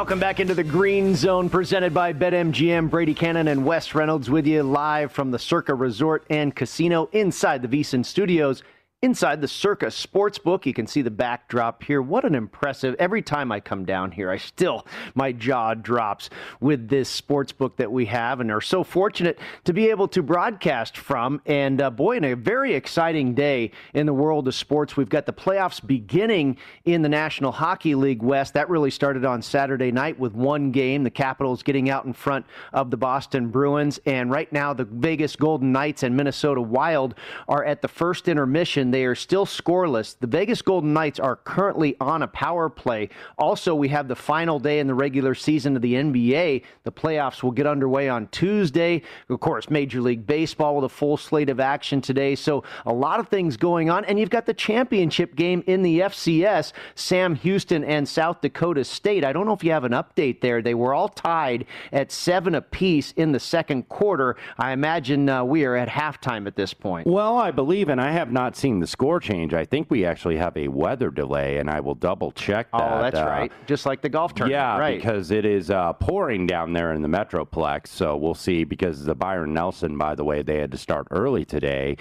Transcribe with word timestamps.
Welcome 0.00 0.18
back 0.18 0.40
into 0.40 0.54
the 0.54 0.64
Green 0.64 1.14
Zone 1.14 1.50
presented 1.50 1.92
by 1.92 2.14
BetMGM. 2.14 2.88
Brady 2.88 3.12
Kannon 3.12 3.48
and 3.48 3.66
Wes 3.66 3.94
Reynolds 3.94 4.30
with 4.30 4.46
you 4.46 4.62
live 4.62 5.12
from 5.12 5.30
the 5.30 5.38
Circa 5.38 5.74
Resort 5.74 6.24
and 6.30 6.56
Casino 6.56 7.10
inside 7.12 7.60
the 7.60 7.68
VSiN 7.68 8.06
Studios. 8.06 8.62
Inside 9.02 9.40
the 9.40 9.48
Circa 9.48 9.86
Sportsbook, 9.86 10.66
you 10.66 10.74
can 10.74 10.86
see 10.86 11.00
the 11.00 11.10
backdrop 11.10 11.82
here. 11.84 12.02
What 12.02 12.26
an 12.26 12.34
impressive! 12.34 12.94
Every 12.98 13.22
time 13.22 13.50
I 13.50 13.58
come 13.58 13.86
down 13.86 14.10
here, 14.10 14.30
I 14.30 14.36
still 14.36 14.86
my 15.14 15.32
jaw 15.32 15.72
drops 15.72 16.28
with 16.60 16.90
this 16.90 17.18
sportsbook 17.18 17.76
that 17.76 17.90
we 17.90 18.04
have, 18.04 18.40
and 18.40 18.52
are 18.52 18.60
so 18.60 18.84
fortunate 18.84 19.38
to 19.64 19.72
be 19.72 19.88
able 19.88 20.06
to 20.08 20.22
broadcast 20.22 20.98
from. 20.98 21.40
And 21.46 21.80
uh, 21.80 21.88
boy, 21.88 22.18
in 22.18 22.24
a 22.24 22.36
very 22.36 22.74
exciting 22.74 23.32
day 23.32 23.70
in 23.94 24.04
the 24.04 24.12
world 24.12 24.46
of 24.46 24.54
sports, 24.54 24.98
we've 24.98 25.08
got 25.08 25.24
the 25.24 25.32
playoffs 25.32 25.80
beginning 25.86 26.58
in 26.84 27.00
the 27.00 27.08
National 27.08 27.52
Hockey 27.52 27.94
League 27.94 28.22
West. 28.22 28.52
That 28.52 28.68
really 28.68 28.90
started 28.90 29.24
on 29.24 29.40
Saturday 29.40 29.92
night 29.92 30.18
with 30.18 30.34
one 30.34 30.72
game. 30.72 31.04
The 31.04 31.10
Capitals 31.10 31.62
getting 31.62 31.88
out 31.88 32.04
in 32.04 32.12
front 32.12 32.44
of 32.74 32.90
the 32.90 32.98
Boston 32.98 33.48
Bruins, 33.48 33.98
and 34.04 34.30
right 34.30 34.52
now 34.52 34.74
the 34.74 34.84
Vegas 34.84 35.36
Golden 35.36 35.72
Knights 35.72 36.02
and 36.02 36.14
Minnesota 36.14 36.60
Wild 36.60 37.14
are 37.48 37.64
at 37.64 37.80
the 37.80 37.88
first 37.88 38.28
intermission. 38.28 38.89
They 38.90 39.04
are 39.04 39.14
still 39.14 39.46
scoreless. 39.46 40.16
The 40.18 40.26
Vegas 40.26 40.62
Golden 40.62 40.92
Knights 40.92 41.20
are 41.20 41.36
currently 41.36 41.96
on 42.00 42.22
a 42.22 42.28
power 42.28 42.68
play. 42.68 43.08
Also, 43.38 43.74
we 43.74 43.88
have 43.88 44.08
the 44.08 44.16
final 44.16 44.58
day 44.58 44.78
in 44.78 44.86
the 44.86 44.94
regular 44.94 45.34
season 45.34 45.76
of 45.76 45.82
the 45.82 45.94
NBA. 45.94 46.62
The 46.84 46.92
playoffs 46.92 47.42
will 47.42 47.52
get 47.52 47.66
underway 47.66 48.08
on 48.08 48.28
Tuesday. 48.28 49.02
Of 49.28 49.40
course, 49.40 49.70
Major 49.70 50.00
League 50.00 50.26
Baseball 50.26 50.76
with 50.76 50.84
a 50.84 50.88
full 50.88 51.16
slate 51.16 51.50
of 51.50 51.60
action 51.60 52.00
today. 52.00 52.34
So, 52.34 52.64
a 52.86 52.92
lot 52.92 53.20
of 53.20 53.28
things 53.28 53.56
going 53.56 53.90
on. 53.90 54.04
And 54.04 54.18
you've 54.18 54.30
got 54.30 54.46
the 54.46 54.54
championship 54.54 55.36
game 55.36 55.62
in 55.66 55.82
the 55.82 56.00
FCS, 56.00 56.72
Sam 56.94 57.34
Houston 57.36 57.84
and 57.84 58.08
South 58.08 58.40
Dakota 58.40 58.84
State. 58.84 59.24
I 59.24 59.32
don't 59.32 59.46
know 59.46 59.52
if 59.52 59.64
you 59.64 59.72
have 59.72 59.84
an 59.84 59.92
update 59.92 60.40
there. 60.40 60.62
They 60.62 60.74
were 60.74 60.94
all 60.94 61.08
tied 61.08 61.66
at 61.92 62.10
seven 62.12 62.54
apiece 62.54 63.12
in 63.12 63.32
the 63.32 63.40
second 63.40 63.88
quarter. 63.88 64.36
I 64.58 64.72
imagine 64.72 65.28
uh, 65.28 65.44
we 65.44 65.64
are 65.64 65.76
at 65.76 65.88
halftime 65.88 66.46
at 66.46 66.56
this 66.56 66.74
point. 66.74 67.06
Well, 67.06 67.38
I 67.38 67.50
believe, 67.50 67.88
and 67.88 68.00
I 68.00 68.12
have 68.12 68.32
not 68.32 68.56
seen 68.56 68.79
the 68.80 68.86
score 68.86 69.20
change. 69.20 69.54
I 69.54 69.64
think 69.64 69.90
we 69.90 70.04
actually 70.04 70.36
have 70.36 70.56
a 70.56 70.68
weather 70.68 71.10
delay, 71.10 71.58
and 71.58 71.70
I 71.70 71.80
will 71.80 71.94
double 71.94 72.32
check 72.32 72.70
that. 72.72 72.82
Oh, 72.82 73.02
that's 73.02 73.18
uh, 73.18 73.26
right. 73.26 73.52
Just 73.66 73.86
like 73.86 74.02
the 74.02 74.08
golf 74.08 74.34
tournament. 74.34 74.60
Yeah, 74.60 74.78
right. 74.78 74.96
because 74.96 75.30
it 75.30 75.44
is 75.44 75.70
uh, 75.70 75.92
pouring 75.94 76.46
down 76.46 76.72
there 76.72 76.92
in 76.92 77.02
the 77.02 77.08
Metroplex. 77.08 77.88
So 77.88 78.16
we'll 78.16 78.34
see. 78.34 78.64
Because 78.64 79.04
the 79.04 79.14
Byron 79.14 79.54
Nelson, 79.54 79.96
by 79.96 80.14
the 80.14 80.24
way, 80.24 80.42
they 80.42 80.58
had 80.58 80.70
to 80.72 80.78
start 80.78 81.08
early 81.10 81.44
today 81.44 81.96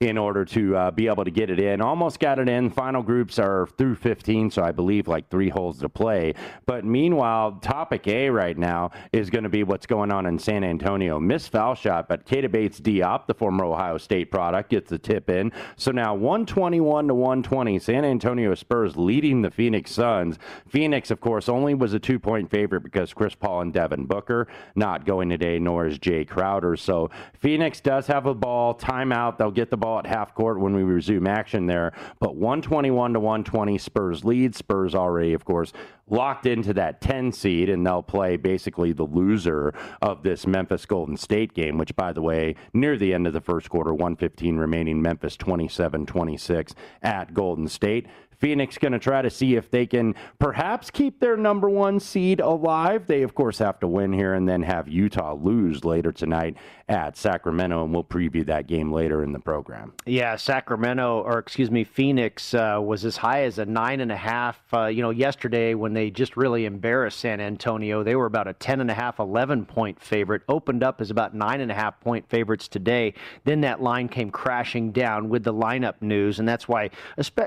in 0.00 0.18
order 0.18 0.44
to 0.44 0.76
uh, 0.76 0.90
be 0.90 1.06
able 1.06 1.24
to 1.24 1.30
get 1.30 1.50
it 1.50 1.60
in. 1.60 1.80
Almost 1.80 2.20
got 2.20 2.38
it 2.38 2.48
in. 2.48 2.70
Final 2.70 3.02
groups 3.02 3.38
are 3.38 3.68
through 3.78 3.96
15, 3.96 4.50
so 4.50 4.62
I 4.62 4.72
believe 4.72 5.08
like 5.08 5.28
three 5.30 5.48
holes 5.48 5.78
to 5.80 5.88
play. 5.88 6.34
But 6.66 6.84
meanwhile, 6.84 7.52
topic 7.60 8.06
A 8.08 8.30
right 8.30 8.56
now 8.56 8.90
is 9.12 9.30
going 9.30 9.44
to 9.44 9.50
be 9.50 9.62
what's 9.62 9.86
going 9.86 10.12
on 10.12 10.26
in 10.26 10.38
San 10.38 10.64
Antonio. 10.64 11.20
Miss 11.20 11.48
foul 11.48 11.74
shot, 11.74 12.08
but 12.08 12.26
Keita 12.26 12.50
Bates 12.50 12.80
Diop, 12.80 13.26
the 13.26 13.34
former 13.34 13.64
Ohio 13.64 13.98
State 13.98 14.30
product, 14.30 14.70
gets 14.70 14.90
the 14.90 14.98
tip 14.98 15.30
in. 15.30 15.52
So 15.76 15.90
now 15.90 16.14
121 16.14 17.08
to 17.08 17.14
120. 17.14 17.78
San 17.78 18.04
Antonio 18.04 18.54
Spurs 18.54 18.96
leading 18.96 19.42
the 19.42 19.50
Phoenix 19.50 19.92
Suns. 19.92 20.38
Phoenix, 20.68 21.10
of 21.10 21.20
course, 21.20 21.48
only 21.48 21.74
was 21.74 21.94
a 21.94 21.98
two 21.98 22.18
point 22.18 22.50
favorite 22.50 22.82
because 22.82 23.12
Chris 23.14 23.34
Paul 23.34 23.62
and 23.62 23.72
Devin 23.72 24.06
Booker 24.06 24.48
not 24.74 25.06
going 25.06 25.28
today, 25.28 25.58
nor 25.58 25.86
is 25.86 25.98
Jae 25.98 26.26
Crowder. 26.26 26.76
So 26.76 27.10
Phoenix 27.38 27.80
does 27.80 28.06
have 28.06 28.26
a 28.26 28.34
ball. 28.34 28.74
Timeout. 28.74 29.38
They'll 29.38 29.50
get 29.50 29.70
the 29.70 29.76
ball 29.84 29.98
at 29.98 30.06
half 30.06 30.34
court 30.34 30.58
when 30.58 30.74
we 30.74 30.82
resume 30.82 31.26
action 31.26 31.66
there. 31.66 31.92
But 32.18 32.36
121 32.36 33.12
to 33.12 33.20
120, 33.20 33.76
Spurs 33.76 34.24
lead. 34.24 34.54
Spurs 34.54 34.94
already, 34.94 35.34
of 35.34 35.44
course, 35.44 35.74
locked 36.08 36.46
into 36.46 36.72
that 36.72 37.02
10 37.02 37.32
seed, 37.32 37.68
and 37.68 37.86
they'll 37.86 38.02
play 38.02 38.38
basically 38.38 38.92
the 38.92 39.04
loser 39.04 39.74
of 40.00 40.22
this 40.22 40.46
Memphis 40.46 40.86
Golden 40.86 41.18
State 41.18 41.52
game, 41.52 41.76
which, 41.76 41.94
by 41.96 42.14
the 42.14 42.22
way, 42.22 42.56
near 42.72 42.96
the 42.96 43.12
end 43.12 43.26
of 43.26 43.34
the 43.34 43.42
first 43.42 43.68
quarter, 43.68 43.92
115 43.92 44.56
remaining, 44.56 45.02
Memphis 45.02 45.36
27 45.36 46.06
26 46.06 46.74
at 47.02 47.34
Golden 47.34 47.68
State. 47.68 48.06
Phoenix 48.38 48.78
going 48.78 48.92
to 48.92 48.98
try 48.98 49.22
to 49.22 49.30
see 49.30 49.54
if 49.56 49.70
they 49.70 49.86
can 49.86 50.14
perhaps 50.38 50.90
keep 50.90 51.20
their 51.20 51.36
number 51.36 51.68
one 51.68 52.00
seed 52.00 52.40
alive. 52.40 53.06
They, 53.06 53.22
of 53.22 53.34
course, 53.34 53.58
have 53.58 53.78
to 53.80 53.88
win 53.88 54.12
here 54.12 54.34
and 54.34 54.48
then 54.48 54.62
have 54.62 54.88
Utah 54.88 55.34
lose 55.34 55.84
later 55.84 56.12
tonight 56.12 56.56
at 56.88 57.16
Sacramento, 57.16 57.82
and 57.84 57.94
we'll 57.94 58.04
preview 58.04 58.44
that 58.46 58.66
game 58.66 58.92
later 58.92 59.22
in 59.22 59.32
the 59.32 59.38
program. 59.38 59.92
Yeah, 60.04 60.36
Sacramento, 60.36 61.22
or 61.22 61.38
excuse 61.38 61.70
me, 61.70 61.82
Phoenix 61.82 62.52
uh, 62.52 62.78
was 62.82 63.04
as 63.04 63.16
high 63.16 63.44
as 63.44 63.58
a 63.58 63.64
nine 63.64 64.00
and 64.00 64.12
a 64.12 64.16
half. 64.16 64.60
Uh, 64.72 64.86
you 64.86 65.00
know, 65.00 65.10
yesterday 65.10 65.74
when 65.74 65.94
they 65.94 66.10
just 66.10 66.36
really 66.36 66.66
embarrassed 66.66 67.20
San 67.20 67.40
Antonio, 67.40 68.02
they 68.02 68.16
were 68.16 68.26
about 68.26 68.48
a 68.48 68.52
10 68.52 68.80
and 68.82 68.90
a 68.90 68.94
half, 68.94 69.18
11 69.18 69.64
point 69.64 69.98
favorite. 70.00 70.42
Opened 70.48 70.82
up 70.82 71.00
as 71.00 71.10
about 71.10 71.34
nine 71.34 71.62
and 71.62 71.70
a 71.70 71.74
half 71.74 71.98
point 72.00 72.28
favorites 72.28 72.68
today. 72.68 73.14
Then 73.44 73.62
that 73.62 73.82
line 73.82 74.08
came 74.08 74.30
crashing 74.30 74.92
down 74.92 75.30
with 75.30 75.44
the 75.44 75.54
lineup 75.54 76.02
news, 76.02 76.38
and 76.38 76.46
that's 76.46 76.68
why, 76.68 76.90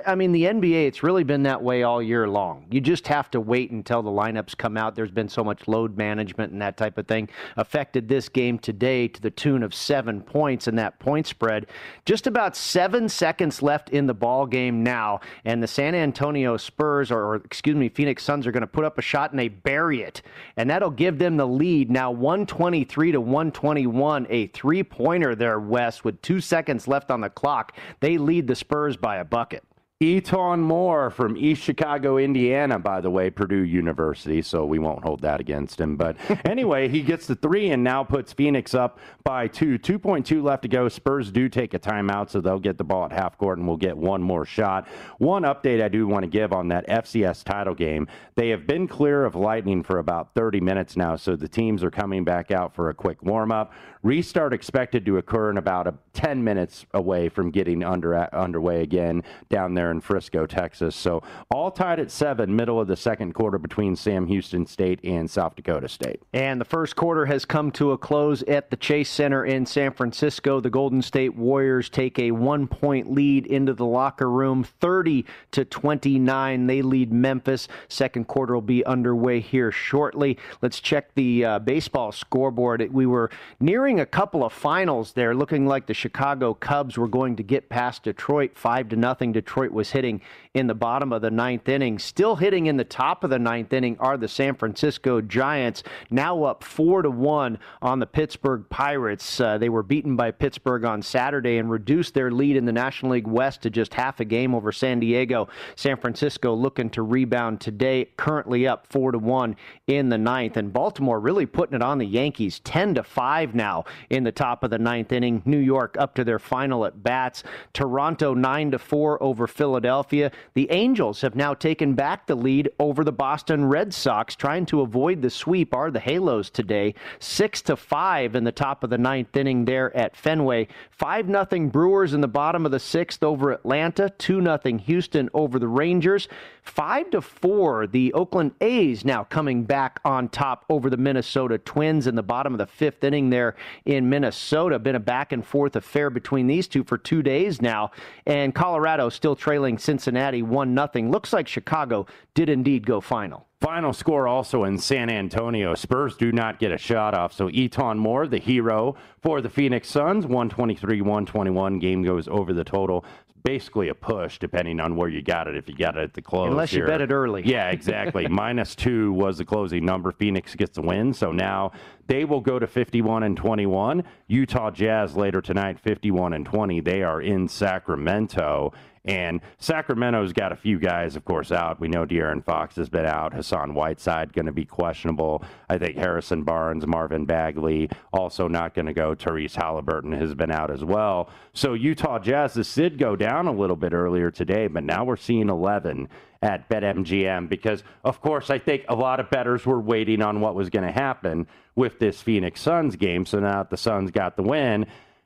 I 0.06 0.16
mean, 0.16 0.32
the 0.32 0.46
NBA, 0.46 0.88
it's 0.88 1.04
really 1.04 1.24
been 1.24 1.44
that 1.44 1.62
way 1.62 1.84
all 1.84 2.02
year 2.02 2.28
long. 2.28 2.66
You 2.72 2.82
just 2.82 3.08
have 3.08 3.30
to 3.32 3.40
wait 3.40 3.70
until 3.70 4.02
the 4.02 4.10
lineups 4.10 4.58
come 4.58 4.78
out. 4.78 4.96
There's 4.96 5.12
been 5.12 5.30
so 5.30 5.44
much 5.44 5.68
load 5.68 5.96
management 5.96 6.54
and 6.54 6.62
that 6.62 6.78
type 6.78 6.98
of 6.98 7.08
thing 7.08 7.30
affected 7.56 8.08
this 8.08 8.30
game 8.30 8.58
today 8.58 9.08
to 9.08 9.22
the 9.22 9.27
tune 9.30 9.64
of 9.64 9.74
seven 9.74 10.22
points 10.22 10.68
in 10.68 10.76
that 10.76 11.00
point 11.00 11.28
spread. 11.28 11.68
Just 12.06 12.28
about 12.28 12.56
seven 12.56 13.10
seconds 13.10 13.62
left 13.62 13.90
in 13.90 14.08
the 14.08 14.14
ball 14.14 14.46
game 14.46 14.84
now, 14.84 15.20
and 15.46 15.62
the 15.62 15.68
San 15.68 15.96
Antonio 15.96 16.58
Spurs, 16.58 17.12
or, 17.12 17.24
or 17.24 17.36
excuse 17.36 17.76
me, 17.76 17.90
Phoenix 17.90 18.24
Suns 18.24 18.48
are 18.48 18.52
going 18.52 18.62
to 18.62 18.68
put 18.68 18.86
up 18.86 18.98
a 18.98 19.02
shot 19.02 19.32
and 19.32 19.40
they 19.40 19.48
bury 19.48 20.02
it, 20.02 20.22
and 20.56 20.70
that'll 20.70 20.90
give 20.90 21.18
them 21.18 21.38
the 21.38 21.48
lead 21.48 21.90
now, 21.90 22.12
123 22.12 23.12
to 23.14 23.22
121, 23.22 24.28
a 24.30 24.48
three-pointer 24.48 25.36
there, 25.36 25.60
West, 25.60 26.04
with 26.06 26.22
two 26.22 26.40
seconds 26.40 26.88
left 26.88 27.12
on 27.12 27.22
the 27.22 27.30
clock. 27.30 27.76
They 28.00 28.18
lead 28.18 28.48
the 28.48 28.56
Spurs 28.56 28.98
by 28.98 29.18
a 29.18 29.26
bucket. 29.26 29.64
E'Twaun 30.00 30.60
Moore 30.60 31.10
from 31.10 31.36
East 31.36 31.64
Chicago, 31.64 32.20
Indiana, 32.20 32.78
by 32.78 33.02
the 33.02 33.10
way, 33.10 33.32
Purdue 33.32 33.64
University, 33.64 34.44
so 34.44 34.64
we 34.64 34.78
won't 34.78 35.04
hold 35.04 35.22
that 35.22 35.40
against 35.40 35.82
him. 35.82 35.98
But 35.98 36.18
anyway, 36.46 36.88
he 36.88 37.02
gets 37.02 37.26
the 37.26 37.34
three 37.34 37.72
and 37.72 37.84
now 37.84 38.04
puts 38.04 38.32
Phoenix 38.32 38.76
up 38.76 39.00
by 39.24 39.48
two. 39.48 39.80
2.2 39.80 40.44
left 40.44 40.62
to 40.62 40.68
go. 40.68 40.88
Spurs 40.88 41.32
do 41.32 41.50
take 41.50 41.74
a 41.74 41.80
timeout, 41.80 42.30
so 42.30 42.40
they'll 42.40 42.60
get 42.60 42.78
the 42.78 42.84
ball 42.84 43.06
at 43.06 43.12
half 43.12 43.40
court 43.40 43.58
and 43.58 43.68
we'll 43.68 43.76
get 43.76 43.98
one 43.98 44.22
more 44.22 44.46
shot. 44.46 44.88
One 45.18 45.42
update 45.42 45.84
I 45.84 45.88
do 45.88 46.06
want 46.06 46.22
to 46.22 46.30
give 46.30 46.54
on 46.54 46.68
that 46.68 46.88
FCS 46.88 47.44
title 47.44 47.74
game 47.74 48.08
they 48.36 48.50
have 48.50 48.68
been 48.68 48.88
clear 48.88 49.26
of 49.26 49.34
lightning 49.34 49.82
for 49.82 49.98
about 49.98 50.36
30 50.36 50.62
minutes 50.62 50.96
now, 50.96 51.16
so 51.16 51.36
the 51.36 51.48
teams 51.48 51.84
are 51.84 51.90
coming 51.90 52.24
back 52.24 52.52
out 52.52 52.76
for 52.76 52.90
a 52.90 52.94
quick 52.94 53.24
warm 53.24 53.52
up. 53.52 53.74
Restart 54.08 54.54
expected 54.54 55.06
to 55.06 55.18
occur 55.18 55.50
in 55.50 55.58
about 55.58 55.86
a 55.86 55.94
10 56.14 56.42
minutes 56.42 56.86
away 56.94 57.28
from 57.28 57.52
getting 57.52 57.84
under 57.84 58.16
underway 58.34 58.82
again 58.82 59.22
down 59.50 59.74
there 59.74 59.92
in 59.92 60.00
Frisco, 60.00 60.46
Texas. 60.46 60.96
So 60.96 61.22
all 61.52 61.70
tied 61.72 62.00
at 62.00 62.10
seven, 62.10 62.56
middle 62.56 62.80
of 62.80 62.88
the 62.88 62.96
second 62.96 63.34
quarter 63.34 63.58
between 63.58 63.98
Sam 63.98 64.26
Houston 64.28 64.66
State 64.66 65.02
and 65.04 65.30
South 65.30 65.58
Dakota 65.58 65.90
State. 65.90 66.22
And 66.32 66.62
the 66.62 66.66
first 66.66 66.96
quarter 66.96 67.26
has 67.26 67.44
come 67.44 67.70
to 67.74 67.92
a 67.92 67.98
close 67.98 68.44
at 68.44 68.70
the 68.70 68.78
Chase 68.78 69.10
Center 69.10 69.44
in 69.44 69.66
San 69.66 69.92
Francisco. 69.92 70.62
The 70.62 70.70
Golden 70.70 71.02
State 71.02 71.36
Warriors 71.36 71.90
take 71.90 72.18
a 72.18 72.32
one 72.32 72.66
point 72.66 73.12
lead 73.12 73.46
into 73.46 73.74
the 73.74 73.86
locker 73.86 74.32
room, 74.32 74.64
30 74.64 75.26
to 75.52 75.66
29. 75.66 76.66
They 76.66 76.82
lead 76.82 77.12
Memphis. 77.12 77.68
Second 77.90 78.28
quarter 78.30 78.54
will 78.54 78.62
be 78.62 78.86
underway 78.86 79.42
here 79.42 79.72
shortly. 79.72 80.38
Let's 80.62 80.80
check 80.80 81.14
the 81.14 81.44
uh, 81.44 81.60
baseball 81.60 82.14
scoreboard. 82.14 82.88
We 82.92 83.06
were 83.06 83.30
nearing 83.60 83.97
a 84.00 84.06
couple 84.06 84.44
of 84.44 84.54
finals 84.54 85.14
there, 85.14 85.36
looking 85.36 85.66
like 85.66 85.88
the 85.88 85.94
Chicago 85.94 86.54
Cubs 86.54 86.98
were 86.98 87.08
going 87.08 87.36
to 87.36 87.44
get 87.44 87.70
past 87.70 88.04
Detroit 88.04 88.52
five 88.56 88.90
to 88.90 88.96
nothing. 88.96 89.32
Detroit 89.32 89.72
was 89.72 89.92
hitting 89.92 90.22
in 90.58 90.68
the 90.68 90.76
bottom 90.76 91.14
of 91.14 91.22
the 91.22 91.32
ninth 91.32 91.70
inning. 91.70 92.00
Still 92.00 92.36
hitting 92.36 92.66
in 92.66 92.78
the 92.78 92.84
top 92.84 93.24
of 93.24 93.30
the 93.30 93.40
ninth 93.40 93.72
inning 93.74 93.98
are 94.00 94.18
the 94.18 94.28
San 94.28 94.56
Francisco 94.56 95.22
Giants, 95.22 95.84
now 96.10 96.44
up 96.44 96.64
four 96.64 97.02
to 97.02 97.12
one 97.12 97.60
on 97.82 98.00
the 98.00 98.06
Pittsburgh 98.08 98.66
Pirates. 98.70 99.40
Uh, 99.40 99.58
they 99.58 99.70
were 99.70 99.84
beaten 99.84 100.16
by 100.16 100.32
Pittsburgh 100.32 100.84
on 100.84 101.02
Saturday 101.02 101.58
and 101.58 101.70
reduced 101.70 102.14
their 102.14 102.32
lead 102.32 102.56
in 102.56 102.66
the 102.66 102.72
National 102.72 103.14
League 103.14 103.28
West 103.28 103.62
to 103.62 103.70
just 103.70 103.94
half 103.94 104.20
a 104.20 104.26
game 104.26 104.56
over 104.56 104.72
San 104.72 105.00
Diego. 105.00 105.48
San 105.76 105.98
Francisco 105.98 106.54
looking 106.54 106.90
to 106.90 107.02
rebound 107.02 107.62
today, 107.62 108.10
currently 108.18 108.68
up 108.68 108.88
four 108.88 109.12
to 109.12 109.20
one 109.20 109.56
in 109.86 110.10
the 110.10 110.18
ninth, 110.18 110.58
and 110.58 110.74
Baltimore 110.74 111.20
really 111.20 111.46
putting 111.46 111.76
it 111.76 111.82
on 111.82 111.98
the 111.98 112.06
Yankees, 112.06 112.60
ten 112.60 112.96
to 112.96 113.04
five 113.04 113.54
now 113.54 113.86
in 114.10 114.24
the 114.24 114.32
top 114.32 114.64
of 114.64 114.70
the 114.70 114.80
ninth 114.80 115.12
inning. 115.12 115.42
New 115.46 115.60
York 115.60 115.96
up 116.00 116.16
to 116.16 116.24
their 116.24 116.40
final 116.40 116.86
at 116.86 117.04
bats. 117.04 117.44
Toronto 117.74 118.34
nine 118.34 118.72
to 118.72 118.80
four 118.80 119.22
over 119.22 119.48
Philadelphia. 119.48 120.32
The 120.54 120.72
Angels 120.72 121.22
have 121.22 121.36
now 121.36 121.54
taken 121.54 121.94
back 121.94 122.26
the 122.26 122.36
lead 122.36 122.70
over 122.80 123.04
the 123.04 123.12
Boston 123.12 123.66
Red 123.66 123.94
Sox, 123.94 124.36
trying 124.36 124.66
to 124.68 124.82
avoid 124.82 125.22
the 125.22 125.30
sweep. 125.30 125.74
Are 125.74 125.92
the 125.92 126.00
Halos 126.00 126.50
today 126.50 126.96
six 127.20 127.62
to 127.64 127.76
five 127.76 128.36
in 128.36 128.44
the 128.44 128.52
top 128.52 128.84
of 128.84 128.90
the 128.90 128.98
ninth 128.98 129.36
inning 129.36 129.66
there 129.66 129.96
at 129.96 130.16
Fenway. 130.16 130.68
Five 130.92 131.28
nothing 131.28 131.70
Brewers 131.70 132.14
in 132.14 132.22
the 132.22 132.28
bottom 132.28 132.66
of 132.66 132.72
the 132.72 132.80
sixth 132.80 133.24
over 133.24 133.52
Atlanta. 133.52 134.10
Two 134.18 134.42
nothing 134.42 134.80
Houston 134.80 135.30
over 135.34 135.60
the 135.60 135.68
Rangers. 135.68 136.28
Five 136.68 137.10
to 137.12 137.22
four, 137.22 137.88
the 137.88 138.14
Oakland 138.14 138.52
A's 138.62 139.06
now 139.06 139.24
coming 139.24 139.64
back 139.64 140.00
on 140.04 140.28
top 140.28 140.66
over 140.70 140.90
the 140.90 140.98
Minnesota 140.98 141.58
Twins 141.58 142.08
in 142.08 142.16
the 142.16 142.22
bottom 142.22 142.54
of 142.54 142.60
the 142.60 142.68
fifth 142.68 143.04
inning 143.04 143.30
there 143.30 143.56
in 143.86 144.10
Minnesota. 144.10 144.78
Been 144.78 144.96
a 144.96 145.00
back 145.00 145.32
and 145.32 145.46
forth 145.46 145.76
affair 145.76 146.10
between 146.10 146.46
these 146.46 146.68
two 146.68 146.84
for 146.84 146.98
two 146.98 147.24
days 147.24 147.62
now, 147.62 147.92
and 148.26 148.54
Colorado 148.54 149.10
still 149.10 149.36
trailing 149.36 149.78
Cincinnati 149.78 150.44
one 150.44 150.76
nothing. 150.76 151.10
Looks 151.10 151.34
like 151.34 151.48
Chicago 151.48 152.06
did 152.34 152.50
indeed 152.50 152.86
go 152.86 153.02
final. 153.02 153.48
Final 153.60 153.92
score 153.92 154.28
also 154.28 154.66
in 154.66 154.78
San 154.78 155.10
Antonio. 155.10 155.74
Spurs 155.74 156.16
do 156.16 156.32
not 156.32 156.60
get 156.60 156.72
a 156.72 156.78
shot 156.78 157.16
off. 157.16 157.34
So 157.34 157.50
E'Twaun 157.50 157.98
Moore, 157.98 158.28
the 158.28 158.38
hero 158.38 158.96
for 159.24 159.42
the 159.42 159.50
Phoenix 159.50 159.90
Suns, 159.90 160.28
123 160.28 161.02
121. 161.02 161.80
Game 161.80 162.04
goes 162.04 162.28
over 162.28 162.54
the 162.54 162.64
total 162.64 163.04
basically 163.48 163.88
a 163.88 163.96
push, 163.96 164.40
depending 164.40 164.80
on 164.82 164.98
where 164.98 165.08
you 165.08 165.22
got 165.22 165.48
it. 165.48 165.56
If 165.56 165.70
you 165.70 165.76
got 165.76 165.96
it 165.96 166.04
at 166.04 166.14
the 166.14 166.22
close, 166.22 166.50
unless 166.50 166.74
you 166.74 166.86
bet 166.86 167.00
it 167.00 167.12
early. 167.12 167.44
Yeah, 167.46 167.70
exactly. 167.70 168.28
Minus 168.30 168.76
two 168.76 169.14
was 169.14 169.38
the 169.38 169.46
closing 169.46 169.86
number. 169.86 170.12
Phoenix 170.12 170.54
gets 170.54 170.76
the 170.76 170.82
win, 170.82 171.14
so 171.14 171.32
now 171.32 171.72
they 172.08 172.26
will 172.26 172.42
go 172.42 172.60
to 172.60 172.68
51 172.68 173.24
and 173.24 173.38
21. 173.38 174.04
Utah 174.28 174.70
Jazz 174.72 175.16
later 175.16 175.42
tonight, 175.42 175.80
51 175.80 176.34
and 176.34 176.46
20. 176.46 176.82
They 176.82 177.04
are 177.04 177.22
in 177.22 177.48
Sacramento. 177.48 178.74
And 179.06 179.42
Sacramento's 179.58 180.34
got 180.34 180.52
a 180.52 180.56
few 180.56 180.80
guys, 180.80 181.16
of 181.16 181.26
course, 181.26 181.52
out. 181.52 181.80
We 181.80 181.88
know 181.88 182.06
De'Aaron 182.06 182.44
Fox 182.44 182.76
has 182.76 182.90
been 182.90 183.06
out. 183.06 183.34
Hassan 183.34 183.74
Whiteside 183.74 184.34
going 184.34 184.48
to 184.48 184.52
be 184.52 184.66
questionable. 184.66 185.44
I 185.70 185.78
think 185.78 185.98
Harrison 185.98 186.44
Barnes, 186.44 186.86
Marvin 186.86 187.26
Bagley 187.26 187.90
also 188.12 188.48
not 188.48 188.74
going 188.74 188.88
to 188.88 188.94
go. 188.94 189.16
Tyrese 189.16 189.56
Haliburton 189.56 190.18
has 190.20 190.34
been 190.34 190.52
out 190.52 190.72
as 190.72 190.84
well. 190.84 191.30
So 191.54 191.74
Utah 191.74 192.20
Jazz, 192.20 192.54
this 192.54 192.74
did 192.74 192.98
go 192.98 193.16
down 193.16 193.48
a 193.48 193.52
little 193.52 193.76
bit 193.76 193.94
earlier 193.94 194.32
today, 194.32 194.68
but 194.68 194.84
now 194.84 195.06
we're 195.06 195.16
seeing 195.16 195.50
11 195.50 196.10
at 196.42 196.70
BetMGM 196.70 197.50
because, 197.50 197.84
of 198.04 198.22
course, 198.22 198.50
I 198.50 198.60
think 198.60 198.86
a 198.90 198.96
lot 198.96 199.20
of 199.20 199.30
bettors 199.30 199.66
were 199.66 199.80
waiting 199.80 200.22
on 200.22 200.40
what 200.40 200.56
was 200.56 200.70
going 200.70 200.86
to 200.86 200.92
happen 200.92 201.48
with 201.76 202.00
this 202.00 202.22
Phoenix 202.22 202.62
Suns 202.62 202.96
game. 202.96 203.26
So 203.26 203.40
now 203.40 203.64
that 203.64 203.70
the 203.70 203.78
Suns 203.78 204.12
got 204.12 204.36
the 204.36 204.44
win, 204.44 204.86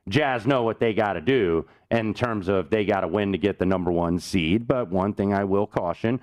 Jazz 0.09 0.48
know 0.48 0.63
what 0.63 0.80
they 0.80 0.94
got 0.94 1.13
to 1.13 1.21
do 1.21 1.65
in 1.89 2.13
terms 2.13 2.48
of 2.48 2.69
they 2.69 2.86
got 2.86 3.01
to 3.01 3.07
win 3.07 3.31
to 3.31 3.38
get 3.38 3.59
the 3.59 3.65
number 3.65 3.92
one 3.92 4.19
seed. 4.19 4.68
But 4.68 4.89
one 4.89 5.13
thing 5.13 5.33
I 5.33 5.44
will 5.44 5.68
caution 5.68 6.19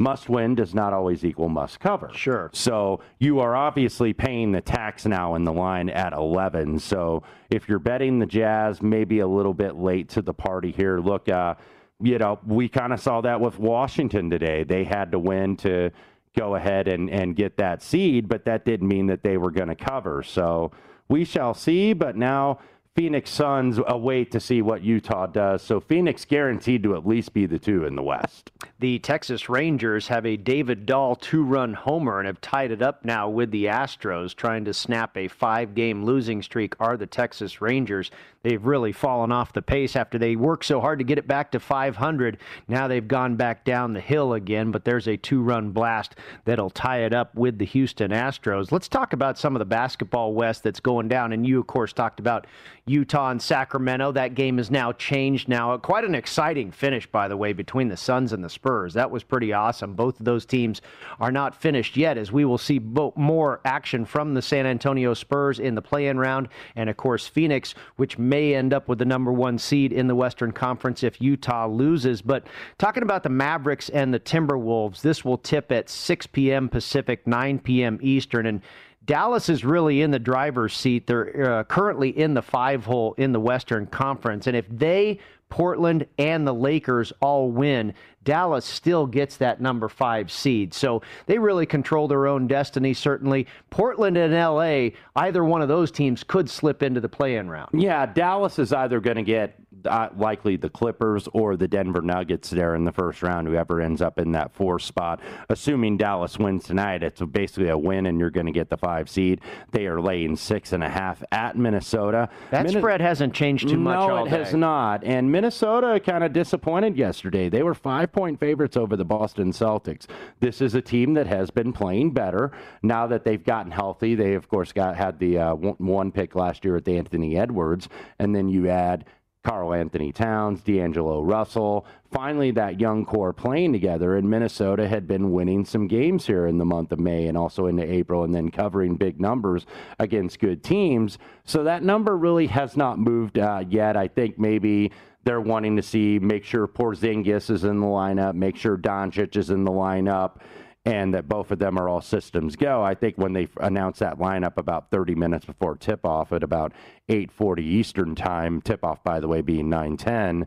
must 0.00 0.28
win 0.28 0.54
does 0.54 0.74
not 0.74 0.92
always 0.92 1.24
equal 1.24 1.48
must 1.48 1.78
cover. 1.78 2.10
Sure. 2.12 2.50
So 2.52 3.00
you 3.18 3.38
are 3.40 3.54
obviously 3.54 4.12
paying 4.12 4.50
the 4.50 4.60
tax 4.60 5.06
now 5.06 5.36
in 5.36 5.44
the 5.44 5.52
line 5.52 5.88
at 5.88 6.12
11. 6.12 6.80
So 6.80 7.22
if 7.50 7.68
you're 7.68 7.78
betting 7.78 8.18
the 8.18 8.26
Jazz, 8.26 8.82
maybe 8.82 9.20
a 9.20 9.26
little 9.26 9.54
bit 9.54 9.76
late 9.76 10.08
to 10.10 10.22
the 10.22 10.34
party 10.34 10.72
here. 10.72 10.98
Look, 10.98 11.28
uh, 11.28 11.54
you 12.02 12.18
know, 12.18 12.40
we 12.44 12.68
kind 12.68 12.92
of 12.92 13.00
saw 13.00 13.20
that 13.20 13.40
with 13.40 13.58
Washington 13.58 14.28
today. 14.30 14.64
They 14.64 14.82
had 14.82 15.12
to 15.12 15.18
win 15.18 15.56
to 15.58 15.90
go 16.36 16.56
ahead 16.56 16.88
and, 16.88 17.08
and 17.08 17.36
get 17.36 17.56
that 17.58 17.80
seed, 17.80 18.28
but 18.28 18.44
that 18.46 18.64
didn't 18.64 18.88
mean 18.88 19.06
that 19.06 19.22
they 19.22 19.36
were 19.36 19.52
going 19.52 19.68
to 19.68 19.76
cover. 19.76 20.24
So 20.24 20.72
we 21.08 21.24
shall 21.24 21.54
see. 21.54 21.92
But 21.92 22.16
now 22.16 22.58
Phoenix 22.96 23.30
Suns 23.30 23.80
await 23.88 24.30
to 24.30 24.38
see 24.38 24.62
what 24.62 24.84
Utah 24.84 25.26
does. 25.26 25.62
So 25.62 25.80
Phoenix 25.80 26.24
guaranteed 26.24 26.84
to 26.84 26.94
at 26.94 27.04
least 27.04 27.32
be 27.32 27.44
the 27.44 27.58
two 27.58 27.84
in 27.84 27.96
the 27.96 28.04
West. 28.04 28.52
The 28.78 29.00
Texas 29.00 29.48
Rangers 29.48 30.06
have 30.08 30.24
a 30.24 30.36
David 30.36 30.86
Dahl 30.86 31.16
two 31.16 31.42
run 31.42 31.74
homer 31.74 32.20
and 32.20 32.26
have 32.28 32.40
tied 32.40 32.70
it 32.70 32.82
up 32.82 33.04
now 33.04 33.28
with 33.28 33.50
the 33.50 33.64
Astros, 33.64 34.32
trying 34.32 34.64
to 34.66 34.72
snap 34.72 35.16
a 35.16 35.26
five 35.26 35.74
game 35.74 36.04
losing 36.04 36.40
streak. 36.40 36.76
Are 36.78 36.96
the 36.96 37.06
Texas 37.06 37.60
Rangers? 37.60 38.12
They've 38.44 38.64
really 38.64 38.92
fallen 38.92 39.32
off 39.32 39.54
the 39.54 39.62
pace 39.62 39.96
after 39.96 40.18
they 40.18 40.36
worked 40.36 40.66
so 40.66 40.80
hard 40.80 40.98
to 40.98 41.04
get 41.04 41.18
it 41.18 41.26
back 41.26 41.50
to 41.52 41.60
500. 41.60 42.36
Now 42.68 42.86
they've 42.86 43.08
gone 43.08 43.36
back 43.36 43.64
down 43.64 43.94
the 43.94 44.02
hill 44.02 44.34
again, 44.34 44.70
but 44.70 44.84
there's 44.84 45.08
a 45.08 45.16
two 45.16 45.40
run 45.40 45.70
blast 45.70 46.16
that'll 46.44 46.68
tie 46.68 47.04
it 47.04 47.14
up 47.14 47.34
with 47.34 47.58
the 47.58 47.64
Houston 47.64 48.10
Astros. 48.10 48.70
Let's 48.70 48.86
talk 48.86 49.14
about 49.14 49.38
some 49.38 49.56
of 49.56 49.60
the 49.60 49.64
basketball 49.64 50.34
West 50.34 50.62
that's 50.62 50.80
going 50.80 51.08
down. 51.08 51.32
And 51.32 51.46
you, 51.46 51.58
of 51.58 51.66
course, 51.66 51.94
talked 51.94 52.20
about 52.20 52.46
Utah 52.86 53.30
and 53.30 53.40
Sacramento. 53.40 54.12
That 54.12 54.34
game 54.34 54.58
is 54.58 54.70
now 54.70 54.92
changed 54.92 55.48
now. 55.48 55.72
Uh, 55.72 55.78
quite 55.78 56.04
an 56.04 56.14
exciting 56.14 56.70
finish, 56.70 57.06
by 57.06 57.28
the 57.28 57.36
way, 57.36 57.54
between 57.54 57.88
the 57.88 57.96
Suns 57.96 58.30
and 58.30 58.44
the 58.44 58.50
Spurs. 58.50 58.92
That 58.92 59.10
was 59.10 59.24
pretty 59.24 59.54
awesome. 59.54 59.94
Both 59.94 60.20
of 60.20 60.26
those 60.26 60.44
teams 60.44 60.82
are 61.18 61.32
not 61.32 61.58
finished 61.58 61.96
yet, 61.96 62.18
as 62.18 62.30
we 62.30 62.44
will 62.44 62.58
see 62.58 62.78
more 62.78 63.62
action 63.64 64.04
from 64.04 64.34
the 64.34 64.42
San 64.42 64.66
Antonio 64.66 65.14
Spurs 65.14 65.60
in 65.60 65.74
the 65.74 65.80
play 65.80 66.08
in 66.08 66.18
round. 66.18 66.50
And, 66.76 66.90
of 66.90 66.98
course, 66.98 67.26
Phoenix, 67.26 67.74
which 67.96 68.18
may 68.18 68.54
end 68.54 68.74
up 68.74 68.86
with 68.86 68.98
the 68.98 69.06
number 69.06 69.32
one 69.32 69.56
seed 69.56 69.90
in 69.90 70.06
the 70.06 70.14
Western 70.14 70.52
Conference 70.52 71.02
if 71.02 71.22
Utah 71.22 71.66
loses. 71.66 72.20
But 72.20 72.46
talking 72.76 73.02
about 73.02 73.22
the 73.22 73.30
Mavericks 73.30 73.88
and 73.88 74.12
the 74.12 74.20
Timberwolves, 74.20 75.00
this 75.00 75.24
will 75.24 75.38
tip 75.38 75.72
at 75.72 75.88
6 75.88 76.26
p.m. 76.26 76.68
Pacific, 76.68 77.26
9 77.26 77.60
p.m. 77.60 77.98
Eastern. 78.02 78.44
And 78.44 78.60
Dallas 79.04 79.48
is 79.48 79.64
really 79.64 80.02
in 80.02 80.10
the 80.10 80.18
driver's 80.18 80.74
seat. 80.74 81.06
They're 81.06 81.58
uh, 81.58 81.64
currently 81.64 82.16
in 82.16 82.34
the 82.34 82.42
five 82.42 82.84
hole 82.84 83.14
in 83.18 83.32
the 83.32 83.40
Western 83.40 83.86
Conference. 83.86 84.46
And 84.46 84.56
if 84.56 84.66
they, 84.68 85.18
Portland, 85.50 86.06
and 86.18 86.46
the 86.46 86.54
Lakers 86.54 87.12
all 87.20 87.50
win, 87.50 87.94
Dallas 88.24 88.64
still 88.64 89.06
gets 89.06 89.36
that 89.36 89.60
number 89.60 89.88
five 89.88 90.30
seed. 90.32 90.72
So 90.72 91.02
they 91.26 91.38
really 91.38 91.66
control 91.66 92.08
their 92.08 92.26
own 92.26 92.46
destiny, 92.46 92.94
certainly. 92.94 93.46
Portland 93.70 94.16
and 94.16 94.32
LA, 94.32 94.96
either 95.14 95.44
one 95.44 95.60
of 95.60 95.68
those 95.68 95.90
teams 95.90 96.24
could 96.24 96.48
slip 96.48 96.82
into 96.82 97.00
the 97.00 97.08
play 97.08 97.36
in 97.36 97.50
round. 97.50 97.70
Yeah, 97.74 98.06
Dallas 98.06 98.58
is 98.58 98.72
either 98.72 99.00
going 99.00 99.16
to 99.16 99.22
get 99.22 99.58
uh, 99.86 100.08
likely 100.16 100.56
the 100.56 100.68
Clippers 100.68 101.28
or 101.32 101.56
the 101.56 101.68
Denver 101.68 102.02
Nuggets 102.02 102.50
there 102.50 102.74
in 102.74 102.84
the 102.84 102.92
first 102.92 103.22
round, 103.22 103.48
whoever 103.48 103.80
ends 103.80 104.02
up 104.02 104.18
in 104.18 104.32
that 104.32 104.54
four 104.54 104.78
spot. 104.78 105.20
Assuming 105.48 105.96
Dallas 105.96 106.38
wins 106.38 106.64
tonight, 106.64 107.02
it's 107.02 107.20
basically 107.20 107.68
a 107.68 107.78
win 107.78 108.06
and 108.06 108.18
you're 108.18 108.30
going 108.30 108.46
to 108.46 108.52
get 108.52 108.70
the 108.70 108.76
five 108.76 109.08
seed. 109.08 109.40
They 109.70 109.86
are 109.86 110.00
laying 110.00 110.36
six 110.36 110.72
and 110.72 110.82
a 110.82 110.88
half 110.88 111.22
at 111.32 111.56
Minnesota. 111.56 112.28
That 112.50 112.64
Min- 112.66 112.78
spread 112.78 113.00
hasn't 113.00 113.34
changed 113.34 113.68
too 113.68 113.78
much. 113.78 114.08
No, 114.08 114.24
it 114.24 114.30
day. 114.30 114.36
has 114.38 114.54
not. 114.54 115.04
And 115.04 115.30
Minnesota 115.30 116.00
kind 116.00 116.24
of 116.24 116.32
disappointed 116.32 116.96
yesterday. 116.96 117.48
They 117.48 117.62
were 117.62 117.74
five 117.74 118.12
point 118.12 118.40
favorites 118.40 118.76
over 118.76 118.96
the 118.96 119.04
Boston 119.04 119.52
Celtics. 119.52 120.06
This 120.40 120.60
is 120.60 120.74
a 120.74 120.82
team 120.82 121.14
that 121.14 121.26
has 121.26 121.50
been 121.50 121.72
playing 121.72 122.12
better 122.12 122.52
now 122.82 123.06
that 123.06 123.24
they've 123.24 123.42
gotten 123.44 123.70
healthy. 123.70 124.14
They, 124.14 124.34
of 124.34 124.48
course, 124.48 124.72
got 124.72 124.96
had 124.96 125.18
the 125.18 125.38
uh, 125.38 125.54
one 125.54 126.12
pick 126.12 126.34
last 126.34 126.64
year 126.64 126.76
at 126.76 126.84
the 126.84 126.96
Anthony 126.96 127.36
Edwards, 127.36 127.88
and 128.18 128.34
then 128.34 128.48
you 128.48 128.68
add 128.68 129.04
Karl-Anthony 129.44 130.10
Towns, 130.10 130.62
D'Angelo 130.62 131.22
Russell. 131.22 131.86
Finally, 132.10 132.50
that 132.52 132.80
young 132.80 133.04
core 133.04 133.32
playing 133.32 133.72
together, 133.72 134.16
and 134.16 134.28
Minnesota 134.28 134.88
had 134.88 135.06
been 135.06 135.32
winning 135.32 135.64
some 135.64 135.86
games 135.86 136.26
here 136.26 136.46
in 136.46 136.58
the 136.58 136.64
month 136.64 136.92
of 136.92 136.98
May 136.98 137.26
and 137.26 137.36
also 137.36 137.66
into 137.66 137.82
April, 137.82 138.24
and 138.24 138.34
then 138.34 138.50
covering 138.50 138.96
big 138.96 139.20
numbers 139.20 139.66
against 139.98 140.40
good 140.40 140.64
teams. 140.64 141.18
So 141.44 141.64
that 141.64 141.82
number 141.82 142.16
really 142.16 142.46
has 142.46 142.76
not 142.76 142.98
moved 142.98 143.38
uh, 143.38 143.64
yet. 143.68 143.96
I 143.96 144.08
think 144.08 144.38
maybe 144.38 144.92
they're 145.24 145.40
wanting 145.40 145.76
to 145.76 145.82
see, 145.82 146.18
make 146.18 146.44
sure 146.44 146.66
Porzingis 146.66 147.50
is 147.50 147.64
in 147.64 147.80
the 147.80 147.86
lineup, 147.86 148.34
make 148.34 148.56
sure 148.56 148.78
Doncic 148.78 149.36
is 149.36 149.50
in 149.50 149.64
the 149.64 149.72
lineup 149.72 150.40
and 150.84 151.14
that 151.14 151.28
both 151.28 151.50
of 151.50 151.58
them 151.58 151.78
are 151.78 151.88
all 151.88 152.00
systems 152.00 152.56
go. 152.56 152.82
I 152.82 152.94
think 152.94 153.16
when 153.16 153.32
they 153.32 153.48
announced 153.58 154.00
that 154.00 154.18
lineup 154.18 154.58
about 154.58 154.90
30 154.90 155.14
minutes 155.14 155.44
before 155.46 155.76
tip 155.76 156.04
off 156.04 156.32
at 156.32 156.42
about 156.42 156.72
8:40 157.08 157.62
Eastern 157.62 158.14
time, 158.14 158.60
tip 158.60 158.84
off 158.84 159.02
by 159.02 159.20
the 159.20 159.28
way 159.28 159.40
being 159.40 159.70
9:10, 159.70 160.46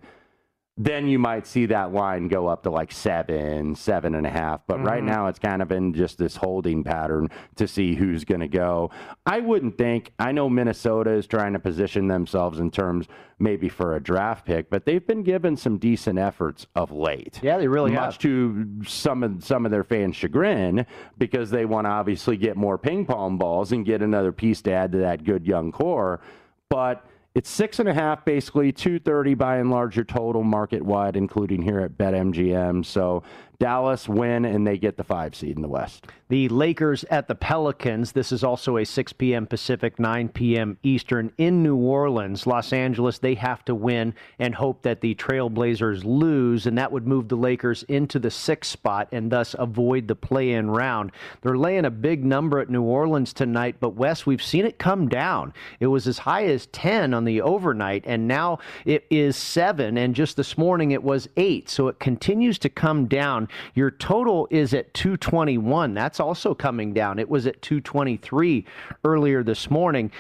then 0.78 1.08
you 1.08 1.18
might 1.18 1.48
see 1.48 1.66
that 1.66 1.92
line 1.92 2.28
go 2.28 2.48
up 2.48 2.62
to 2.64 2.70
like 2.70 2.92
seven, 2.92 3.76
seven 3.76 4.14
and 4.14 4.28
a 4.28 4.30
half. 4.30 4.62
But 4.68 4.78
mm-hmm. 4.78 4.86
right 4.86 5.04
now, 5.04 5.28
it's 5.28 5.40
kind 5.40 5.62
of 5.62 5.72
in 5.72 5.94
just 5.94 6.20
this 6.20 6.36
holding 6.36 6.84
pattern 6.84 7.30
to 7.56 7.68
see 7.68 7.96
who's 7.96 8.24
going 8.24 8.42
to 8.42 8.48
go. 8.48 8.92
I 9.26 9.40
wouldn't 9.40 9.78
think, 9.78 10.12
I 10.20 10.32
know 10.32 10.50
Minnesota 10.50 11.12
is 11.12 11.26
trying 11.26 11.54
to 11.54 11.60
position 11.60 12.08
themselves 12.08 12.60
in 12.60 12.70
terms 12.70 13.08
maybe 13.40 13.70
for 13.70 13.96
a 13.96 14.00
draft 14.00 14.46
pick, 14.46 14.70
but 14.70 14.86
they've 14.86 15.06
been 15.06 15.24
given 15.24 15.58
some 15.58 15.78
decent 15.80 16.20
efforts 16.20 16.68
of 16.76 16.92
late. 16.92 17.40
Yeah, 17.42 17.58
they 17.58 17.68
really 17.68 17.92
Much 17.92 18.14
have. 18.14 18.18
to 18.20 18.82
some 18.86 19.24
of, 19.24 19.44
some 19.44 19.66
of 19.66 19.72
their 19.72 19.84
fans' 19.84 20.16
chagrin 20.16 20.86
because 21.18 21.50
they 21.50 21.66
want 21.66 21.86
to 21.86 21.90
obviously 21.90 22.38
get 22.38 22.56
more 22.56 22.78
ping 22.78 23.06
pong 23.06 23.38
balls 23.38 23.72
and 23.72 23.86
get 23.86 24.02
another 24.02 24.32
piece 24.32 24.62
to 24.64 24.72
add 24.72 24.92
to 24.92 25.00
that 25.00 25.24
good 25.24 25.46
young 25.46 25.72
core. 25.72 26.22
But 26.70 27.06
It's 27.38 27.52
six 27.52 27.78
and 27.78 27.88
a 27.88 27.94
half, 27.94 28.26
basically, 28.26 28.72
230 28.72 29.36
by 29.36 29.58
and 29.58 29.70
large, 29.70 29.96
your 29.96 30.06
total 30.06 30.42
market 30.42 30.82
wide, 30.82 31.16
including 31.16 31.62
here 31.62 31.80
at 31.80 31.96
BetMGM. 31.96 32.84
So 32.84 33.22
Dallas 33.60 34.08
win 34.08 34.46
and 34.46 34.68
they 34.68 34.78
get 34.78 34.98
the 34.98 35.04
five 35.04 35.36
seed 35.36 35.56
in 35.56 35.62
the 35.62 35.68
West. 35.68 36.06
The 36.30 36.50
Lakers 36.50 37.06
at 37.06 37.28
the 37.28 37.36
Pelicans. 37.36 38.12
This 38.12 38.32
is 38.32 38.44
also 38.44 38.78
a 38.78 38.86
6 38.86 39.14
p.m. 39.14 39.48
Pacific, 39.48 39.98
9 39.98 40.30
p.m. 40.30 40.78
Eastern 40.84 41.32
in 41.38 41.64
New 41.64 41.78
Orleans. 41.78 42.46
Los 42.46 42.74
Angeles, 42.74 43.18
they 43.18 43.36
have 43.36 43.64
to 43.66 43.74
win 43.74 44.14
and 44.38 44.54
hope 44.54 44.82
that 44.82 45.00
the 45.00 45.16
Trailblazers 45.16 46.04
lose, 46.04 46.68
and 46.68 46.78
that 46.78 46.92
would 46.92 47.08
move 47.08 47.30
the 47.30 47.38
Lakers 47.38 47.84
into 47.84 48.20
the 48.20 48.30
sixth 48.30 48.70
spot 48.72 49.08
and 49.14 49.32
thus 49.32 49.56
avoid 49.58 50.08
the 50.08 50.16
play 50.16 50.52
in 50.52 50.70
round. 50.70 51.12
They're 51.42 51.58
laying 51.58 51.86
a 51.86 51.92
big 51.92 52.26
number 52.26 52.60
at 52.60 52.70
New 52.70 52.84
Orleans 52.84 53.32
tonight, 53.32 53.78
but 53.80 53.96
Wes, 53.96 54.26
we've 54.26 54.44
seen 54.44 54.66
it 54.66 54.78
come 54.78 55.08
down. 55.08 55.54
It 55.80 55.88
was 55.88 56.08
as 56.08 56.20
high 56.20 56.46
as 56.46 56.68
10 56.68 57.14
on 57.14 57.24
the 57.24 57.42
overnight, 57.42 58.04
and 58.06 58.28
now 58.28 58.60
it 58.84 59.06
is 59.10 59.38
7, 59.38 59.98
and 59.98 60.14
just 60.14 60.36
this 60.36 60.58
morning 60.58 60.92
it 60.92 61.04
was 61.04 61.30
8. 61.38 61.70
So 61.70 61.88
it 61.88 62.00
continues 62.00 62.60
to 62.60 62.70
come 62.70 63.08
down. 63.08 63.47
Your 63.76 63.92
total 63.92 64.48
is 64.52 64.74
at 64.74 64.94
221. 64.94 65.94
That's 65.94 66.20
also 66.20 66.54
coming 66.54 66.94
down. 66.94 67.20
It 67.20 67.30
was 67.30 67.48
at 67.48 67.62
223 67.62 68.66
earlier 69.04 69.44
this 69.44 69.70
morning. 69.70 70.12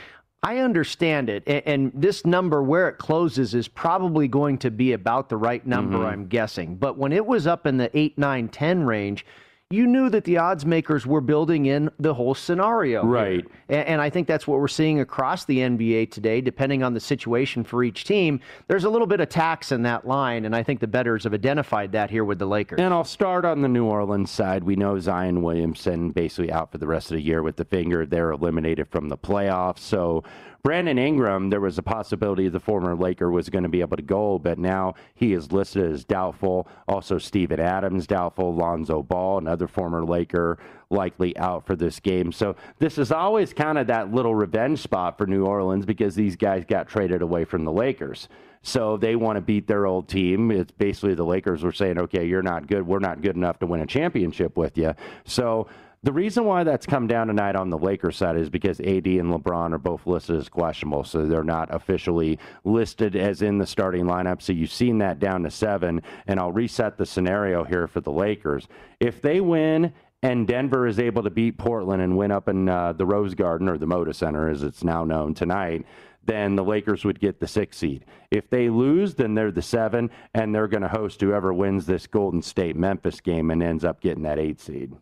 I 0.44 0.60
understand 0.60 1.30
it. 1.30 1.44
And 1.48 1.92
this 1.96 2.26
number, 2.26 2.62
where 2.62 2.88
it 2.88 3.00
closes, 3.00 3.54
is 3.54 3.68
probably 3.68 4.28
going 4.28 4.60
to 4.60 4.72
be 4.72 4.94
about 4.94 5.30
the 5.30 5.38
right 5.38 5.66
number, 5.66 5.98
mm-hmm. 5.98 6.06
I'm 6.06 6.28
guessing. 6.28 6.76
But 6.76 6.98
when 6.98 7.12
it 7.12 7.26
was 7.26 7.48
up 7.48 7.66
in 7.66 7.78
the 7.78 7.96
8, 7.98 8.18
9, 8.18 8.48
10 8.50 8.84
range, 8.84 9.26
you 9.70 9.86
knew 9.86 10.10
that 10.10 10.24
the 10.24 10.38
odds 10.38 10.66
makers 10.66 11.06
were 11.06 11.20
building 11.20 11.66
in 11.66 11.92
the 12.00 12.14
whole 12.14 12.34
scenario. 12.34 13.04
Right. 13.06 13.46
And, 13.68 13.86
and, 13.88 14.02
I 14.02 14.10
think 14.10 14.26
that's 14.26 14.48
what 14.48 14.62
we're 14.62 14.70
seeing 14.70 15.02
across 15.02 15.44
the 15.44 15.58
NBA 15.58 16.10
today, 16.12 16.40
depending 16.40 16.84
on 16.84 16.94
the 16.94 17.02
situation 17.02 17.66
for 17.66 17.84
each 17.84 18.06
team. 18.06 18.40
There's 18.70 18.86
a 18.86 18.90
little 18.90 19.08
bit 19.08 19.20
of 19.20 19.28
tax 19.28 19.74
in 19.74 19.82
that 19.82 20.08
line, 20.08 20.46
and 20.46 20.56
I 20.56 20.64
think 20.64 20.80
the 20.80 20.88
bettors 20.88 21.26
have 21.26 21.34
identified 21.34 21.92
that 21.92 22.10
here 22.10 22.24
with 22.24 22.40
the 22.40 22.46
Lakers. 22.46 22.80
And 22.80 22.94
I'll 22.94 23.04
start 23.04 23.44
on 23.44 23.62
the 23.62 23.68
New 23.68 23.84
Orleans 23.84 24.32
side. 24.32 24.64
We 24.64 24.78
know 24.78 24.98
Zion 25.00 25.42
Williamson 25.42 26.12
basically 26.12 26.50
out 26.50 26.72
for 26.72 26.78
the 26.78 26.88
rest 26.88 27.12
of 27.12 27.18
the 27.18 27.24
year 27.24 27.44
with 27.44 27.58
the 27.58 27.66
finger. 27.66 28.06
They're 28.06 28.32
eliminated 28.32 28.88
from 28.88 29.10
the 29.10 29.18
playoffs. 29.18 29.80
So 29.80 30.24
Brandon 30.64 30.98
Ingram, 30.98 31.50
there 31.50 31.62
was 31.62 31.78
a 31.78 31.84
possibility 31.84 32.50
the 32.50 32.60
former 32.60 32.96
Laker 32.96 33.32
was 33.32 33.50
going 33.50 33.64
to 33.64 33.70
be 33.70 33.82
able 33.82 33.98
to 33.98 34.04
go, 34.04 34.38
but 34.38 34.58
now 34.58 34.96
he 35.16 35.34
is 35.34 35.52
listed 35.52 35.92
as 35.92 36.04
doubtful. 36.04 36.68
Also, 36.88 37.18
Steven 37.18 37.60
Adams 37.60 38.08
doubtful, 38.08 38.54
Lonzo 38.54 39.02
Ball, 39.02 39.38
another 39.38 39.68
former 39.68 40.04
Laker, 40.04 40.58
likely 40.90 41.38
out 41.38 41.66
for 41.66 41.76
this 41.76 42.00
game. 42.00 42.32
So 42.32 42.56
this 42.80 42.98
is 42.98 43.12
always 43.12 43.54
kind 43.54 43.78
of 43.78 43.88
that 43.88 44.14
little 44.14 44.36
revenge 44.36 44.80
spot 44.80 45.18
for 45.18 45.28
New 45.28 45.46
Orleans 45.46 45.86
because 45.86 46.16
these 46.16 46.36
guys 46.36 46.66
got 46.66 46.88
traded 46.88 47.22
away 47.22 47.46
from 47.46 47.66
the 47.66 47.72
Lakers. 47.72 48.28
So 48.62 48.98
they 48.98 49.16
want 49.16 49.38
to 49.38 49.42
beat 49.42 49.68
their 49.68 49.86
old 49.86 50.10
team. 50.10 50.52
It's 50.52 50.72
basically 50.72 51.14
the 51.14 51.24
Lakers 51.24 51.64
were 51.64 51.72
saying, 51.72 51.98
okay, 52.00 52.26
you're 52.26 52.42
not 52.42 52.68
good. 52.68 52.86
We're 52.86 53.00
not 53.00 53.22
good 53.22 53.36
enough 53.36 53.60
to 53.60 53.66
win 53.66 53.82
a 53.82 53.86
championship 53.86 54.58
with 54.58 54.78
you. 54.78 54.94
So 55.26 55.68
the 56.08 56.14
reason 56.14 56.46
why 56.46 56.64
that's 56.64 56.86
come 56.86 57.06
down 57.06 57.28
tonight 57.28 57.58
on 57.58 57.70
the 57.70 57.78
Lakers 57.78 58.16
side 58.16 58.38
is 58.38 58.50
because 58.50 58.80
AD 58.80 59.06
and 59.08 59.30
LeBron 59.30 59.74
are 59.74 59.78
both 59.78 60.08
listed 60.08 60.38
as 60.38 60.48
questionable, 60.48 61.04
so 61.04 61.26
they're 61.26 61.44
not 61.44 61.68
officially 61.76 62.40
listed 62.64 63.18
as 63.18 63.42
in 63.42 63.58
the 63.58 63.68
starting 63.68 64.06
lineup. 64.06 64.42
So 64.42 64.54
you've 64.54 64.72
seen 64.72 65.00
that 65.00 65.20
down 65.20 65.44
to 65.44 65.52
seven, 65.52 66.02
and 66.26 66.40
I'll 66.40 66.54
reset 66.54 66.98
the 66.98 67.06
scenario 67.06 67.66
here 67.66 67.90
for 67.90 68.00
the 68.00 68.14
Lakers. 68.14 68.70
If 69.02 69.22
they 69.22 69.42
win 69.42 69.92
and 70.24 70.48
Denver 70.48 70.88
is 70.88 70.98
able 70.98 71.24
to 71.24 71.30
beat 71.30 71.58
Portland 71.58 72.02
and 72.02 72.18
win 72.18 72.32
up 72.32 72.48
in 72.48 72.70
uh, 72.70 72.94
the 72.94 73.06
Rose 73.06 73.36
Garden 73.36 73.68
or 73.68 73.78
the 73.78 73.86
Moda 73.86 74.16
Center, 74.16 74.48
as 74.48 74.64
it's 74.64 74.86
now 74.86 75.04
known 75.04 75.34
tonight, 75.34 75.86
then 76.24 76.56
the 76.56 76.64
Lakers 76.64 77.04
would 77.04 77.20
get 77.20 77.42
the 77.42 77.48
six 77.50 77.76
seed. 77.76 78.06
If 78.32 78.50
they 78.50 78.70
lose, 78.70 79.16
then 79.16 79.36
they're 79.36 79.52
the 79.52 79.62
seven, 79.62 80.10
and 80.34 80.56
they're 80.56 80.70
going 80.70 80.84
to 80.84 80.88
host 80.88 81.20
whoever 81.20 81.54
wins 81.54 81.86
this 81.86 82.08
Golden 82.08 82.42
State 82.42 82.78
Memphis 82.78 83.20
game 83.20 83.52
and 83.52 83.62
ends 83.62 83.84
up 83.84 84.00
getting 84.00 84.24
that 84.24 84.40
eight 84.40 84.62
seed. 84.62 84.96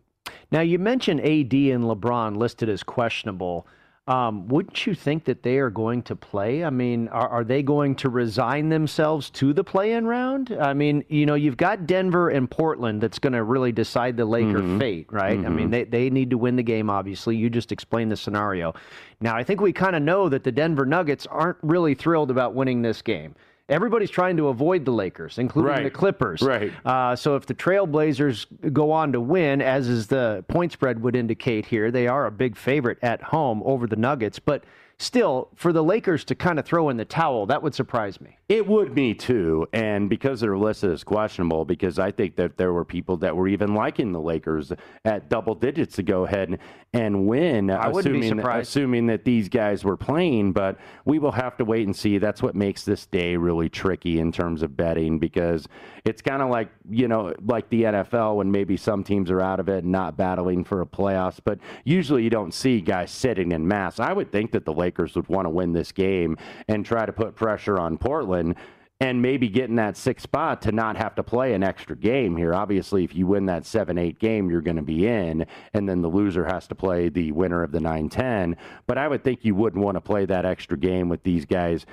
Now, 0.55 0.61
you 0.61 0.79
mentioned 0.79 1.19
AD 1.19 1.51
and 1.51 1.83
LeBron 1.83 2.37
listed 2.37 2.69
as 2.69 2.81
questionable. 2.81 3.67
Um, 4.07 4.47
wouldn't 4.47 4.87
you 4.87 4.95
think 4.95 5.25
that 5.25 5.43
they 5.43 5.57
are 5.57 5.69
going 5.69 6.01
to 6.03 6.15
play? 6.15 6.63
I 6.63 6.69
mean, 6.69 7.09
are, 7.09 7.27
are 7.27 7.43
they 7.43 7.61
going 7.61 7.93
to 7.95 8.07
resign 8.07 8.69
themselves 8.69 9.29
to 9.31 9.51
the 9.51 9.65
play-in 9.65 10.07
round? 10.07 10.57
I 10.57 10.73
mean, 10.73 11.03
you 11.09 11.25
know, 11.25 11.35
you've 11.35 11.57
got 11.57 11.85
Denver 11.85 12.29
and 12.29 12.49
Portland 12.49 13.01
that's 13.01 13.19
going 13.19 13.33
to 13.33 13.43
really 13.43 13.73
decide 13.73 14.15
the 14.15 14.23
Laker 14.23 14.59
mm-hmm. 14.59 14.79
fate, 14.79 15.11
right? 15.11 15.37
Mm-hmm. 15.37 15.45
I 15.45 15.49
mean, 15.49 15.65
mm-hmm. 15.65 15.71
they, 15.71 15.83
they 15.83 16.09
need 16.09 16.29
to 16.29 16.37
win 16.37 16.55
the 16.55 16.63
game, 16.63 16.89
obviously. 16.89 17.35
You 17.35 17.49
just 17.49 17.73
explained 17.73 18.09
the 18.09 18.15
scenario. 18.15 18.73
Now, 19.19 19.35
I 19.35 19.43
think 19.43 19.59
we 19.59 19.73
kind 19.73 19.93
of 19.93 20.03
know 20.03 20.29
that 20.29 20.45
the 20.45 20.53
Denver 20.53 20.85
Nuggets 20.85 21.27
aren't 21.27 21.57
really 21.63 21.95
thrilled 21.95 22.31
about 22.31 22.53
winning 22.53 22.81
this 22.81 23.01
game 23.01 23.35
everybody's 23.69 24.09
trying 24.09 24.37
to 24.37 24.47
avoid 24.49 24.85
the 24.85 24.91
Lakers, 24.91 25.37
including 25.37 25.71
right. 25.71 25.83
the 25.83 25.89
Clippers. 25.89 26.41
Right. 26.41 26.71
Uh, 26.85 27.15
so 27.15 27.35
if 27.35 27.45
the 27.45 27.53
Trailblazers 27.53 28.73
go 28.73 28.91
on 28.91 29.11
to 29.13 29.21
win, 29.21 29.61
as 29.61 29.87
is 29.87 30.07
the 30.07 30.43
point 30.47 30.71
spread 30.71 31.01
would 31.01 31.15
indicate 31.15 31.65
here, 31.65 31.91
they 31.91 32.07
are 32.07 32.25
a 32.25 32.31
big 32.31 32.55
favorite 32.55 32.99
at 33.01 33.21
home 33.21 33.61
over 33.65 33.87
the 33.87 33.95
Nuggets. 33.95 34.39
But 34.39 34.63
still, 34.97 35.49
for 35.55 35.73
the 35.73 35.83
Lakers 35.83 36.23
to 36.25 36.35
kind 36.35 36.59
of 36.59 36.65
throw 36.65 36.89
in 36.89 36.97
the 36.97 37.05
towel, 37.05 37.45
that 37.47 37.61
would 37.61 37.75
surprise 37.75 38.21
me. 38.21 38.37
It 38.47 38.67
would 38.67 38.93
me 38.93 39.15
too. 39.15 39.67
And 39.73 40.07
because 40.09 40.39
they're 40.39 40.57
listed 40.57 40.91
as 40.91 41.03
questionable, 41.03 41.65
because 41.65 41.97
I 41.97 42.11
think 42.11 42.35
that 42.35 42.57
there 42.57 42.73
were 42.73 42.85
people 42.85 43.17
that 43.17 43.35
were 43.35 43.47
even 43.47 43.73
liking 43.73 44.11
the 44.11 44.21
Lakers 44.21 44.71
at 45.03 45.29
double 45.29 45.55
digits 45.55 45.95
to 45.95 46.03
go 46.03 46.25
ahead 46.25 46.59
and 46.93 47.27
win, 47.27 47.71
I 47.71 47.89
assuming, 47.89 48.37
that, 48.37 48.59
assuming 48.59 49.07
that 49.07 49.25
these 49.25 49.49
guys 49.49 49.83
were 49.83 49.97
playing. 49.97 50.53
But 50.53 50.77
we 51.05 51.17
will 51.17 51.31
have 51.31 51.57
to 51.57 51.65
wait 51.65 51.87
and 51.87 51.95
see. 51.95 52.19
That's 52.19 52.43
what 52.43 52.55
makes 52.55 52.83
this 52.83 53.07
day 53.07 53.35
really 53.35 53.67
tricky 53.67 54.19
in 54.19 54.31
terms 54.31 54.61
of 54.61 54.77
betting 54.77 55.17
because 55.17 55.67
it's 56.05 56.21
kind 56.21 56.43
of 56.43 56.49
like, 56.51 56.69
you 56.87 57.07
know, 57.07 57.33
like 57.43 57.67
the 57.69 57.83
NFL 57.83 58.35
when 58.35 58.51
maybe 58.51 58.77
some 58.77 59.03
teams 59.03 59.31
are 59.31 59.41
out 59.41 59.59
of 59.59 59.67
it 59.69 59.83
and 59.83 59.91
not 59.91 60.17
battling 60.17 60.63
for 60.63 60.81
a 60.81 60.85
playoffs. 60.85 61.39
But 61.43 61.57
usually 61.83 62.23
you 62.23 62.29
don't 62.29 62.53
see 62.53 62.79
guys 62.79 63.09
sitting 63.09 63.53
in 63.53 63.67
mass. 63.67 63.99
I 63.99 64.13
would 64.13 64.31
think 64.31 64.51
that 64.51 64.65
the 64.65 64.73
Lakers 64.73 64.84
would 64.97 65.29
want 65.29 65.45
to 65.45 65.49
win 65.49 65.73
this 65.73 65.91
game 65.91 66.37
and 66.67 66.85
try 66.85 67.05
to 67.05 67.13
put 67.13 67.35
pressure 67.35 67.79
on 67.79 67.97
Portland 67.97 68.55
and 69.01 69.21
maybe 69.21 69.49
getting 69.49 69.75
that 69.75 69.97
sixth 69.97 70.23
spot 70.23 70.61
to 70.61 70.71
not 70.71 70.95
have 70.95 71.15
to 71.15 71.23
play 71.23 71.53
an 71.53 71.63
extra 71.63 71.95
game 71.95 72.37
here. 72.37 72.53
Obviously, 72.53 73.03
if 73.03 73.13
you 73.13 73.27
win 73.27 73.45
that 73.47 73.65
7 73.65 73.97
8 73.97 74.19
game, 74.19 74.49
you're 74.49 74.61
going 74.61 74.77
to 74.77 74.81
be 74.81 75.05
in, 75.05 75.45
and 75.73 75.87
then 75.87 76.01
the 76.01 76.07
loser 76.07 76.45
has 76.45 76.67
to 76.67 76.75
play 76.75 77.09
the 77.09 77.31
winner 77.33 77.61
of 77.61 77.71
the 77.71 77.79
9 77.79 78.09
10. 78.09 78.55
But 78.87 78.97
I 78.97 79.07
would 79.07 79.23
think 79.23 79.43
you 79.43 79.53
wouldn't 79.53 79.83
want 79.83 79.95
to 79.95 80.01
play 80.01 80.25
that 80.25 80.45
extra 80.45 80.77
game 80.77 81.09
with 81.09 81.23
these 81.23 81.45
guys. 81.45 81.85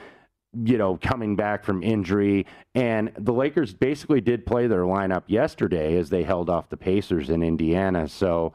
You 0.55 0.77
know, 0.77 0.99
coming 1.01 1.35
back 1.35 1.65
from 1.65 1.83
injury. 1.83 2.47
And 2.75 3.11
the 3.17 3.33
Lakers 3.33 3.73
basically 3.73 4.21
did 4.21 4.45
play 4.45 4.67
their 4.67 4.83
lineup 4.83 5.23
yesterday 5.27 5.97
as 5.97 6.11
they 6.11 6.25
held 6.25 6.51
off 6.51 6.69
the 6.69 6.77
Pacers 6.77 7.31
in 7.31 7.43
Indiana. 7.43 8.07
So, 8.07 8.53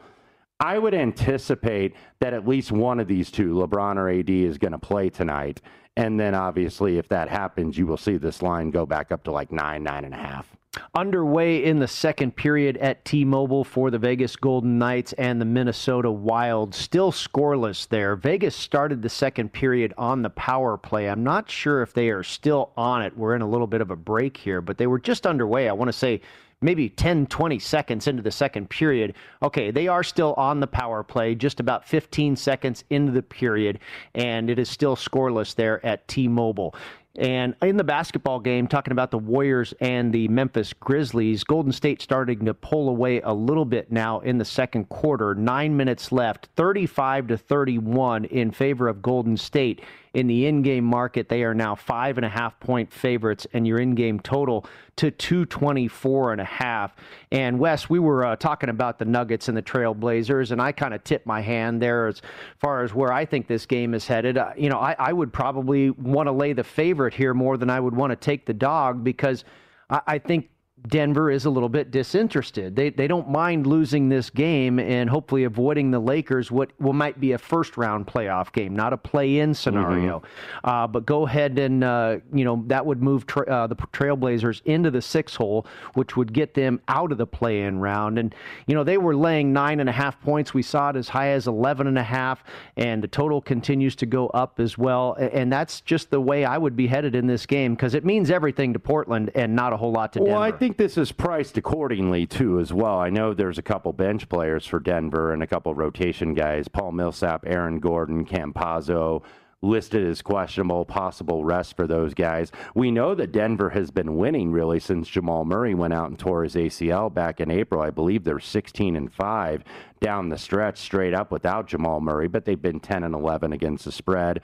I 0.60 0.80
would 0.80 0.94
anticipate 0.94 1.96
that 2.20 2.34
at 2.34 2.48
least 2.48 2.72
one 2.72 3.00
of 3.00 3.08
these 3.08 3.30
two, 3.30 3.54
LeBron 3.54 3.98
or 3.98 4.10
AD, 4.10 4.30
is 4.30 4.58
going 4.58 4.72
to 4.72 4.80
play 4.80 5.10
tonight. 5.10 5.62
And 5.96 6.20
then 6.20 6.36
obviously, 6.36 6.98
if 6.98 7.08
that 7.10 7.30
happens, 7.30 7.78
you 7.78 7.88
will 7.88 7.98
see 7.98 8.18
this 8.18 8.42
line 8.42 8.72
go 8.72 8.86
back 8.86 9.12
up 9.12 9.24
to 9.26 9.32
like 9.32 9.52
nine, 9.52 9.84
nine 9.84 10.04
and 10.06 10.14
a 10.14 10.18
half. 10.18 10.56
Underway 10.96 11.64
in 11.64 11.80
the 11.80 11.88
second 11.88 12.36
period 12.36 12.78
at 12.78 13.04
T 13.04 13.26
Mobile 13.26 13.64
for 13.64 13.90
the 13.90 13.98
Vegas 13.98 14.36
Golden 14.36 14.78
Knights 14.78 15.14
and 15.14 15.42
the 15.42 15.46
Minnesota 15.46 16.12
Wild. 16.12 16.76
Still 16.76 17.12
scoreless 17.12 17.88
there. 17.88 18.16
Vegas 18.16 18.56
started 18.56 19.02
the 19.02 19.10
second 19.10 19.54
period 19.54 19.94
on 19.98 20.22
the 20.22 20.30
power 20.30 20.78
play. 20.78 21.10
I'm 21.10 21.24
not 21.24 21.50
sure 21.50 21.82
if 21.82 21.94
they 21.94 22.10
are 22.10 22.24
still 22.24 22.74
on 22.78 23.02
it. 23.02 23.18
We're 23.18 23.36
in 23.36 23.42
a 23.42 23.50
little 23.50 23.66
bit 23.66 23.82
of 23.82 23.90
a 23.90 23.96
break 23.96 24.38
here, 24.38 24.62
but 24.62 24.78
they 24.78 24.88
were 24.88 25.00
just 25.00 25.26
underway. 25.26 25.68
I 25.68 25.74
want 25.74 25.90
to 25.90 25.94
say 25.94 26.22
maybe 26.62 26.90
10, 26.90 27.28
20 27.28 27.60
seconds 27.60 28.08
into 28.08 28.24
the 28.24 28.32
second 28.32 28.70
period. 28.70 29.16
Okay, 29.44 29.72
they 29.72 29.88
are 29.88 30.04
still 30.04 30.34
on 30.36 30.60
the 30.60 30.68
power 30.68 31.04
play, 31.04 31.36
just 31.36 31.60
about 31.60 31.88
15 31.88 32.36
seconds 32.36 32.84
into 32.90 33.12
the 33.12 33.22
period, 33.22 33.80
and 34.16 34.50
it 34.50 34.60
is 34.60 34.70
still 34.70 34.96
scoreless 34.96 35.56
there 35.56 35.86
at 35.86 36.08
T 36.08 36.28
Mobile. 36.28 36.76
And 37.18 37.56
in 37.64 37.78
the 37.78 37.84
basketball 37.84 38.40
game, 38.40 38.68
talking 38.68 38.92
about 38.92 39.10
the 39.10 39.18
Warriors 39.18 39.74
and 39.82 40.14
the 40.14 40.28
Memphis 40.28 40.72
Grizzlies, 40.74 41.44
Golden 41.44 41.72
State 41.72 42.00
starting 42.00 42.46
to 42.46 42.54
pull 42.54 42.90
away 42.90 43.22
a 43.22 43.34
little 43.34 43.66
bit 43.66 43.92
now 43.92 44.20
in 44.20 44.38
the 44.38 44.46
second 44.46 44.88
quarter. 44.90 45.34
Nine 45.34 45.76
minutes 45.76 46.12
left, 46.12 46.50
35 46.56 47.28
to 47.30 47.38
31 47.38 48.26
in 48.26 48.52
favor 48.52 48.88
of 48.88 49.02
Golden 49.02 49.36
State. 49.36 49.82
In 50.18 50.26
the 50.26 50.48
in-game 50.48 50.84
market, 50.84 51.30
they 51.30 51.44
are 51.44 51.54
now 51.54 51.76
five 51.76 52.18
and 52.18 52.26
a 52.26 52.30
half 52.30 52.60
point 52.60 52.92
favorites, 52.92 53.46
and 53.54 53.68
your 53.68 53.78
in-game 53.78 54.20
total 54.20 54.66
to 54.96 55.12
224 55.12 56.32
and 56.32 56.42
a 56.42 56.44
half. 56.44 56.96
And 57.32 57.60
Wes, 57.60 57.88
we 57.88 58.00
were 58.00 58.26
uh, 58.26 58.36
talking 58.36 58.70
about 58.70 58.98
the 58.98 59.06
Nuggets 59.06 59.48
and 59.48 59.56
the 59.56 59.62
Trailblazers, 59.62 60.50
and 60.50 60.60
I 60.60 60.72
kind 60.72 60.96
of 60.96 61.04
tipped 61.04 61.28
my 61.28 61.40
hand 61.40 61.80
there 61.80 62.08
as 62.08 62.24
far 62.58 62.84
as 62.84 62.96
where 62.96 63.14
I 63.14 63.26
think 63.26 63.46
this 63.46 63.68
game 63.68 63.94
is 63.94 64.08
headed. 64.08 64.40
Uh, 64.40 64.54
you 64.58 64.70
know, 64.70 64.80
I, 64.80 64.96
I 64.98 65.14
would 65.14 65.32
probably 65.32 65.92
want 65.92 66.26
to 66.26 66.32
lay 66.32 66.52
the 66.52 66.64
favorite 66.64 67.14
here 67.14 67.36
more 67.36 67.56
than 67.56 67.70
I 67.70 67.80
would 67.80 67.96
want 67.96 68.10
to 68.10 68.16
take 68.16 68.48
the 68.48 68.56
dog 68.56 69.04
because 69.04 69.46
I, 69.92 70.02
I 70.08 70.18
think 70.18 70.50
Denver 70.88 71.30
is 71.32 71.46
a 71.46 71.50
little 71.50 71.70
bit 71.70 71.92
disinterested. 71.92 72.76
They 72.76 72.90
they 72.90 73.08
don't 73.08 73.30
mind 73.30 73.68
losing 73.68 74.10
this 74.10 74.30
game 74.30 74.80
and 74.80 75.10
hopefully 75.10 75.44
avoiding 75.44 75.92
the 75.92 76.00
Lakers, 76.00 76.52
what 76.52 76.72
what 76.78 76.94
might 76.94 77.20
be 77.20 77.32
a 77.34 77.38
first 77.38 77.78
round 77.78 78.08
playoff 78.08 78.52
game, 78.52 78.76
not 78.76 78.94
a 78.94 78.98
play 78.98 79.40
in 79.40 79.54
scenario. 79.54 80.20
Mm-hmm. 80.20 80.70
Uh, 80.70 80.88
but 80.88 81.06
go 81.06 81.26
ahead 81.26 81.58
and 81.60 81.84
uh, 81.84 82.18
you 82.34 82.46
know 82.46 82.64
that 82.68 82.86
would 82.86 83.02
move 83.02 83.26
tra- 83.26 83.48
uh, 83.48 83.68
the 83.68 83.76
Trailblazers 83.76 84.62
into 84.66 84.92
the 84.92 85.02
six 85.02 85.36
hole, 85.36 85.66
which 85.96 86.16
would 86.16 86.32
get 86.32 86.54
them 86.54 86.80
out 86.88 87.12
of 87.12 87.18
the 87.18 87.28
play 87.28 87.64
in 87.64 87.80
round. 87.80 88.18
And 88.20 88.34
you 88.68 88.76
know 88.76 88.84
they 88.84 88.98
were 88.98 89.16
laying 89.16 89.52
nine 89.54 89.80
and 89.80 89.90
a 89.90 89.94
half 89.94 90.22
points. 90.22 90.54
We 90.54 90.62
saw 90.62 90.90
it 90.92 90.96
as 90.96 91.10
high 91.10 91.30
as 91.30 91.48
eleven 91.48 91.88
and 91.88 91.98
a 91.98 92.04
half, 92.04 92.44
and 92.78 93.04
the 93.04 93.08
total 93.08 93.42
continues 93.42 93.96
to 93.98 94.06
go 94.06 94.28
up 94.28 94.60
as 94.60 94.78
well. 94.78 95.14
And 95.20 95.52
that's 95.52 95.82
just 95.82 96.12
the 96.12 96.22
way 96.22 96.46
I 96.46 96.58
would 96.58 96.76
be 96.76 96.88
headed 96.88 97.16
in 97.16 97.28
this 97.28 97.46
game 97.46 97.74
because 97.74 97.94
it 97.94 98.06
means 98.06 98.30
everything 98.30 98.74
to 98.74 98.80
Portland 98.80 99.32
and 99.36 99.56
not 99.56 99.74
a 99.74 99.78
whole 99.78 99.92
lot 99.92 100.14
to 100.14 100.20
Denver. 100.20 100.34
Well, 100.34 100.42
I 100.42 100.52
think 100.52 100.77
this 100.78 100.98
is 100.98 101.12
priced 101.12 101.58
accordingly 101.58 102.26
too, 102.26 102.60
as 102.60 102.72
well. 102.72 103.00
I 103.00 103.10
know 103.10 103.34
there's 103.34 103.58
a 103.58 103.64
couple 103.64 103.92
bench 103.94 104.30
players 104.30 104.66
for 104.66 104.80
Denver 104.80 105.34
and 105.34 105.44
a 105.44 105.48
couple 105.48 105.74
rotation 105.76 106.34
guys: 106.34 106.68
Paul 106.68 106.92
Millsap, 106.92 107.44
Aaron 107.46 107.80
Gordon, 107.80 108.26
Campazzo 108.26 109.24
listed 109.62 110.08
as 110.08 110.22
questionable, 110.22 110.86
possible 110.86 111.44
rest 111.44 111.76
for 111.76 111.88
those 111.88 112.14
guys. 112.14 112.52
We 112.76 112.92
know 112.92 113.16
that 113.16 113.32
Denver 113.32 113.72
has 113.72 113.90
been 113.90 114.16
winning 114.16 114.52
really 114.52 114.80
since 114.80 115.08
Jamal 115.08 115.46
Murray 115.46 115.74
went 115.74 115.94
out 115.94 116.10
and 116.10 116.18
tore 116.18 116.44
his 116.44 116.56
ACL 116.56 117.12
back 117.12 117.40
in 117.40 117.50
April. 117.50 117.82
I 117.82 117.90
believe 117.90 118.24
they're 118.24 118.40
16 118.40 118.96
and 118.96 119.12
5 119.12 119.64
down 120.00 120.30
the 120.30 120.38
stretch 120.38 120.78
straight 120.78 121.16
up 121.16 121.32
without 121.32 121.68
Jamal 121.68 122.02
Murray, 122.02 122.28
but 122.28 122.46
they've 122.46 122.62
been 122.62 122.80
10 122.80 123.04
and 123.04 123.16
11 123.16 123.52
against 123.52 123.86
the 123.86 123.92
spread. 123.92 124.42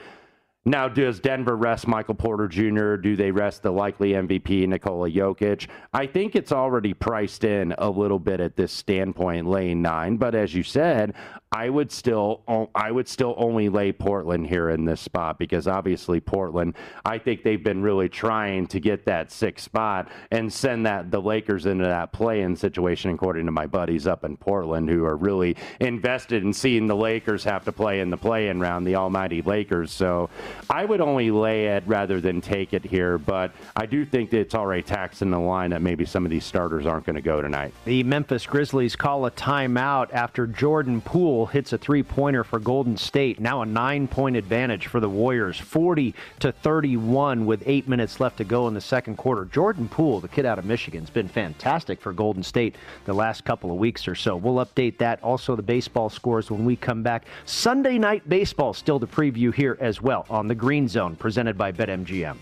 Now, 0.66 0.88
does 0.88 1.20
Denver 1.20 1.58
rest 1.58 1.88
Michael 1.88 2.16
Porter 2.16 2.48
Jr.? 2.48 2.96
Do 2.96 3.18
they 3.18 3.32
rest 3.32 3.64
the 3.64 3.72
likely 3.72 4.12
MVP 4.12 4.66
Nikola 4.66 5.12
Jokic? 5.12 5.68
I 5.94 6.08
think 6.08 6.38
it's 6.38 6.54
already 6.54 6.94
priced 6.94 7.44
in 7.44 7.76
a 7.78 7.90
little 7.90 8.20
bit 8.20 8.40
at 8.40 8.56
this 8.56 8.72
standpoint, 8.72 9.46
lane 9.46 9.82
nine. 9.82 10.16
But 10.16 10.36
as 10.36 10.54
you 10.54 10.64
said, 10.64 11.16
I 11.54 11.70
would 11.70 11.92
still 11.92 12.42
I 12.74 12.90
would 12.90 13.08
still 13.08 13.36
only 13.38 13.70
lay 13.70 13.92
Portland 13.92 14.48
here 14.48 14.72
in 14.72 14.86
this 14.86 15.00
spot 15.00 15.38
because 15.38 15.68
obviously 15.68 16.20
Portland, 16.20 16.76
I 17.06 17.20
think 17.20 17.44
they've 17.44 17.64
been 17.64 17.84
really 17.84 18.10
trying 18.10 18.66
to 18.68 18.80
get 18.80 19.06
that 19.06 19.32
sixth 19.32 19.66
spot 19.66 20.10
and 20.32 20.52
send 20.52 20.88
that 20.88 21.12
the 21.12 21.22
Lakers 21.22 21.68
into 21.68 21.84
that 21.86 22.12
play-in 22.12 22.56
situation, 22.56 23.12
according 23.12 23.46
to 23.46 23.52
my 23.52 23.68
buddies 23.68 24.08
up 24.08 24.24
in 24.24 24.36
Portland, 24.36 24.90
who 24.90 25.06
are 25.06 25.16
really 25.16 25.56
invested 25.80 26.44
in 26.44 26.54
seeing 26.54 26.88
the 26.88 26.96
Lakers 26.96 27.44
have 27.44 27.64
to 27.66 27.72
play 27.72 28.00
in 28.00 28.10
the 28.10 28.18
play-in 28.18 28.60
round, 28.60 28.88
the 28.88 28.96
almighty 28.96 29.44
Lakers. 29.44 29.92
So 29.92 30.32
I 30.70 30.86
would 30.86 31.02
only 31.02 31.32
lay 31.32 31.68
it 31.68 31.84
rather 31.86 32.22
than 32.22 32.42
take 32.42 32.74
it 32.74 32.84
here, 32.84 33.18
but 33.18 33.52
I 33.76 33.86
do 33.86 34.06
think 34.06 34.30
that 34.32 34.40
it's 34.40 34.56
already 34.56 34.84
taxing 34.84 35.32
the 35.32 35.40
line 35.40 35.72
that 35.72 35.82
maybe 35.82 36.06
some 36.06 36.26
of 36.26 36.32
these 36.32 36.46
starters 36.46 36.86
aren't 36.86 37.06
going 37.06 37.16
to 37.16 37.22
go 37.22 37.42
tonight. 37.42 37.74
The 37.86 38.04
Memphis 38.04 38.46
Grizzlies 38.46 38.96
call 38.96 39.26
a 39.26 39.32
timeout 39.32 40.14
after 40.14 40.48
Jordan 40.48 41.02
Poole 41.02 41.46
hits 41.46 41.74
a 41.74 41.78
three-pointer 41.78 42.44
for 42.44 42.60
Golden 42.60 42.98
State. 42.98 43.40
Now 43.40 43.62
a 43.62 43.66
nine-point 43.66 44.36
advantage 44.36 44.88
for 44.88 45.00
the 45.00 45.10
Warriors, 45.10 45.60
40 45.60 46.14
to 46.40 46.52
31 46.52 47.46
with 47.46 47.64
eight 47.66 47.88
minutes 47.88 48.20
left 48.20 48.38
to 48.38 48.44
go 48.44 48.68
in 48.68 48.74
the 48.74 48.82
second 48.82 49.18
quarter. 49.18 49.46
Jordan 49.46 49.88
Poole, 49.88 50.20
the 50.20 50.28
kid 50.28 50.46
out 50.46 50.60
of 50.60 50.66
Michigan, 50.66 51.02
has 51.02 51.10
been 51.10 51.28
fantastic 51.28 52.02
for 52.02 52.14
Golden 52.14 52.44
State 52.44 52.76
the 53.06 53.14
last 53.14 53.44
couple 53.46 53.72
of 53.72 53.78
weeks 53.78 54.08
or 54.08 54.16
so. 54.16 54.36
We'll 54.36 54.66
update 54.66 54.98
that. 55.00 55.22
Also, 55.24 55.56
the 55.56 55.64
baseball 55.64 56.10
scores 56.10 56.50
when 56.50 56.66
we 56.66 56.76
come 56.76 57.04
back. 57.04 57.26
Sunday 57.46 57.98
night 57.98 58.28
baseball 58.28 58.74
still 58.74 59.00
to 59.00 59.08
preview 59.08 59.54
here 59.54 59.78
as 59.80 60.02
well 60.02 60.26
on 60.30 60.43
on 60.44 60.50
the 60.50 60.54
Green 60.54 60.90
Zone, 60.90 61.16
presented 61.16 61.58
by 61.58 61.72
BetMGM. 61.72 62.38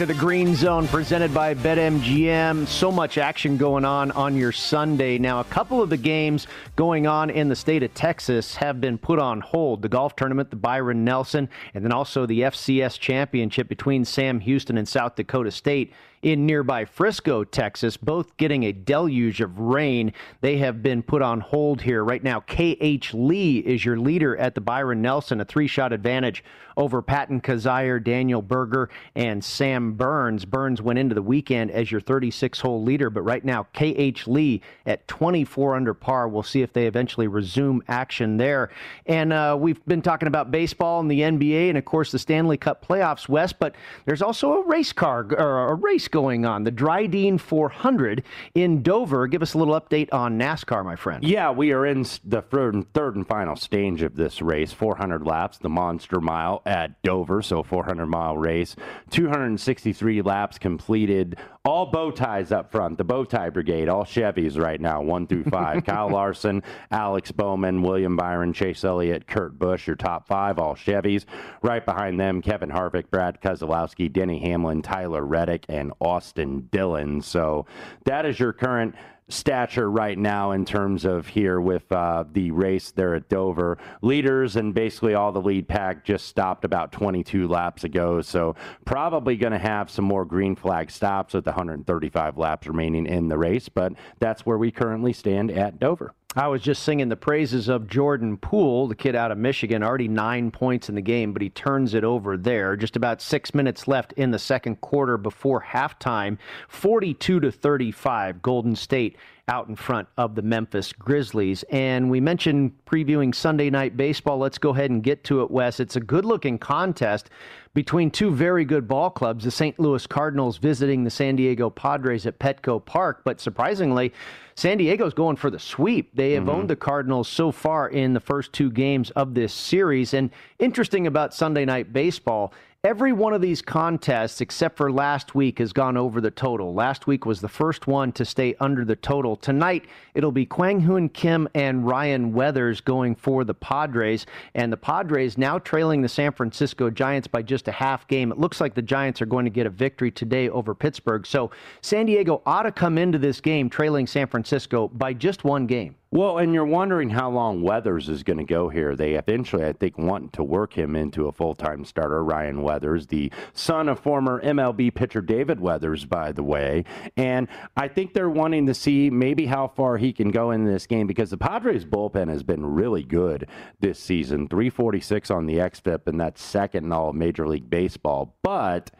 To 0.00 0.06
the 0.06 0.14
Green 0.14 0.54
Zone 0.54 0.88
presented 0.88 1.34
by 1.34 1.54
BetMGM. 1.54 2.66
So 2.66 2.90
much 2.90 3.18
action 3.18 3.58
going 3.58 3.84
on 3.84 4.10
on 4.12 4.34
your 4.34 4.50
Sunday. 4.50 5.18
Now, 5.18 5.40
a 5.40 5.44
couple 5.44 5.82
of 5.82 5.90
the 5.90 5.98
games 5.98 6.46
going 6.74 7.06
on 7.06 7.28
in 7.28 7.50
the 7.50 7.54
state 7.54 7.82
of 7.82 7.92
Texas 7.92 8.54
have 8.54 8.80
been 8.80 8.96
put 8.96 9.18
on 9.18 9.42
hold. 9.42 9.82
The 9.82 9.90
golf 9.90 10.16
tournament, 10.16 10.48
the 10.48 10.56
Byron 10.56 11.04
Nelson, 11.04 11.50
and 11.74 11.84
then 11.84 11.92
also 11.92 12.24
the 12.24 12.40
FCS 12.40 12.98
championship 12.98 13.68
between 13.68 14.06
Sam 14.06 14.40
Houston 14.40 14.78
and 14.78 14.88
South 14.88 15.16
Dakota 15.16 15.50
State 15.50 15.92
in 16.22 16.44
nearby 16.44 16.84
Frisco, 16.84 17.44
Texas, 17.44 17.96
both 17.96 18.36
getting 18.36 18.64
a 18.64 18.72
deluge 18.72 19.40
of 19.40 19.58
rain. 19.58 20.12
They 20.40 20.58
have 20.58 20.82
been 20.82 21.02
put 21.02 21.22
on 21.22 21.40
hold 21.40 21.80
here. 21.80 22.04
Right 22.04 22.22
now, 22.22 22.40
K.H. 22.40 23.14
Lee 23.14 23.58
is 23.58 23.84
your 23.84 23.98
leader 23.98 24.36
at 24.36 24.54
the 24.54 24.60
Byron 24.60 25.00
Nelson, 25.00 25.40
a 25.40 25.44
three 25.44 25.66
shot 25.66 25.92
advantage 25.92 26.44
over 26.76 27.02
Patton 27.02 27.40
Kizzire, 27.40 28.02
Daniel 28.02 28.42
Berger, 28.42 28.90
and 29.14 29.44
Sam 29.44 29.94
Burns. 29.94 30.44
Burns 30.44 30.80
went 30.80 30.98
into 30.98 31.14
the 31.14 31.22
weekend 31.22 31.70
as 31.70 31.90
your 31.90 32.00
36 32.00 32.60
hole 32.60 32.82
leader, 32.82 33.10
but 33.10 33.22
right 33.22 33.44
now, 33.44 33.66
K.H. 33.72 34.26
Lee 34.26 34.62
at 34.86 35.06
24 35.08 35.76
under 35.76 35.94
par. 35.94 36.28
We'll 36.28 36.42
see 36.42 36.62
if 36.62 36.72
they 36.72 36.86
eventually 36.86 37.28
resume 37.28 37.82
action 37.88 38.36
there. 38.36 38.70
And 39.06 39.32
uh, 39.32 39.56
we've 39.58 39.84
been 39.86 40.02
talking 40.02 40.26
about 40.26 40.50
baseball 40.50 41.00
and 41.00 41.10
the 41.10 41.20
NBA 41.20 41.68
and, 41.68 41.78
of 41.78 41.84
course, 41.84 42.12
the 42.12 42.18
Stanley 42.18 42.56
Cup 42.56 42.86
playoffs, 42.86 43.28
West, 43.28 43.58
but 43.58 43.74
there's 44.04 44.22
also 44.22 44.54
a 44.54 44.66
race 44.66 44.92
car 44.92 45.26
or 45.38 45.68
a 45.68 45.74
race 45.74 46.08
going 46.10 46.44
on? 46.44 46.64
The 46.64 46.72
Drydene 46.72 47.40
400 47.40 48.22
in 48.54 48.82
Dover. 48.82 49.26
Give 49.26 49.42
us 49.42 49.54
a 49.54 49.58
little 49.58 49.78
update 49.80 50.12
on 50.12 50.38
NASCAR, 50.38 50.84
my 50.84 50.96
friend. 50.96 51.24
Yeah, 51.24 51.50
we 51.50 51.72
are 51.72 51.86
in 51.86 52.04
the 52.24 52.42
third 52.42 52.74
and 53.16 53.26
final 53.26 53.56
stage 53.56 54.02
of 54.02 54.16
this 54.16 54.42
race 54.42 54.72
400 54.72 55.26
laps, 55.26 55.58
the 55.58 55.68
Monster 55.68 56.20
Mile 56.20 56.62
at 56.66 57.00
Dover, 57.02 57.42
so 57.42 57.62
400 57.62 58.06
mile 58.06 58.36
race. 58.36 58.76
263 59.10 60.22
laps 60.22 60.58
completed. 60.58 61.38
All 61.62 61.86
bow 61.86 62.10
ties 62.10 62.52
up 62.52 62.72
front, 62.72 62.96
the 62.96 63.04
bow 63.04 63.24
tie 63.24 63.50
brigade, 63.50 63.88
all 63.88 64.04
Chevys 64.04 64.58
right 64.58 64.80
now, 64.80 65.02
one 65.02 65.26
through 65.26 65.44
five. 65.44 65.84
Kyle 65.86 66.08
Larson, 66.08 66.62
Alex 66.90 67.32
Bowman, 67.32 67.82
William 67.82 68.16
Byron, 68.16 68.54
Chase 68.54 68.82
Elliott, 68.82 69.26
Kurt 69.26 69.58
Busch, 69.58 69.86
your 69.86 69.96
top 69.96 70.26
five, 70.26 70.58
all 70.58 70.74
Chevys. 70.74 71.26
Right 71.60 71.84
behind 71.84 72.18
them, 72.18 72.40
Kevin 72.40 72.70
Harvick, 72.70 73.10
Brad 73.10 73.42
Keselowski, 73.42 74.10
Denny 74.10 74.38
Hamlin, 74.38 74.80
Tyler 74.80 75.24
Reddick, 75.24 75.66
and 75.68 75.92
Austin 76.00 76.68
Dillon. 76.70 77.20
So 77.22 77.66
that 78.04 78.26
is 78.26 78.38
your 78.38 78.52
current 78.52 78.94
stature 79.32 79.90
right 79.90 80.18
now 80.18 80.52
in 80.52 80.64
terms 80.64 81.04
of 81.04 81.26
here 81.26 81.60
with 81.60 81.90
uh, 81.92 82.24
the 82.32 82.50
race 82.50 82.90
there 82.90 83.14
at 83.14 83.28
Dover. 83.28 83.78
Leaders 84.02 84.56
and 84.56 84.74
basically 84.74 85.14
all 85.14 85.32
the 85.32 85.40
lead 85.40 85.68
pack 85.68 86.04
just 86.04 86.26
stopped 86.26 86.64
about 86.64 86.92
22 86.92 87.48
laps 87.48 87.84
ago. 87.84 88.20
So 88.20 88.56
probably 88.84 89.36
going 89.36 89.52
to 89.52 89.58
have 89.58 89.90
some 89.90 90.04
more 90.04 90.24
green 90.24 90.56
flag 90.56 90.90
stops 90.90 91.34
with 91.34 91.46
135 91.46 92.38
laps 92.38 92.66
remaining 92.66 93.06
in 93.06 93.28
the 93.28 93.38
race. 93.38 93.68
But 93.68 93.92
that's 94.18 94.44
where 94.44 94.58
we 94.58 94.70
currently 94.70 95.12
stand 95.12 95.50
at 95.50 95.78
Dover. 95.78 96.14
I 96.36 96.46
was 96.46 96.62
just 96.62 96.84
singing 96.84 97.08
the 97.08 97.16
praises 97.16 97.68
of 97.68 97.88
Jordan 97.88 98.36
Poole, 98.36 98.86
the 98.86 98.94
kid 98.94 99.16
out 99.16 99.32
of 99.32 99.38
Michigan, 99.38 99.82
already 99.82 100.06
nine 100.06 100.52
points 100.52 100.88
in 100.88 100.94
the 100.94 101.00
game, 101.00 101.32
but 101.32 101.42
he 101.42 101.50
turns 101.50 101.92
it 101.92 102.04
over 102.04 102.36
there. 102.36 102.76
Just 102.76 102.94
about 102.94 103.20
six 103.20 103.52
minutes 103.52 103.88
left 103.88 104.12
in 104.12 104.30
the 104.30 104.38
second 104.38 104.80
quarter 104.80 105.16
before 105.16 105.60
halftime, 105.60 106.38
42 106.68 107.40
to 107.40 107.50
35. 107.50 108.42
Golden 108.42 108.76
State 108.76 109.16
out 109.50 109.68
in 109.68 109.74
front 109.74 110.08
of 110.16 110.36
the 110.36 110.42
Memphis 110.42 110.92
Grizzlies. 110.92 111.64
And 111.70 112.08
we 112.08 112.20
mentioned 112.20 112.72
previewing 112.86 113.34
Sunday 113.34 113.68
night 113.68 113.96
baseball. 113.96 114.38
Let's 114.38 114.58
go 114.58 114.70
ahead 114.70 114.90
and 114.90 115.02
get 115.02 115.24
to 115.24 115.42
it, 115.42 115.50
Wes. 115.50 115.80
It's 115.80 115.96
a 115.96 116.00
good 116.00 116.24
looking 116.24 116.56
contest 116.56 117.30
between 117.74 118.10
two 118.10 118.30
very 118.30 118.64
good 118.64 118.88
ball 118.88 119.10
clubs, 119.10 119.44
the 119.44 119.50
St. 119.50 119.78
Louis 119.78 120.06
Cardinals 120.06 120.56
visiting 120.56 121.04
the 121.04 121.10
San 121.10 121.36
Diego 121.36 121.68
Padres 121.68 122.26
at 122.26 122.38
Petco 122.38 122.84
Park. 122.84 123.22
But 123.24 123.40
surprisingly, 123.40 124.12
San 124.54 124.78
Diego's 124.78 125.14
going 125.14 125.36
for 125.36 125.50
the 125.50 125.58
sweep. 125.58 126.14
They 126.14 126.32
have 126.32 126.44
mm-hmm. 126.44 126.50
owned 126.50 126.70
the 126.70 126.76
Cardinals 126.76 127.28
so 127.28 127.50
far 127.50 127.88
in 127.88 128.12
the 128.12 128.20
first 128.20 128.52
two 128.52 128.70
games 128.70 129.10
of 129.12 129.34
this 129.34 129.52
series. 129.52 130.14
And 130.14 130.30
interesting 130.58 131.06
about 131.06 131.34
Sunday 131.34 131.64
night 131.64 131.92
baseball 131.92 132.52
Every 132.82 133.12
one 133.12 133.34
of 133.34 133.42
these 133.42 133.60
contests, 133.60 134.40
except 134.40 134.78
for 134.78 134.90
last 134.90 135.34
week, 135.34 135.58
has 135.58 135.70
gone 135.70 135.98
over 135.98 136.18
the 136.18 136.30
total. 136.30 136.72
Last 136.72 137.06
week 137.06 137.26
was 137.26 137.42
the 137.42 137.46
first 137.48 137.86
one 137.86 138.10
to 138.12 138.24
stay 138.24 138.54
under 138.58 138.86
the 138.86 138.96
total. 138.96 139.36
Tonight, 139.36 139.84
it'll 140.14 140.32
be 140.32 140.46
Kwang 140.46 140.80
Hyun 140.80 141.12
Kim 141.12 141.46
and 141.54 141.86
Ryan 141.86 142.32
Weathers 142.32 142.80
going 142.80 143.16
for 143.16 143.44
the 143.44 143.52
Padres. 143.52 144.24
And 144.54 144.72
the 144.72 144.78
Padres 144.78 145.36
now 145.36 145.58
trailing 145.58 146.00
the 146.00 146.08
San 146.08 146.32
Francisco 146.32 146.88
Giants 146.88 147.28
by 147.28 147.42
just 147.42 147.68
a 147.68 147.72
half 147.72 148.08
game. 148.08 148.32
It 148.32 148.38
looks 148.38 148.62
like 148.62 148.72
the 148.72 148.80
Giants 148.80 149.20
are 149.20 149.26
going 149.26 149.44
to 149.44 149.50
get 149.50 149.66
a 149.66 149.70
victory 149.70 150.10
today 150.10 150.48
over 150.48 150.74
Pittsburgh. 150.74 151.26
So 151.26 151.50
San 151.82 152.06
Diego 152.06 152.40
ought 152.46 152.62
to 152.62 152.72
come 152.72 152.96
into 152.96 153.18
this 153.18 153.42
game 153.42 153.68
trailing 153.68 154.06
San 154.06 154.26
Francisco 154.26 154.88
by 154.88 155.12
just 155.12 155.44
one 155.44 155.66
game. 155.66 155.96
Well, 156.12 156.38
and 156.38 156.52
you're 156.52 156.64
wondering 156.64 157.10
how 157.10 157.30
long 157.30 157.62
Weathers 157.62 158.08
is 158.08 158.24
going 158.24 158.38
to 158.38 158.44
go 158.44 158.68
here. 158.68 158.96
They 158.96 159.14
eventually, 159.14 159.64
I 159.64 159.72
think, 159.72 159.96
want 159.96 160.32
to 160.32 160.42
work 160.42 160.72
him 160.72 160.96
into 160.96 161.28
a 161.28 161.32
full 161.32 161.54
time 161.54 161.84
starter. 161.84 162.24
Ryan 162.24 162.62
Weathers, 162.62 163.06
the 163.06 163.30
son 163.52 163.88
of 163.88 164.00
former 164.00 164.42
MLB 164.42 164.92
pitcher 164.92 165.22
David 165.22 165.60
Weathers, 165.60 166.04
by 166.04 166.32
the 166.32 166.42
way. 166.42 166.84
And 167.16 167.46
I 167.76 167.86
think 167.86 168.12
they're 168.12 168.28
wanting 168.28 168.66
to 168.66 168.74
see 168.74 169.08
maybe 169.08 169.46
how 169.46 169.68
far 169.68 169.98
he 169.98 170.12
can 170.12 170.32
go 170.32 170.50
in 170.50 170.64
this 170.64 170.84
game 170.84 171.06
because 171.06 171.30
the 171.30 171.38
Padres 171.38 171.84
bullpen 171.84 172.28
has 172.28 172.42
been 172.42 172.66
really 172.66 173.04
good 173.04 173.48
this 173.78 174.00
season 174.00 174.48
346 174.48 175.30
on 175.30 175.46
the 175.46 175.58
XFIP, 175.58 176.08
and 176.08 176.20
that's 176.20 176.42
second 176.42 176.86
in 176.86 176.92
all 176.92 177.10
of 177.10 177.14
Major 177.14 177.46
League 177.46 177.70
Baseball. 177.70 178.34
But 178.42 178.90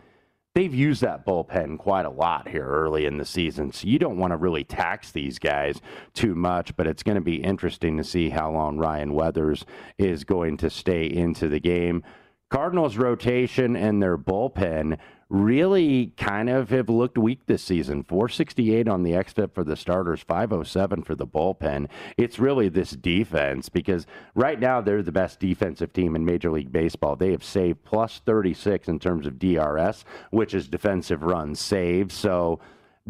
they've 0.54 0.74
used 0.74 1.02
that 1.02 1.24
bullpen 1.24 1.78
quite 1.78 2.06
a 2.06 2.10
lot 2.10 2.48
here 2.48 2.66
early 2.66 3.06
in 3.06 3.18
the 3.18 3.24
season. 3.24 3.72
So 3.72 3.86
you 3.86 3.98
don't 3.98 4.18
want 4.18 4.32
to 4.32 4.36
really 4.36 4.64
tax 4.64 5.10
these 5.12 5.38
guys 5.38 5.80
too 6.14 6.34
much, 6.34 6.76
but 6.76 6.86
it's 6.86 7.02
going 7.02 7.16
to 7.16 7.20
be 7.20 7.36
interesting 7.36 7.96
to 7.96 8.04
see 8.04 8.30
how 8.30 8.50
long 8.50 8.78
Ryan 8.78 9.14
Weathers 9.14 9.64
is 9.98 10.24
going 10.24 10.56
to 10.58 10.70
stay 10.70 11.06
into 11.06 11.48
the 11.48 11.60
game. 11.60 12.02
Cardinals 12.50 12.96
rotation 12.96 13.76
and 13.76 14.02
their 14.02 14.18
bullpen 14.18 14.98
really 15.30 16.12
kind 16.16 16.50
of 16.50 16.70
have 16.70 16.88
looked 16.88 17.16
weak 17.16 17.46
this 17.46 17.62
season. 17.62 18.02
468 18.02 18.88
on 18.88 19.04
the 19.04 19.12
XFIP 19.12 19.54
for 19.54 19.62
the 19.62 19.76
starters, 19.76 20.20
507 20.20 21.04
for 21.04 21.14
the 21.14 21.26
bullpen. 21.26 21.88
It's 22.16 22.40
really 22.40 22.68
this 22.68 22.90
defense 22.90 23.68
because 23.68 24.06
right 24.34 24.58
now 24.58 24.80
they're 24.80 25.02
the 25.02 25.12
best 25.12 25.38
defensive 25.38 25.92
team 25.92 26.16
in 26.16 26.24
Major 26.24 26.50
League 26.50 26.72
Baseball. 26.72 27.14
They 27.14 27.30
have 27.30 27.44
saved 27.44 27.84
plus 27.84 28.20
36 28.26 28.88
in 28.88 28.98
terms 28.98 29.26
of 29.26 29.38
DRS, 29.38 30.04
which 30.30 30.52
is 30.52 30.68
defensive 30.68 31.22
runs 31.22 31.60
saved. 31.60 32.10
So 32.10 32.58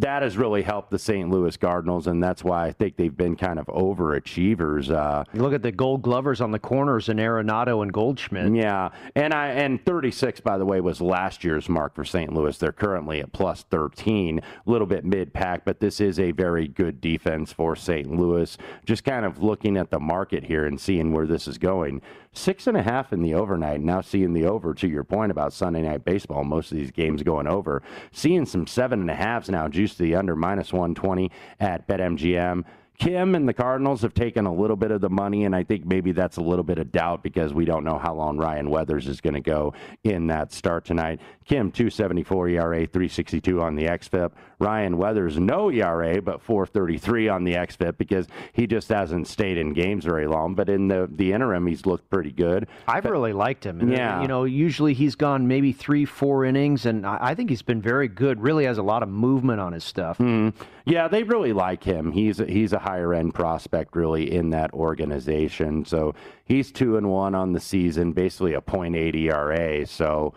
that 0.01 0.23
has 0.23 0.37
really 0.37 0.63
helped 0.63 0.91
the 0.91 0.99
St. 0.99 1.29
Louis 1.29 1.57
Cardinals, 1.57 2.07
and 2.07 2.23
that's 2.23 2.43
why 2.43 2.67
I 2.67 2.73
think 2.73 2.97
they've 2.97 3.17
been 3.17 3.37
kind 3.37 3.59
of 3.59 3.67
overachievers. 3.67 4.91
Uh, 4.91 5.25
you 5.33 5.43
look 5.43 5.53
at 5.53 5.63
the 5.63 5.73
Gold 5.73 6.03
Glovers 6.03 6.41
on 6.41 6.51
the 6.51 6.59
corners 6.59 7.09
in 7.09 7.19
Arenado 7.19 7.83
and 7.83 7.93
Goldschmidt. 7.93 8.55
Yeah, 8.55 8.91
and 9.15 9.35
I 9.35 9.49
and 9.49 9.85
36, 9.85 10.41
by 10.41 10.57
the 10.57 10.65
way, 10.65 10.81
was 10.81 11.01
last 11.01 11.45
year's 11.45 11.69
mark 11.69 11.95
for 11.95 12.05
St. 12.05 12.33
Louis. 12.33 12.57
They're 12.57 12.73
currently 12.73 13.21
at 13.21 13.33
plus 13.33 13.65
13, 13.71 14.39
a 14.39 14.71
little 14.71 14.87
bit 14.87 15.05
mid 15.05 15.35
pack, 15.35 15.65
but 15.65 15.81
this 15.81 16.01
is 16.01 16.19
a 16.19 16.33
very 16.33 16.67
good 16.67 17.01
defense 17.01 17.53
for 17.53 17.77
St. 17.77 18.11
Louis. 18.11 18.57
Just 18.87 19.05
kind 19.05 19.27
of 19.27 19.43
looking 19.43 19.77
at 19.77 19.91
the 19.91 20.01
market 20.01 20.45
here 20.45 20.65
and 20.65 20.81
seeing 20.81 21.13
where 21.13 21.27
this 21.27 21.47
is 21.47 21.59
going. 21.59 22.01
Six 22.33 22.69
and 22.69 22.77
a 22.77 22.83
half 22.83 23.13
in 23.13 23.23
the 23.23 23.35
overnight. 23.35 23.81
Now 23.81 24.01
seeing 24.01 24.33
the 24.33 24.45
over. 24.45 24.73
To 24.75 24.89
your 24.89 25.03
point 25.03 25.33
about 25.33 25.53
Sunday 25.53 25.83
night 25.83 26.05
baseball, 26.05 26.45
most 26.45 26.71
of 26.71 26.79
these 26.79 26.93
games 26.93 27.25
going 27.25 27.49
over. 27.49 27.83
Seeing 28.13 28.47
some 28.47 28.69
seven 28.69 29.01
and 29.01 29.11
a 29.11 29.17
halves 29.17 29.49
now. 29.49 29.67
Juice 29.67 29.97
to 29.97 30.05
the 30.05 30.15
under 30.15 30.37
minus 30.37 30.73
120 30.73 31.31
at 31.59 31.89
BetMGM. 31.89 32.65
Kim 33.01 33.35
and 33.35 33.49
the 33.49 33.55
Cardinals 33.55 34.03
have 34.03 34.13
taken 34.13 34.45
a 34.45 34.53
little 34.53 34.77
bit 34.77 34.91
of 34.91 35.01
the 35.01 35.09
money, 35.09 35.45
and 35.47 35.57
I 35.57 35.65
think 35.65 35.87
maybe 35.87 36.13
that's 36.13 36.37
a 36.37 36.43
little 36.43 36.63
bit 36.63 36.79
of 36.79 36.93
doubt 36.93 37.23
because 37.23 37.55
we 37.55 37.65
don't 37.65 37.83
know 37.83 37.99
how 37.99 38.15
long 38.15 38.37
Ryan 38.37 38.69
Weathers 38.69 39.09
is 39.09 39.23
going 39.23 39.35
to 39.35 39.41
go 39.41 39.73
in 40.05 40.27
that 40.27 40.53
start 40.53 40.85
tonight. 40.85 41.19
Kim, 41.51 41.73
274 41.73 42.49
ERA, 42.51 42.87
362 42.87 43.61
on 43.61 43.75
the 43.75 43.87
XFIP. 43.87 44.31
Ryan 44.61 44.97
Weathers, 44.97 45.37
no 45.37 45.69
ERA, 45.69 46.23
but 46.23 46.41
433 46.41 47.29
on 47.29 47.43
the 47.43 47.55
XFIP 47.55 47.99
because 47.99 48.29
he 48.53 48.69
just 48.69 48.89
hasn't 48.89 49.27
stayed 49.27 49.59
in 49.59 49.73
games 49.73 50.05
very 50.05 50.29
long. 50.29 50.55
But 50.55 50.69
in 50.69 50.87
the, 50.87 51.11
the 51.11 51.33
interim, 51.33 51.67
he's 51.67 51.87
looked 51.87 52.09
pretty 52.09 52.31
good. 52.31 52.69
I've 52.87 53.03
but, 53.03 53.11
really 53.11 53.33
liked 53.33 53.67
him. 53.67 53.81
And, 53.81 53.91
yeah. 53.91 54.23
You 54.23 54.29
know, 54.29 54.45
usually 54.45 54.95
he's 54.95 55.17
gone 55.17 55.49
maybe 55.49 55.73
three, 55.73 56.05
four 56.05 56.45
innings, 56.45 56.87
and 56.87 57.05
I 57.05 57.35
think 57.35 57.51
he's 57.51 57.63
been 57.63 57.83
very 57.83 58.07
good. 58.07 58.41
Really 58.41 58.67
has 58.67 58.79
a 58.79 58.85
lot 58.85 59.03
of 59.03 59.09
movement 59.09 59.59
on 59.59 59.73
his 59.73 59.83
stuff. 59.83 60.19
Mm. 60.19 60.55
Yeah, 60.85 61.09
they 61.09 61.25
really 61.25 61.53
like 61.53 61.83
him. 61.83 62.13
He's 62.13 62.39
a, 62.39 62.47
he's 62.47 62.73
a 62.73 62.79
higher 62.79 63.13
end 63.13 63.35
prospect, 63.35 63.97
really, 63.97 64.33
in 64.33 64.51
that 64.51 64.73
organization. 64.73 65.85
So 65.85 66.15
he's 66.45 66.71
two 66.71 66.97
and 66.97 67.11
one 67.11 67.35
on 67.35 67.55
the 67.55 67.61
season, 67.61 68.13
basically 68.13 68.55
a 68.55 68.61
.8 68.61 69.17
ERA. 69.17 69.85
So 69.85 70.33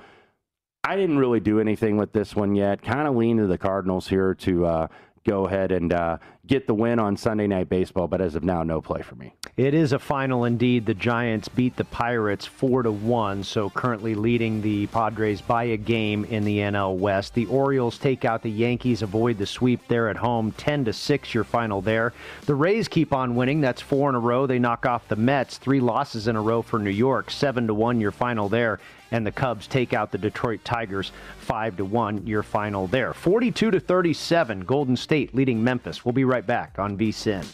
I 0.86 0.98
didn't 0.98 1.18
really 1.18 1.40
do 1.40 1.62
anything 1.62 1.96
with 1.96 2.12
this 2.12 2.36
one 2.36 2.56
yet. 2.56 2.82
Kind 2.82 3.08
of 3.08 3.16
lean 3.16 3.38
to 3.38 3.48
the 3.48 3.58
Cardinals 3.58 4.10
here 4.10 4.36
to 4.36 4.66
uh, 4.66 4.88
go 5.26 5.48
ahead 5.48 5.72
and 5.72 5.94
uh, 5.94 6.18
get 6.46 6.68
the 6.68 6.76
win 6.76 7.00
on 7.00 7.16
Sunday 7.16 7.48
Night 7.48 7.70
Baseball, 7.70 8.08
but 8.08 8.20
as 8.20 8.36
of 8.36 8.44
now, 8.44 8.64
no 8.64 8.82
play 8.82 9.02
for 9.02 9.16
me. 9.16 9.34
It 9.56 9.76
is 9.76 9.94
a 9.94 10.00
final 10.00 10.46
indeed. 10.46 10.88
The 10.88 10.96
Giants 10.96 11.48
beat 11.48 11.76
the 11.76 11.84
Pirates 11.84 12.44
four 12.44 12.82
to 12.82 12.92
one, 12.92 13.44
so 13.44 13.70
currently 13.70 14.16
leading 14.16 14.64
the 14.64 14.88
Padres 14.88 15.42
by 15.42 15.66
a 15.66 15.78
game 15.78 16.26
in 16.26 16.44
the 16.44 16.58
NL 16.58 16.98
West. 16.98 17.36
The 17.36 17.46
Orioles 17.46 18.00
take 18.00 18.26
out 18.26 18.42
the 18.42 18.50
Yankees, 18.50 19.04
avoid 19.04 19.38
the 19.38 19.46
sweep 19.46 19.88
there 19.88 20.10
at 20.10 20.18
home, 20.18 20.54
ten 20.54 20.84
to 20.86 20.94
six. 20.94 21.36
Your 21.36 21.44
final 21.44 21.82
there. 21.84 22.14
The 22.48 22.56
Rays 22.56 22.88
keep 22.88 23.14
on 23.14 23.36
winning. 23.36 23.62
That's 23.62 23.80
four 23.80 24.10
in 24.10 24.16
a 24.16 24.20
row. 24.20 24.48
They 24.48 24.58
knock 24.58 24.88
off 24.88 25.08
the 25.08 25.16
Mets. 25.16 25.60
Three 25.60 25.80
losses 25.80 26.28
in 26.28 26.36
a 26.36 26.42
row 26.42 26.64
for 26.64 26.80
New 26.80 26.90
York. 26.90 27.30
Seven 27.30 27.68
to 27.68 27.76
one. 27.76 28.02
Your 28.02 28.10
final 28.10 28.50
there 28.50 28.80
and 29.12 29.24
the 29.24 29.32
Cubs 29.32 29.68
take 29.68 29.94
out 29.94 30.12
the 30.12 30.18
Detroit 30.18 30.62
Tigers 30.64 31.12
5 31.38 31.78
to 31.78 31.86
1 31.86 32.26
your 32.26 32.42
final 32.42 32.88
there 32.88 33.14
42 33.14 33.70
to 33.70 33.80
37 33.80 34.62
Golden 34.62 34.98
State 34.98 35.36
leading 35.36 35.64
Memphis 35.64 36.04
we'll 36.04 36.14
be 36.14 36.26
right 36.26 36.48
back 36.48 36.80
on 36.80 36.98
VSIN 36.98 37.46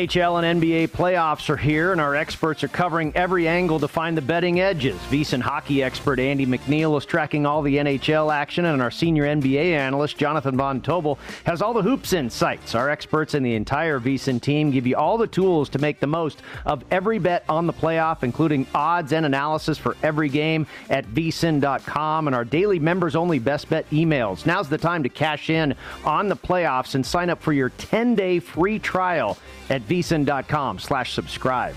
NHL 0.00 0.42
and 0.42 0.62
NBA 0.62 0.88
playoffs 0.88 1.50
are 1.50 1.58
here, 1.58 1.92
and 1.92 2.00
our 2.00 2.16
experts 2.16 2.64
are 2.64 2.68
covering 2.68 3.12
every 3.14 3.46
angle 3.46 3.78
to 3.78 3.86
find 3.86 4.16
the 4.16 4.22
betting 4.22 4.58
edges. 4.58 4.96
VSIN 5.10 5.42
hockey 5.42 5.82
expert 5.82 6.18
Andy 6.18 6.46
McNeil 6.46 6.96
is 6.96 7.04
tracking 7.04 7.44
all 7.44 7.60
the 7.60 7.76
NHL 7.76 8.32
action, 8.32 8.64
and 8.64 8.80
our 8.80 8.90
senior 8.90 9.24
NBA 9.24 9.72
analyst 9.72 10.16
Jonathan 10.16 10.56
Von 10.56 10.80
Tobel 10.80 11.18
has 11.44 11.60
all 11.60 11.74
the 11.74 11.82
hoops 11.82 12.14
insights. 12.14 12.74
Our 12.74 12.88
experts 12.88 13.34
and 13.34 13.44
the 13.44 13.54
entire 13.54 14.00
VSIN 14.00 14.40
team 14.40 14.70
give 14.70 14.86
you 14.86 14.96
all 14.96 15.18
the 15.18 15.26
tools 15.26 15.68
to 15.68 15.78
make 15.78 16.00
the 16.00 16.06
most 16.06 16.40
of 16.64 16.82
every 16.90 17.18
bet 17.18 17.44
on 17.46 17.66
the 17.66 17.74
playoff, 17.74 18.22
including 18.22 18.66
odds 18.74 19.12
and 19.12 19.26
analysis 19.26 19.76
for 19.76 19.98
every 20.02 20.30
game 20.30 20.66
at 20.88 21.04
vsin.com 21.08 22.26
and 22.26 22.34
our 22.34 22.46
daily 22.46 22.78
members 22.78 23.14
only 23.14 23.38
best 23.38 23.68
bet 23.68 23.88
emails. 23.90 24.46
Now's 24.46 24.70
the 24.70 24.78
time 24.78 25.02
to 25.02 25.10
cash 25.10 25.50
in 25.50 25.74
on 26.06 26.30
the 26.30 26.36
playoffs 26.36 26.94
and 26.94 27.04
sign 27.04 27.28
up 27.28 27.42
for 27.42 27.52
your 27.52 27.68
10 27.68 28.14
day 28.14 28.38
free 28.38 28.78
trial 28.78 29.36
at 29.68 29.86
vsin.com 29.90 30.78
slash 30.78 31.12
subscribe. 31.12 31.74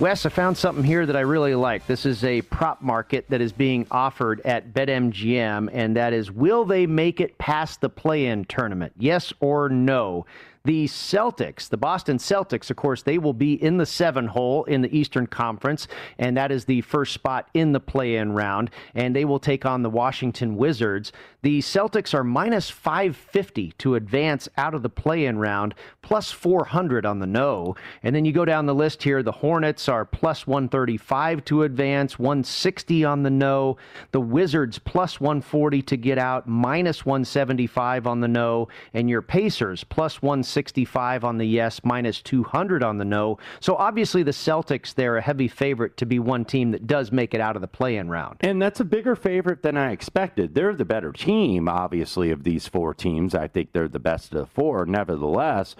Wes, 0.00 0.26
I 0.26 0.28
found 0.28 0.56
something 0.56 0.84
here 0.84 1.06
that 1.06 1.16
I 1.16 1.20
really 1.20 1.54
like. 1.54 1.86
This 1.86 2.06
is 2.06 2.22
a 2.22 2.42
prop 2.42 2.82
market 2.82 3.28
that 3.30 3.40
is 3.40 3.52
being 3.52 3.86
offered 3.90 4.40
at 4.44 4.72
BetMGM, 4.72 5.70
and 5.72 5.96
that 5.96 6.12
is 6.12 6.30
will 6.30 6.64
they 6.64 6.86
make 6.86 7.20
it 7.20 7.38
past 7.38 7.80
the 7.80 7.88
play 7.88 8.26
in 8.26 8.44
tournament? 8.44 8.92
Yes 8.96 9.32
or 9.40 9.68
no? 9.68 10.26
The 10.64 10.86
Celtics, 10.86 11.68
the 11.68 11.76
Boston 11.76 12.18
Celtics, 12.18 12.70
of 12.70 12.76
course, 12.76 13.02
they 13.02 13.18
will 13.18 13.32
be 13.32 13.54
in 13.62 13.76
the 13.76 13.86
seven 13.86 14.26
hole 14.26 14.64
in 14.64 14.82
the 14.82 14.96
Eastern 14.96 15.26
Conference, 15.26 15.88
and 16.18 16.36
that 16.36 16.50
is 16.50 16.64
the 16.64 16.80
first 16.82 17.12
spot 17.12 17.48
in 17.54 17.72
the 17.72 17.80
play 17.80 18.16
in 18.16 18.32
round, 18.32 18.70
and 18.94 19.14
they 19.14 19.24
will 19.24 19.38
take 19.38 19.64
on 19.64 19.82
the 19.82 19.90
Washington 19.90 20.56
Wizards. 20.56 21.12
The 21.42 21.60
Celtics 21.60 22.14
are 22.14 22.24
minus 22.24 22.68
550 22.68 23.72
to 23.78 23.94
advance 23.94 24.48
out 24.56 24.74
of 24.74 24.82
the 24.82 24.88
play 24.88 25.26
in 25.26 25.38
round, 25.38 25.74
plus 26.02 26.32
400 26.32 27.06
on 27.06 27.20
the 27.20 27.26
no. 27.26 27.76
And 28.02 28.14
then 28.14 28.24
you 28.24 28.32
go 28.32 28.44
down 28.44 28.66
the 28.66 28.74
list 28.74 29.04
here 29.04 29.22
the 29.22 29.30
Hornets 29.30 29.88
are 29.88 30.04
plus 30.04 30.46
135 30.46 31.44
to 31.44 31.62
advance, 31.62 32.18
160 32.18 33.04
on 33.04 33.22
the 33.22 33.30
no. 33.30 33.76
The 34.10 34.20
Wizards 34.20 34.80
plus 34.80 35.20
140 35.20 35.82
to 35.82 35.96
get 35.96 36.18
out, 36.18 36.48
minus 36.48 37.06
175 37.06 38.06
on 38.06 38.20
the 38.20 38.28
no. 38.28 38.68
And 38.92 39.08
your 39.08 39.22
Pacers 39.22 39.84
plus 39.84 40.20
165 40.48 41.24
on 41.24 41.38
the 41.38 41.44
yes, 41.44 41.80
minus 41.84 42.22
200 42.22 42.82
on 42.82 42.98
the 42.98 43.04
no. 43.04 43.38
So 43.60 43.76
obviously 43.76 44.22
the 44.22 44.30
Celtics, 44.30 44.94
they're 44.94 45.16
a 45.16 45.22
heavy 45.22 45.48
favorite 45.48 45.96
to 45.98 46.06
be 46.06 46.18
one 46.18 46.44
team 46.44 46.70
that 46.72 46.86
does 46.86 47.12
make 47.12 47.34
it 47.34 47.40
out 47.40 47.56
of 47.56 47.62
the 47.62 47.68
play 47.68 47.96
in 47.96 48.08
round. 48.08 48.38
And 48.40 48.60
that's 48.60 48.80
a 48.80 48.84
bigger 48.84 49.14
favorite 49.14 49.62
than 49.62 49.76
I 49.76 49.92
expected. 49.92 50.54
They're 50.54 50.74
the 50.74 50.84
better 50.84 51.12
team, 51.12 51.68
obviously, 51.68 52.30
of 52.30 52.44
these 52.44 52.66
four 52.66 52.94
teams. 52.94 53.34
I 53.34 53.48
think 53.48 53.72
they're 53.72 53.88
the 53.88 53.98
best 53.98 54.32
of 54.32 54.38
the 54.38 54.46
four. 54.46 54.86
Nevertheless, 54.86 55.76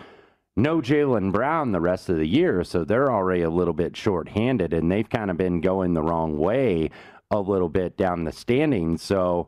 no 0.56 0.80
Jaylen 0.80 1.32
Brown 1.32 1.72
the 1.72 1.80
rest 1.80 2.08
of 2.08 2.16
the 2.16 2.26
year, 2.26 2.64
so 2.64 2.84
they're 2.84 3.12
already 3.12 3.42
a 3.42 3.50
little 3.50 3.74
bit 3.74 3.96
shorthanded, 3.96 4.72
and 4.72 4.90
they've 4.90 5.08
kind 5.08 5.30
of 5.30 5.36
been 5.36 5.60
going 5.60 5.94
the 5.94 6.02
wrong 6.02 6.36
way 6.36 6.90
a 7.30 7.40
little 7.40 7.68
bit 7.68 7.96
down 7.96 8.24
the 8.24 8.32
standings. 8.32 9.02
So 9.02 9.46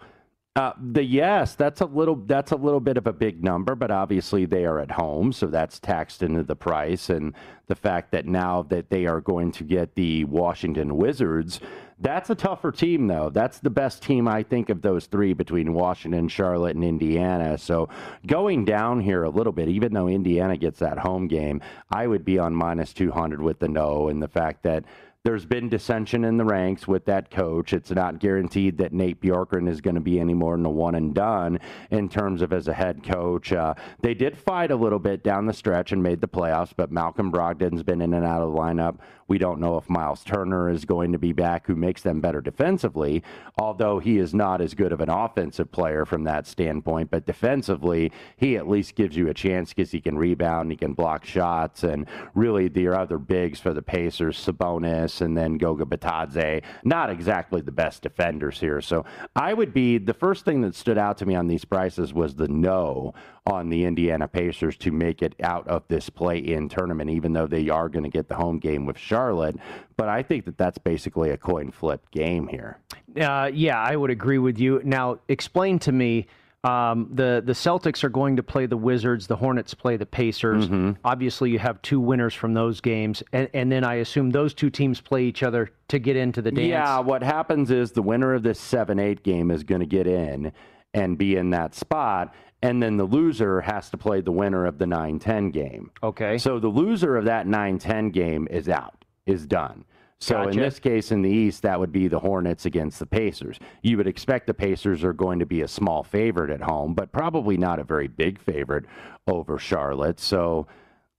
uh, 0.56 0.72
the 0.92 1.04
yes, 1.04 1.54
that's 1.54 1.80
a 1.80 1.86
little 1.86 2.16
that's 2.16 2.50
a 2.50 2.56
little 2.56 2.80
bit 2.80 2.96
of 2.96 3.06
a 3.06 3.12
big 3.12 3.44
number, 3.44 3.76
but 3.76 3.92
obviously 3.92 4.46
they 4.46 4.64
are 4.64 4.80
at 4.80 4.90
home, 4.90 5.32
so 5.32 5.46
that's 5.46 5.78
taxed 5.78 6.24
into 6.24 6.42
the 6.42 6.56
price. 6.56 7.08
And 7.08 7.34
the 7.68 7.76
fact 7.76 8.10
that 8.10 8.26
now 8.26 8.62
that 8.64 8.90
they 8.90 9.06
are 9.06 9.20
going 9.20 9.52
to 9.52 9.64
get 9.64 9.94
the 9.94 10.24
Washington 10.24 10.96
Wizards, 10.96 11.60
that's 12.00 12.30
a 12.30 12.34
tougher 12.34 12.72
team 12.72 13.06
though. 13.06 13.30
That's 13.30 13.60
the 13.60 13.70
best 13.70 14.02
team 14.02 14.26
I 14.26 14.42
think 14.42 14.70
of 14.70 14.82
those 14.82 15.06
three 15.06 15.34
between 15.34 15.72
Washington, 15.72 16.26
Charlotte, 16.26 16.74
and 16.74 16.84
Indiana. 16.84 17.56
So 17.56 17.88
going 18.26 18.64
down 18.64 18.98
here 18.98 19.22
a 19.22 19.30
little 19.30 19.52
bit, 19.52 19.68
even 19.68 19.94
though 19.94 20.08
Indiana 20.08 20.56
gets 20.56 20.80
that 20.80 20.98
home 20.98 21.28
game, 21.28 21.60
I 21.92 22.08
would 22.08 22.24
be 22.24 22.40
on 22.40 22.56
minus 22.56 22.92
two 22.92 23.12
hundred 23.12 23.40
with 23.40 23.60
the 23.60 23.68
no, 23.68 24.08
and 24.08 24.20
the 24.20 24.28
fact 24.28 24.64
that 24.64 24.84
there's 25.22 25.44
been 25.44 25.68
dissension 25.68 26.24
in 26.24 26.38
the 26.38 26.44
ranks 26.44 26.88
with 26.88 27.04
that 27.04 27.30
coach. 27.30 27.74
It's 27.74 27.90
not 27.90 28.20
guaranteed 28.20 28.78
that 28.78 28.94
Nate 28.94 29.20
Bjorkgren 29.20 29.68
is 29.68 29.82
going 29.82 29.96
to 29.96 30.00
be 30.00 30.18
any 30.18 30.32
more 30.32 30.56
than 30.56 30.64
a 30.64 30.70
one 30.70 30.94
and 30.94 31.14
done 31.14 31.60
in 31.90 32.08
terms 32.08 32.40
of 32.40 32.54
as 32.54 32.68
a 32.68 32.72
head 32.72 33.04
coach. 33.04 33.52
Uh, 33.52 33.74
they 34.00 34.14
did 34.14 34.38
fight 34.38 34.70
a 34.70 34.76
little 34.76 34.98
bit 34.98 35.22
down 35.22 35.44
the 35.44 35.52
stretch 35.52 35.92
and 35.92 36.02
made 36.02 36.22
the 36.22 36.28
playoffs, 36.28 36.72
but 36.74 36.90
Malcolm 36.90 37.30
Brogdon's 37.30 37.82
been 37.82 38.00
in 38.00 38.14
and 38.14 38.24
out 38.24 38.40
of 38.40 38.50
the 38.50 38.58
lineup. 38.58 38.96
We 39.28 39.38
don't 39.38 39.60
know 39.60 39.76
if 39.76 39.88
Miles 39.88 40.24
Turner 40.24 40.70
is 40.70 40.84
going 40.84 41.12
to 41.12 41.18
be 41.18 41.32
back, 41.32 41.66
who 41.66 41.76
makes 41.76 42.02
them 42.02 42.20
better 42.20 42.40
defensively, 42.40 43.22
although 43.60 44.00
he 44.00 44.18
is 44.18 44.34
not 44.34 44.60
as 44.60 44.74
good 44.74 44.90
of 44.90 45.00
an 45.00 45.10
offensive 45.10 45.70
player 45.70 46.04
from 46.04 46.24
that 46.24 46.48
standpoint. 46.48 47.12
But 47.12 47.26
defensively, 47.26 48.10
he 48.36 48.56
at 48.56 48.68
least 48.68 48.96
gives 48.96 49.16
you 49.16 49.28
a 49.28 49.34
chance 49.34 49.68
because 49.68 49.92
he 49.92 50.00
can 50.00 50.18
rebound, 50.18 50.72
he 50.72 50.76
can 50.76 50.94
block 50.94 51.24
shots, 51.24 51.84
and 51.84 52.08
really 52.34 52.66
the 52.66 52.88
other 52.88 53.18
bigs 53.18 53.60
for 53.60 53.72
the 53.72 53.82
Pacers, 53.82 54.36
Sabonis 54.36 55.09
and 55.20 55.36
then 55.36 55.58
Goga 55.58 55.84
Bitadze, 55.84 56.62
not 56.84 57.10
exactly 57.10 57.60
the 57.60 57.72
best 57.72 58.02
defenders 58.02 58.60
here. 58.60 58.80
So 58.80 59.04
I 59.34 59.54
would 59.54 59.72
be 59.72 59.98
the 59.98 60.14
first 60.14 60.44
thing 60.44 60.60
that 60.60 60.74
stood 60.74 60.98
out 60.98 61.18
to 61.18 61.26
me 61.26 61.34
on 61.34 61.46
these 61.46 61.64
prices 61.64 62.12
was 62.12 62.34
the 62.34 62.48
no 62.48 63.14
on 63.46 63.68
the 63.70 63.84
Indiana 63.84 64.28
Pacers 64.28 64.76
to 64.78 64.92
make 64.92 65.22
it 65.22 65.34
out 65.42 65.66
of 65.66 65.82
this 65.88 66.10
play 66.10 66.38
in 66.38 66.68
tournament, 66.68 67.10
even 67.10 67.32
though 67.32 67.46
they 67.46 67.68
are 67.68 67.88
going 67.88 68.04
to 68.04 68.10
get 68.10 68.28
the 68.28 68.34
home 68.34 68.58
game 68.58 68.86
with 68.86 68.98
Charlotte. 68.98 69.56
But 69.96 70.08
I 70.08 70.22
think 70.22 70.44
that 70.44 70.58
that's 70.58 70.78
basically 70.78 71.30
a 71.30 71.36
coin 71.36 71.70
flip 71.70 72.10
game 72.10 72.46
here. 72.46 72.78
Uh, 73.20 73.50
yeah, 73.52 73.80
I 73.80 73.96
would 73.96 74.10
agree 74.10 74.38
with 74.38 74.58
you. 74.58 74.80
Now, 74.84 75.18
explain 75.28 75.78
to 75.80 75.92
me. 75.92 76.26
Um, 76.62 77.08
the 77.12 77.42
the 77.44 77.52
Celtics 77.52 78.04
are 78.04 78.10
going 78.10 78.36
to 78.36 78.42
play 78.42 78.66
the 78.66 78.76
Wizards. 78.76 79.26
The 79.26 79.36
Hornets 79.36 79.72
play 79.72 79.96
the 79.96 80.06
Pacers. 80.06 80.66
Mm-hmm. 80.66 80.92
Obviously, 81.04 81.50
you 81.50 81.58
have 81.58 81.80
two 81.80 82.00
winners 82.00 82.34
from 82.34 82.52
those 82.52 82.80
games, 82.80 83.22
and, 83.32 83.48
and 83.54 83.72
then 83.72 83.82
I 83.82 83.94
assume 83.94 84.30
those 84.30 84.52
two 84.52 84.68
teams 84.68 85.00
play 85.00 85.24
each 85.24 85.42
other 85.42 85.70
to 85.88 85.98
get 85.98 86.16
into 86.16 86.42
the 86.42 86.50
dance. 86.50 86.68
Yeah, 86.68 86.98
what 86.98 87.22
happens 87.22 87.70
is 87.70 87.92
the 87.92 88.02
winner 88.02 88.34
of 88.34 88.42
this 88.42 88.60
seven 88.60 88.98
eight 88.98 89.22
game 89.22 89.50
is 89.50 89.64
going 89.64 89.80
to 89.80 89.86
get 89.86 90.06
in 90.06 90.52
and 90.92 91.16
be 91.16 91.36
in 91.36 91.50
that 91.50 91.74
spot 91.74 92.34
and 92.62 92.82
then 92.82 92.96
the 92.96 93.04
loser 93.04 93.60
has 93.62 93.90
to 93.90 93.96
play 93.96 94.20
the 94.20 94.32
winner 94.32 94.66
of 94.66 94.78
the 94.78 94.84
9-10 94.84 95.52
game. 95.52 95.90
Okay. 96.02 96.38
So 96.38 96.58
the 96.58 96.68
loser 96.68 97.16
of 97.16 97.24
that 97.24 97.46
9-10 97.46 98.12
game 98.12 98.46
is 98.50 98.68
out, 98.68 99.04
is 99.26 99.46
done. 99.46 99.84
So 100.20 100.34
gotcha. 100.34 100.50
in 100.50 100.56
this 100.58 100.78
case, 100.78 101.12
in 101.12 101.22
the 101.22 101.30
East, 101.30 101.62
that 101.62 101.80
would 101.80 101.92
be 101.92 102.06
the 102.06 102.18
Hornets 102.18 102.66
against 102.66 102.98
the 102.98 103.06
Pacers. 103.06 103.58
You 103.82 103.96
would 103.96 104.06
expect 104.06 104.46
the 104.46 104.54
Pacers 104.54 105.02
are 105.02 105.14
going 105.14 105.38
to 105.38 105.46
be 105.46 105.62
a 105.62 105.68
small 105.68 106.02
favorite 106.02 106.50
at 106.50 106.60
home, 106.60 106.92
but 106.94 107.10
probably 107.10 107.56
not 107.56 107.78
a 107.78 107.84
very 107.84 108.06
big 108.06 108.38
favorite 108.38 108.84
over 109.26 109.58
Charlotte. 109.58 110.20
So 110.20 110.66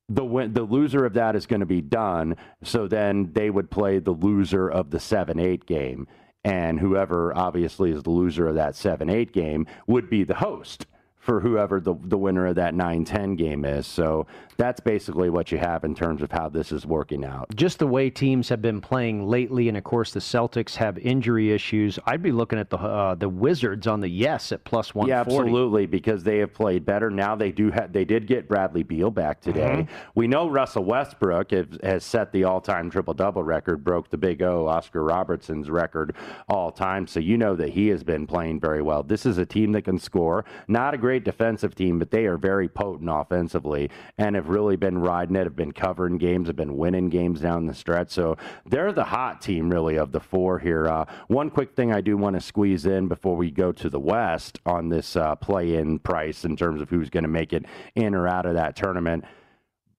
the 0.08 0.24
win- 0.24 0.54
the 0.54 0.64
loser 0.64 1.04
of 1.04 1.14
that 1.14 1.36
is 1.36 1.48
going 1.48 1.62
to 1.62 1.66
be 1.66 1.82
done. 1.82 2.36
So 2.64 2.88
then 2.88 3.32
they 3.34 3.50
would 3.50 3.72
play 3.72 3.98
the 3.98 4.12
loser 4.12 4.70
of 4.70 4.92
the 4.92 5.00
seven 5.00 5.40
eight 5.40 5.66
game, 5.66 6.08
and 6.44 6.80
whoever 6.80 7.36
obviously 7.36 7.92
is 7.92 8.04
the 8.04 8.12
loser 8.12 8.48
of 8.48 8.56
that 8.56 8.76
seven 8.76 9.10
eight 9.10 9.32
game 9.32 9.66
would 9.88 10.12
be 10.12 10.24
the 10.24 10.36
host 10.36 10.86
for 11.21 11.39
whoever 11.39 11.79
the, 11.79 11.95
the 12.03 12.17
winner 12.17 12.47
of 12.47 12.55
that 12.55 12.73
9-10 12.73 13.38
game 13.38 13.63
is. 13.63 13.86
So 13.86 14.25
that's 14.57 14.79
basically 14.79 15.29
what 15.29 15.51
you 15.51 15.57
have 15.60 15.84
in 15.84 15.95
terms 15.95 16.21
of 16.21 16.31
how 16.31 16.49
this 16.49 16.71
is 16.71 16.86
working 16.86 17.23
out. 17.23 17.47
Just 17.55 17.79
the 17.79 17.88
way 17.88 18.10
teams 18.10 18.49
have 18.49 18.62
been 18.62 18.81
playing 18.81 19.27
lately, 19.27 19.67
and 19.67 19.77
of 19.77 19.84
course 19.84 20.12
the 20.13 20.19
Celtics 20.19 20.75
have 20.75 20.97
injury 20.97 21.51
issues. 21.51 21.99
I'd 22.05 22.21
be 22.21 22.31
looking 22.31 22.60
at 22.60 22.69
the 22.69 22.77
uh, 22.77 23.15
the 23.15 23.29
Wizards 23.29 23.88
on 23.88 24.01
the 24.01 24.07
yes 24.07 24.51
at 24.51 24.63
plus 24.63 24.93
140. 24.95 25.10
Yeah, 25.10 25.21
absolutely, 25.21 25.86
because 25.86 26.23
they 26.23 26.39
have 26.39 26.53
played 26.53 26.86
better. 26.86 27.10
Now 27.10 27.36
they 27.36 27.51
do 27.51 27.71
have 27.71 27.93
they 27.93 28.05
did 28.05 28.27
get 28.27 28.47
Bradley 28.47 28.84
Beal 28.84 29.12
back 29.12 29.41
today. 29.41 29.86
Mm-hmm. 29.86 29.93
We 30.15 30.27
know 30.27 30.49
Russell 30.49 30.86
Westbrook 30.86 31.51
has, 31.51 31.65
has 31.84 32.03
set 32.03 32.31
the 32.31 32.43
all-time 32.43 32.89
triple-double 32.89 33.43
record, 33.43 33.84
broke 33.84 34.10
the 34.10 34.17
Big 34.17 34.41
O 34.41 34.67
Oscar 34.67 35.03
Robertson's 35.03 35.69
record 35.69 36.15
all 36.49 36.71
time. 36.71 37.07
So 37.07 37.19
you 37.19 37.38
know 37.38 37.55
that 37.55 37.69
he 37.69 37.88
has 37.89 38.03
been 38.03 38.27
playing 38.27 38.60
very 38.60 38.81
well. 38.81 39.03
This 39.03 39.25
is 39.25 39.38
a 39.38 39.45
team 39.45 39.71
that 39.73 39.84
can 39.84 39.99
score. 39.99 40.45
Not 40.67 40.93
a 40.93 40.97
great 40.97 41.11
great 41.12 41.26
defensive 41.26 41.76
team, 41.76 42.00
but 42.00 42.10
they 42.10 42.26
are 42.26 42.38
very 42.38 42.69
potent 42.69 43.10
offensively 43.12 43.89
and 44.17 44.34
have 44.34 44.47
really 44.47 44.78
been 44.78 44.97
riding 44.97 45.36
it, 45.36 45.43
have 45.43 45.58
been 45.58 45.74
covering 45.74 46.17
games, 46.17 46.47
have 46.47 46.56
been 46.56 46.78
winning 46.78 47.10
games 47.10 47.41
down 47.41 47.65
the 47.65 47.74
stretch. 47.74 48.10
So 48.12 48.38
they're 48.65 48.93
the 48.93 49.04
hot 49.04 49.41
team, 49.41 49.69
really, 49.69 49.97
of 49.97 50.13
the 50.13 50.21
four 50.21 50.58
here. 50.58 50.88
Uh, 50.88 51.04
one 51.28 51.50
quick 51.50 51.76
thing 51.76 51.91
I 51.91 52.00
do 52.00 52.15
want 52.15 52.38
to 52.38 52.39
squeeze 52.39 52.86
in 52.86 53.10
before 53.10 53.36
we 53.36 53.52
go 53.52 53.74
to 53.74 53.89
the 53.89 54.00
West 54.00 54.62
on 54.65 54.88
this 54.88 55.17
uh, 55.17 55.36
play 55.36 55.76
in 55.76 56.00
price 56.00 56.45
in 56.45 56.56
terms 56.56 56.80
of 56.80 56.89
who's 56.89 57.10
going 57.10 57.26
to 57.26 57.30
make 57.30 57.52
it 57.52 57.65
in 57.95 58.15
or 58.15 58.26
out 58.26 58.45
of 58.45 58.54
that 58.54 58.78
tournament. 58.78 59.26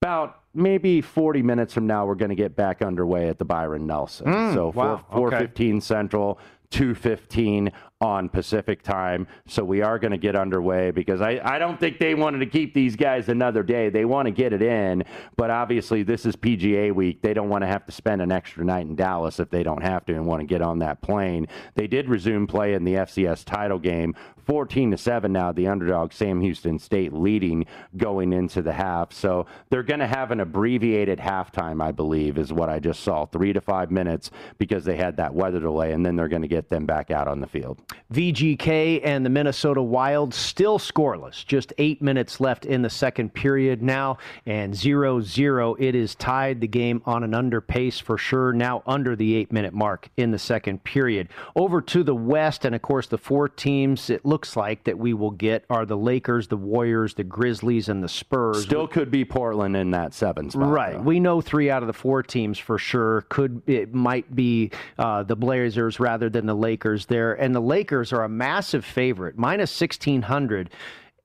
About 0.01 0.41
maybe 0.55 1.03
40 1.03 1.43
minutes 1.43 1.75
from 1.75 1.87
now, 1.87 2.07
we're 2.07 2.15
going 2.15 2.31
to 2.31 2.35
get 2.35 2.57
back 2.57 2.81
underway 2.81 3.29
at 3.29 3.39
the 3.39 3.45
Byron 3.45 3.87
Nelson. 3.87 4.29
Mm, 4.29 4.55
so 4.55 4.67
wow, 4.69 4.97
4, 5.11 5.19
415 5.19 5.73
okay. 5.77 5.81
Central, 5.81 6.39
215 6.71 7.71
on 8.03 8.29
Pacific 8.29 8.83
time. 8.83 9.29
So 9.47 9.63
we 9.63 9.81
are 9.81 9.97
going 9.97 10.11
to 10.11 10.19
get 10.19 10.35
underway 10.35 10.91
because 10.91 11.21
I, 11.21 11.41
I 11.45 11.61
don't 11.61 11.79
think 11.79 12.01
they 12.01 12.17
wanted 12.17 12.41
to 12.41 12.47
keep 12.47 12.75
these 12.75 12.97
guys 12.97 13.29
another 13.29 13.63
day. 13.63 13.91
They 13.91 14.05
want 14.05 14.27
to 14.27 14.33
get 14.33 14.53
it 14.53 14.61
in, 14.61 15.05
but 15.37 15.51
obviously 15.51 16.03
this 16.03 16.27
is 16.27 16.35
PGA 16.35 16.93
week. 16.93 17.23
They 17.23 17.33
don't 17.33 17.49
want 17.49 17.63
to 17.63 17.69
have 17.69 17.87
to 17.87 17.93
spend 17.93 18.21
an 18.21 18.33
extra 18.33 18.65
night 18.65 18.87
in 18.87 18.97
Dallas 18.97 19.39
if 19.39 19.51
they 19.51 19.63
don't 19.63 19.83
have 19.83 20.05
to 20.07 20.15
and 20.15 20.27
want 20.27 20.41
to 20.41 20.47
get 20.47 20.63
on 20.63 20.81
that 20.81 21.01
plane. 21.01 21.47
They 21.77 21.87
did 21.87 22.09
resume 22.09 22.49
play 22.49 22.75
in 22.75 22.83
the 22.83 22.95
FCS 22.95 23.45
title 23.45 23.79
game 23.79 24.17
14 24.47 24.91
to 24.91 24.99
7 24.99 25.33
now 25.33 25.53
the 25.53 25.69
underdog 25.69 26.13
Sam 26.13 26.41
Houston 26.41 26.79
State 26.79 27.13
leading 27.13 27.67
going 27.97 28.33
into 28.33 28.63
the 28.63 28.73
half. 28.73 29.13
So 29.13 29.47
they're 29.71 29.83
going 29.83 30.01
to 30.01 30.07
have 30.07 30.31
an 30.31 30.41
abbreviated 30.41 31.19
halftime 31.19 31.83
I 31.83 31.93
believe 31.93 32.39
is 32.39 32.53
what 32.53 32.69
I 32.69 32.79
just 32.79 33.01
saw 33.01 33.27
3 33.27 33.53
to 33.53 33.61
5 33.61 33.91
minutes 33.91 34.31
because 34.59 34.85
they 34.85 34.97
had 34.97 35.17
that 35.19 35.35
weather 35.35 35.61
delay 35.61 35.93
and 35.93 36.05
then 36.05 36.17
they're 36.17 36.29
going 36.29 36.43
to 36.43 36.49
get 36.49 36.69
them 36.69 36.87
back 36.87 37.11
out 37.11 37.29
on 37.29 37.41
the 37.41 37.47
field. 37.47 37.81
VGK 38.13 39.01
and 39.05 39.25
the 39.25 39.31
Minnesota 39.31 39.83
Wild 39.83 40.35
still 40.35 40.79
scoreless. 40.79 41.45
Just 41.45 41.73
eight 41.79 42.03
minutes 42.03 42.41
left 42.41 42.67
in 42.67 42.83
the 42.83 42.91
second 42.91 43.35
period 43.35 43.83
now, 43.83 44.19
and 44.47 44.75
0 44.75 45.21
0. 45.21 45.77
It 45.79 45.95
is 45.95 46.15
tied 46.15 46.61
the 46.61 46.67
game 46.67 47.03
on 47.05 47.23
an 47.23 47.35
under 47.35 47.61
pace 47.61 47.99
for 47.99 48.19
sure, 48.19 48.53
now 48.53 48.83
under 48.87 49.17
the 49.17 49.35
eight 49.37 49.53
minute 49.53 49.75
mark 49.75 50.09
in 50.17 50.31
the 50.31 50.39
second 50.39 50.85
period. 50.85 51.29
Over 51.57 51.81
to 51.83 52.03
the 52.03 52.15
West, 52.15 52.65
and 52.65 52.75
of 52.75 52.83
course, 52.83 53.07
the 53.07 53.19
four 53.19 53.49
teams 53.49 54.11
it 54.11 54.25
looks 54.25 54.57
like 54.57 54.85
that 54.85 54.99
we 54.99 55.15
will 55.15 55.31
get 55.31 55.65
are 55.71 55.87
the 55.87 55.97
Lakers, 55.97 56.49
the 56.49 56.57
Warriors, 56.57 57.15
the 57.15 57.25
Grizzlies, 57.25 57.89
and 57.89 58.03
the 58.03 58.09
Spurs. 58.09 58.63
Still 58.63 58.87
could 58.87 59.11
be 59.11 59.25
Portland 59.25 59.77
in 59.77 59.91
that 59.93 60.15
seven 60.15 60.51
spot. 60.51 60.69
Right. 60.69 60.93
Though. 60.95 61.01
We 61.01 61.21
know 61.21 61.41
three 61.41 61.71
out 61.71 61.83
of 61.83 61.87
the 61.87 61.93
four 61.93 62.23
teams 62.23 62.59
for 62.59 62.79
sure. 62.79 63.23
Could 63.29 63.63
it 63.67 63.95
might 63.95 64.35
be 64.35 64.71
uh, 64.99 65.23
the 65.23 65.37
Blazers 65.37 66.01
rather 66.01 66.29
than 66.31 66.47
the 66.47 66.55
Lakers 66.55 67.07
there. 67.07 67.35
And 67.35 67.55
the 67.55 67.61
Lakers 67.61 67.82
are 67.91 68.23
a 68.23 68.29
massive 68.29 68.85
favorite, 68.85 69.37
minus 69.37 69.81
1,600. 69.81 70.71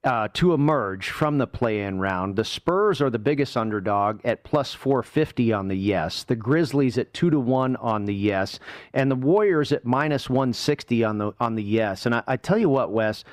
uh, 0.04 0.28
to 0.34 0.54
emerge 0.54 1.10
from 1.10 1.38
the 1.38 1.48
play-in 1.48 2.00
round. 2.00 2.36
The 2.38 2.46
Spurs 2.46 3.02
are 3.02 3.10
the 3.10 3.20
biggest 3.20 3.58
underdog 3.58 4.22
at 4.24 4.44
plus 4.44 4.74
450 4.74 5.52
on 5.52 5.68
the 5.68 5.76
yes. 5.76 6.24
The 6.24 6.36
Grizzlies 6.36 6.98
at 6.98 7.14
two 7.14 7.30
to 7.30 7.40
one 7.40 7.76
on 7.78 8.06
the 8.06 8.14
yes, 8.14 8.60
and 8.94 9.12
the 9.12 9.16
Warriors 9.16 9.72
at 9.74 9.86
minus 9.86 10.30
160 10.30 11.04
on 11.04 11.18
the 11.18 11.34
on 11.40 11.56
the 11.56 11.64
yes. 11.64 12.06
And 12.06 12.16
I, 12.16 12.24
I 12.26 12.38
tell 12.38 12.58
you 12.58 12.70
what, 12.70 12.92
Wes, 12.92 13.26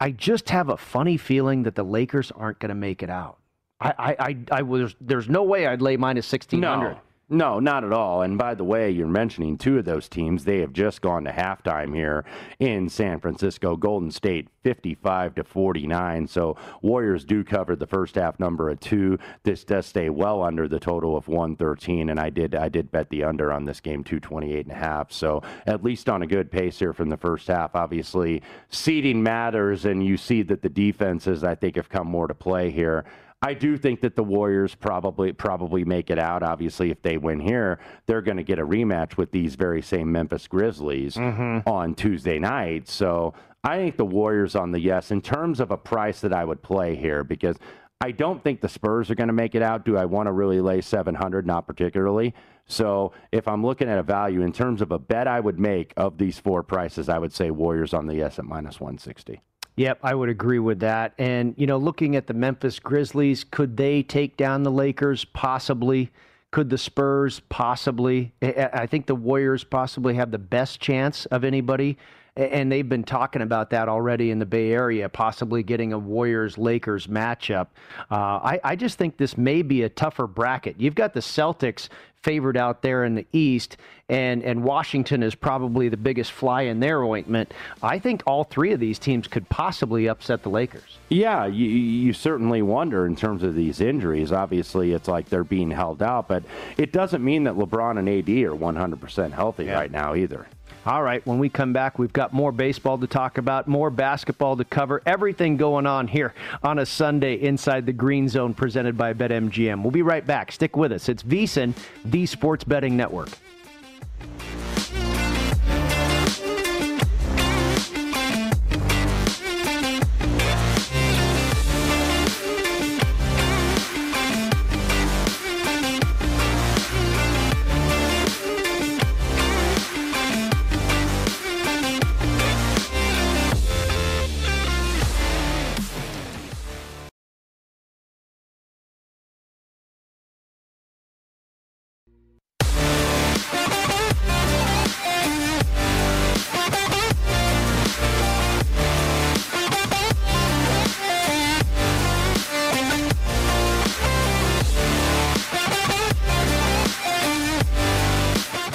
I 0.00 0.12
just 0.12 0.48
have 0.48 0.70
a 0.70 0.76
funny 0.78 1.16
feeling 1.18 1.64
that 1.64 1.74
the 1.74 1.84
Lakers 1.84 2.30
aren't 2.30 2.58
going 2.58 2.70
to 2.70 2.74
make 2.74 3.02
it 3.02 3.10
out. 3.10 3.38
I, 3.80 3.92
I, 3.98 4.16
I, 4.18 4.36
I 4.50 4.62
was, 4.62 4.94
there's 5.00 5.28
no 5.28 5.42
way 5.42 5.66
I'd 5.66 5.82
lay 5.82 5.96
minus 5.96 6.30
1600. 6.32 6.90
No. 6.92 7.00
No, 7.34 7.58
not 7.58 7.82
at 7.82 7.92
all. 7.92 8.22
And 8.22 8.38
by 8.38 8.54
the 8.54 8.62
way, 8.62 8.92
you're 8.92 9.08
mentioning 9.08 9.58
two 9.58 9.76
of 9.76 9.84
those 9.84 10.08
teams. 10.08 10.44
They 10.44 10.60
have 10.60 10.72
just 10.72 11.02
gone 11.02 11.24
to 11.24 11.32
halftime 11.32 11.92
here 11.92 12.24
in 12.60 12.88
San 12.88 13.18
Francisco. 13.18 13.74
Golden 13.74 14.12
State 14.12 14.46
55 14.62 15.34
to 15.34 15.42
49. 15.42 16.28
So 16.28 16.56
Warriors 16.80 17.24
do 17.24 17.42
cover 17.42 17.74
the 17.74 17.88
first 17.88 18.14
half 18.14 18.38
number 18.38 18.70
of 18.70 18.78
two. 18.78 19.18
This 19.42 19.64
does 19.64 19.84
stay 19.84 20.10
well 20.10 20.44
under 20.44 20.68
the 20.68 20.78
total 20.78 21.16
of 21.16 21.26
113. 21.26 22.08
And 22.08 22.20
I 22.20 22.30
did 22.30 22.54
I 22.54 22.68
did 22.68 22.92
bet 22.92 23.10
the 23.10 23.24
under 23.24 23.50
on 23.50 23.64
this 23.64 23.80
game 23.80 24.04
228 24.04 24.66
and 24.66 24.72
a 24.72 24.78
half. 24.78 25.10
So 25.10 25.42
at 25.66 25.82
least 25.82 26.08
on 26.08 26.22
a 26.22 26.28
good 26.28 26.52
pace 26.52 26.78
here 26.78 26.92
from 26.92 27.08
the 27.08 27.16
first 27.16 27.48
half. 27.48 27.74
Obviously, 27.74 28.42
seeding 28.68 29.24
matters, 29.24 29.84
and 29.84 30.06
you 30.06 30.16
see 30.16 30.42
that 30.42 30.62
the 30.62 30.68
defenses 30.68 31.42
I 31.42 31.56
think 31.56 31.74
have 31.74 31.88
come 31.88 32.06
more 32.06 32.28
to 32.28 32.34
play 32.34 32.70
here. 32.70 33.04
I 33.44 33.52
do 33.52 33.76
think 33.76 34.00
that 34.00 34.16
the 34.16 34.24
Warriors 34.24 34.74
probably 34.74 35.34
probably 35.34 35.84
make 35.84 36.08
it 36.08 36.18
out. 36.18 36.42
Obviously, 36.42 36.90
if 36.90 37.02
they 37.02 37.18
win 37.18 37.38
here, 37.38 37.78
they're 38.06 38.22
going 38.22 38.38
to 38.38 38.42
get 38.42 38.58
a 38.58 38.66
rematch 38.66 39.18
with 39.18 39.32
these 39.32 39.54
very 39.54 39.82
same 39.82 40.10
Memphis 40.10 40.48
Grizzlies 40.48 41.16
mm-hmm. 41.16 41.68
on 41.68 41.94
Tuesday 41.94 42.38
night. 42.38 42.88
So 42.88 43.34
I 43.62 43.76
think 43.76 43.98
the 43.98 44.06
Warriors 44.06 44.54
on 44.54 44.72
the 44.72 44.80
yes 44.80 45.10
in 45.10 45.20
terms 45.20 45.60
of 45.60 45.70
a 45.70 45.76
price 45.76 46.22
that 46.22 46.32
I 46.32 46.42
would 46.42 46.62
play 46.62 46.96
here 46.96 47.22
because 47.22 47.58
I 48.00 48.12
don't 48.12 48.42
think 48.42 48.62
the 48.62 48.68
Spurs 48.68 49.10
are 49.10 49.14
going 49.14 49.28
to 49.28 49.34
make 49.34 49.54
it 49.54 49.62
out. 49.62 49.84
Do 49.84 49.98
I 49.98 50.06
want 50.06 50.26
to 50.26 50.32
really 50.32 50.62
lay 50.62 50.80
700? 50.80 51.46
Not 51.46 51.66
particularly. 51.66 52.34
So 52.66 53.12
if 53.30 53.46
I'm 53.46 53.62
looking 53.62 53.90
at 53.90 53.98
a 53.98 54.02
value 54.02 54.40
in 54.40 54.52
terms 54.52 54.80
of 54.80 54.90
a 54.90 54.98
bet 54.98 55.28
I 55.28 55.40
would 55.40 55.58
make 55.58 55.92
of 55.98 56.16
these 56.16 56.38
four 56.38 56.62
prices, 56.62 57.10
I 57.10 57.18
would 57.18 57.34
say 57.34 57.50
Warriors 57.50 57.92
on 57.92 58.06
the 58.06 58.16
yes 58.16 58.38
at 58.38 58.46
minus 58.46 58.80
160. 58.80 59.42
Yep, 59.76 59.98
I 60.02 60.14
would 60.14 60.28
agree 60.28 60.60
with 60.60 60.80
that. 60.80 61.14
And, 61.18 61.54
you 61.56 61.66
know, 61.66 61.78
looking 61.78 62.14
at 62.14 62.28
the 62.28 62.34
Memphis 62.34 62.78
Grizzlies, 62.78 63.42
could 63.42 63.76
they 63.76 64.02
take 64.02 64.36
down 64.36 64.62
the 64.62 64.70
Lakers? 64.70 65.24
Possibly. 65.24 66.10
Could 66.52 66.70
the 66.70 66.78
Spurs 66.78 67.40
possibly? 67.48 68.32
I 68.40 68.86
think 68.86 69.06
the 69.06 69.16
Warriors 69.16 69.64
possibly 69.64 70.14
have 70.14 70.30
the 70.30 70.38
best 70.38 70.80
chance 70.80 71.26
of 71.26 71.42
anybody. 71.42 71.98
And 72.36 72.70
they've 72.70 72.88
been 72.88 73.04
talking 73.04 73.42
about 73.42 73.70
that 73.70 73.88
already 73.88 74.30
in 74.30 74.40
the 74.40 74.46
Bay 74.46 74.72
Area, 74.72 75.08
possibly 75.08 75.62
getting 75.62 75.92
a 75.92 75.98
Warriors 75.98 76.58
Lakers 76.58 77.06
matchup. 77.06 77.68
Uh, 78.10 78.14
I, 78.14 78.60
I 78.64 78.76
just 78.76 78.98
think 78.98 79.16
this 79.16 79.38
may 79.38 79.62
be 79.62 79.82
a 79.82 79.88
tougher 79.88 80.26
bracket. 80.26 80.74
You've 80.78 80.96
got 80.96 81.14
the 81.14 81.20
Celtics 81.20 81.88
favored 82.24 82.56
out 82.56 82.80
there 82.80 83.04
in 83.04 83.14
the 83.14 83.26
East, 83.32 83.76
and, 84.08 84.42
and 84.42 84.64
Washington 84.64 85.22
is 85.22 85.34
probably 85.34 85.90
the 85.90 85.96
biggest 85.96 86.32
fly 86.32 86.62
in 86.62 86.80
their 86.80 87.02
ointment. 87.02 87.52
I 87.82 87.98
think 87.98 88.22
all 88.26 88.44
three 88.44 88.72
of 88.72 88.80
these 88.80 88.98
teams 88.98 89.28
could 89.28 89.46
possibly 89.50 90.08
upset 90.08 90.42
the 90.42 90.48
Lakers. 90.48 90.98
Yeah, 91.10 91.44
you, 91.44 91.66
you 91.66 92.12
certainly 92.14 92.62
wonder 92.62 93.06
in 93.06 93.14
terms 93.14 93.42
of 93.42 93.54
these 93.54 93.80
injuries. 93.80 94.32
Obviously, 94.32 94.92
it's 94.92 95.06
like 95.06 95.28
they're 95.28 95.44
being 95.44 95.70
held 95.70 96.02
out, 96.02 96.26
but 96.26 96.42
it 96.78 96.92
doesn't 96.92 97.22
mean 97.22 97.44
that 97.44 97.54
LeBron 97.54 97.98
and 97.98 98.08
AD 98.08 98.28
are 98.28 98.56
100% 98.56 99.32
healthy 99.32 99.66
yeah. 99.66 99.74
right 99.74 99.90
now 99.90 100.14
either. 100.14 100.46
All 100.86 101.02
right, 101.02 101.26
when 101.26 101.38
we 101.38 101.48
come 101.48 101.72
back, 101.72 101.98
we've 101.98 102.12
got 102.12 102.34
more 102.34 102.52
baseball 102.52 102.98
to 102.98 103.06
talk 103.06 103.38
about, 103.38 103.66
more 103.66 103.88
basketball 103.88 104.54
to 104.58 104.64
cover, 104.64 105.00
everything 105.06 105.56
going 105.56 105.86
on 105.86 106.06
here 106.06 106.34
on 106.62 106.78
a 106.78 106.84
Sunday 106.84 107.36
inside 107.36 107.86
the 107.86 107.92
Green 107.92 108.28
Zone 108.28 108.52
presented 108.52 108.94
by 108.94 109.14
BetMGM. 109.14 109.80
We'll 109.80 109.92
be 109.92 110.02
right 110.02 110.26
back. 110.26 110.52
Stick 110.52 110.76
with 110.76 110.92
us. 110.92 111.08
It's 111.08 111.22
VSIN, 111.22 111.74
the 112.04 112.26
Sports 112.26 112.64
Betting 112.64 112.98
Network. 112.98 113.30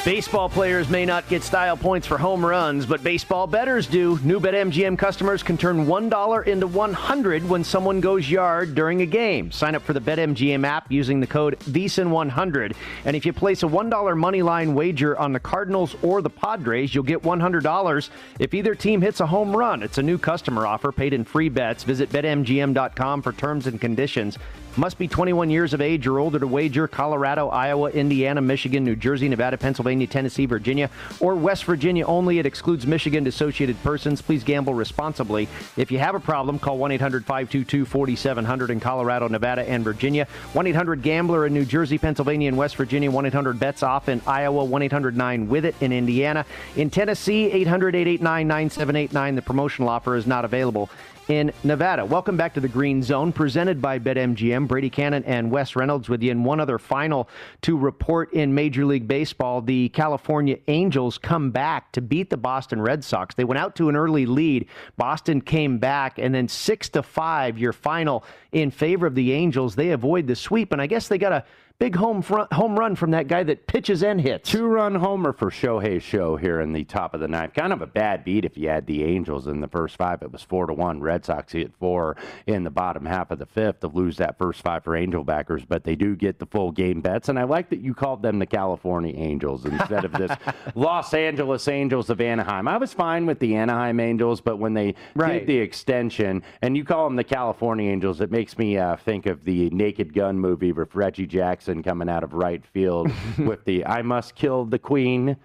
Baseball 0.10 0.50
players 0.50 0.90
may 0.90 1.06
not 1.06 1.30
get 1.30 1.44
style 1.44 1.78
points 1.78 2.08
for 2.08 2.18
home 2.18 2.44
runs, 2.44 2.88
but 2.88 3.04
baseball 3.04 3.46
bettors 3.46 3.86
do. 3.86 4.18
New 4.24 4.40
BetMGM 4.40 4.98
customers 4.98 5.44
can 5.44 5.56
turn 5.56 5.86
$1 5.86 6.48
into 6.48 6.66
100 6.66 7.48
when 7.48 7.64
someone 7.64 8.02
goes 8.02 8.28
yard 8.28 8.74
during 8.74 9.04
a 9.04 9.06
game. 9.06 9.52
Sign 9.52 9.76
up 9.76 9.84
for 9.84 9.94
the 9.94 10.02
BetMGM 10.02 10.66
app 10.66 10.92
using 10.92 11.20
the 11.20 11.28
code 11.28 11.60
VSIN100. 11.60 12.76
And 13.06 13.16
if 13.16 13.24
you 13.24 13.34
place 13.34 13.62
a 13.62 13.68
$1 13.68 14.18
money 14.18 14.42
line 14.42 14.74
wager 14.74 15.16
on 15.16 15.32
the 15.32 15.40
Cardinals 15.40 15.96
or 16.02 16.24
the 16.24 16.30
Padres, 16.32 16.96
you'll 16.96 17.04
get 17.04 17.22
$100 17.22 18.10
if 18.40 18.56
either 18.56 18.74
team 18.74 19.02
hits 19.02 19.20
a 19.20 19.28
home 19.28 19.56
run. 19.56 19.84
It's 19.84 20.00
a 20.00 20.04
new 20.04 20.18
customer 20.18 20.66
offer 20.66 20.92
paid 20.92 21.14
in 21.14 21.24
free 21.24 21.50
bets. 21.50 21.84
Visit 21.84 22.10
BetMGM.com 22.10 23.22
for 23.22 23.32
terms 23.32 23.68
and 23.68 23.80
conditions. 23.80 24.40
Must 24.78 24.98
be 24.98 25.08
21 25.08 25.50
years 25.50 25.74
of 25.74 25.82
age 25.82 26.06
or 26.08 26.20
older 26.20 26.40
to 26.40 26.48
wager 26.48 26.88
Colorado, 26.88 27.50
Iowa, 27.50 27.90
Indiana, 27.90 28.40
Michigan, 28.42 28.86
New 28.86 28.96
Jersey, 28.96 29.28
Nevada, 29.28 29.58
Pennsylvania, 29.58 30.08
Tennessee, 30.08 30.46
Virginia, 30.46 30.90
or 31.20 31.36
West 31.36 31.66
Virginia 31.66 32.06
only. 32.06 32.40
It 32.40 32.46
excludes 32.46 32.86
Michigan 32.86 33.26
associated 33.28 33.82
persons. 33.84 34.22
Please 34.22 34.44
gamble 34.44 34.74
responsibly. 34.74 35.50
If 35.76 35.92
you 35.92 35.98
have 36.00 36.16
a 36.16 36.20
problem, 36.20 36.60
call 36.60 36.78
1 36.78 36.92
800 36.92 37.26
522 37.26 37.86
4700 37.86 38.70
in 38.70 38.80
Colorado, 38.80 39.28
Nevada, 39.28 39.68
and 39.68 39.84
Virginia. 39.84 40.28
1 40.54 40.68
800 40.68 41.02
Gambler 41.02 41.46
in 41.48 41.54
New 41.54 41.66
Jersey, 41.66 41.98
Pennsylvania, 41.98 42.48
and 42.48 42.58
West 42.58 42.76
Virginia. 42.76 43.10
1 43.10 43.26
800 43.26 43.60
Bets 43.60 43.84
Off 43.84 44.08
in 44.08 44.22
Iowa. 44.28 44.64
1 44.64 44.82
800 44.84 45.18
9 45.18 45.50
With 45.50 45.66
It 45.66 45.76
in 45.82 45.92
Indiana. 45.92 46.46
In 46.76 46.90
Tennessee, 46.90 47.52
800 47.52 47.96
889 47.96 48.48
9789. 48.48 49.36
The 49.36 49.42
promotional 49.42 49.90
offer 49.90 50.16
is 50.16 50.28
not 50.28 50.46
available 50.46 50.90
in 51.30 51.54
Nevada. 51.64 52.04
Welcome 52.04 52.36
back 52.36 52.56
to 52.56 52.60
the 52.60 52.68
Green 52.68 53.04
Zone, 53.04 53.32
presented 53.32 53.80
by 53.82 54.00
BetMGM. 54.00 54.68
Brady 54.68 54.90
Kannon 54.90 55.24
and 55.26 55.52
Wes 55.52 55.76
Reynolds 55.76 56.10
with 56.10 56.24
you. 56.24 56.32
And 56.32 56.44
one 56.44 56.60
other 56.60 56.80
final 56.80 57.30
to 57.62 57.78
report 57.78 58.34
in 58.34 58.54
Major 58.54 58.84
League 58.84 59.08
Baseball: 59.08 59.62
the 59.62 59.90
California 59.90 60.58
Angels 60.68 61.20
come 61.20 61.52
back 61.52 61.92
to 61.94 62.02
beat 62.02 62.32
the 62.32 62.38
Boston 62.38 62.82
Red 62.82 63.04
Sox. 63.04 63.36
They 63.36 63.44
went 63.44 63.60
out 63.60 63.76
to 63.76 63.90
an 63.90 63.96
early 63.96 64.26
lead. 64.26 64.68
Boston 64.98 65.40
came 65.40 65.78
back, 65.78 66.18
and 66.18 66.34
then 66.34 66.48
six 66.48 66.90
to 66.90 67.04
five, 67.04 67.58
your 67.60 67.74
final 67.74 68.26
in 68.52 68.72
favor 68.72 69.06
of 69.06 69.16
the 69.16 69.34
Angels. 69.34 69.76
They 69.76 69.92
avoid 69.92 70.28
the 70.28 70.36
sweep, 70.36 70.72
and 70.72 70.82
I 70.82 70.88
guess 70.88 71.08
they 71.08 71.18
got 71.18 71.32
a 71.32 71.44
Big 71.80 71.96
home 71.96 72.22
front, 72.22 72.52
home 72.52 72.78
run 72.78 72.94
from 72.94 73.12
that 73.12 73.30
guy 73.30 73.42
that 73.42 73.66
pitches 73.66 74.04
and 74.04 74.20
hits. 74.20 74.50
Two 74.50 74.66
run 74.66 74.96
homer 74.96 75.32
for 75.32 75.50
Shohei 75.50 76.02
Show 76.02 76.36
here 76.36 76.60
in 76.60 76.74
the 76.74 76.84
top 76.84 77.14
of 77.14 77.22
the 77.22 77.28
ninth. 77.30 77.54
Kind 77.54 77.72
of 77.72 77.82
a 77.82 77.88
bad 77.88 78.26
beat 78.26 78.44
if 78.44 78.58
you 78.58 78.68
had 78.68 78.86
the 78.86 79.06
Angels 79.06 79.48
in 79.48 79.62
the 79.62 79.68
first 79.70 79.96
five. 79.96 80.22
It 80.22 80.30
was 80.30 80.42
four 80.42 80.66
to 80.66 80.74
one. 80.74 81.00
Red 81.00 81.24
Sox 81.24 81.54
hit 81.54 81.72
four 81.80 82.18
in 82.48 82.66
the 82.66 82.70
bottom 82.70 83.06
half 83.06 83.32
of 83.32 83.40
the 83.40 83.46
fifth 83.46 83.80
to 83.80 83.88
lose 83.88 84.18
that 84.18 84.38
first 84.38 84.62
five 84.62 84.84
for 84.84 84.94
Angel 84.94 85.24
backers, 85.24 85.64
but 85.64 85.86
they 85.86 85.96
do 85.96 86.18
get 86.18 86.38
the 86.38 86.46
full 86.48 86.74
game 86.74 87.00
bets. 87.00 87.30
And 87.30 87.40
I 87.40 87.44
like 87.44 87.70
that 87.70 87.80
you 87.80 87.94
called 87.94 88.24
them 88.24 88.40
the 88.40 88.46
California 88.46 89.14
Angels 89.16 89.64
instead 89.64 90.04
of 90.04 90.12
this 90.12 90.32
Los 90.76 91.14
Angeles 91.14 91.66
Angels 91.70 92.10
of 92.10 92.20
Anaheim. 92.20 92.68
I 92.68 92.76
was 92.76 92.94
fine 92.94 93.26
with 93.26 93.40
the 93.40 93.56
Anaheim 93.56 94.02
Angels, 94.02 94.42
but 94.42 94.58
when 94.58 94.74
they 94.74 94.96
right. 95.16 95.40
did 95.40 95.48
the 95.48 95.58
extension 95.58 96.44
and 96.62 96.76
you 96.76 96.84
call 96.84 97.06
them 97.06 97.16
the 97.16 97.24
California 97.24 97.90
Angels, 97.90 98.20
it 98.20 98.32
makes 98.40 98.58
me 98.58 98.78
uh, 98.78 98.96
think 98.96 99.26
of 99.26 99.44
the 99.44 99.70
Naked 99.72 100.14
Gun 100.14 100.40
movie 100.40 100.72
with 100.72 100.96
Reggie 100.96 101.28
Jackson 101.28 101.84
coming 101.84 102.08
out 102.08 102.24
of 102.24 102.34
right 102.34 102.66
field 102.66 103.12
with 103.38 103.66
the 103.66 103.86
"I 103.86 104.02
must 104.02 104.34
kill 104.34 104.64
the 104.64 104.80
Queen." 104.80 105.36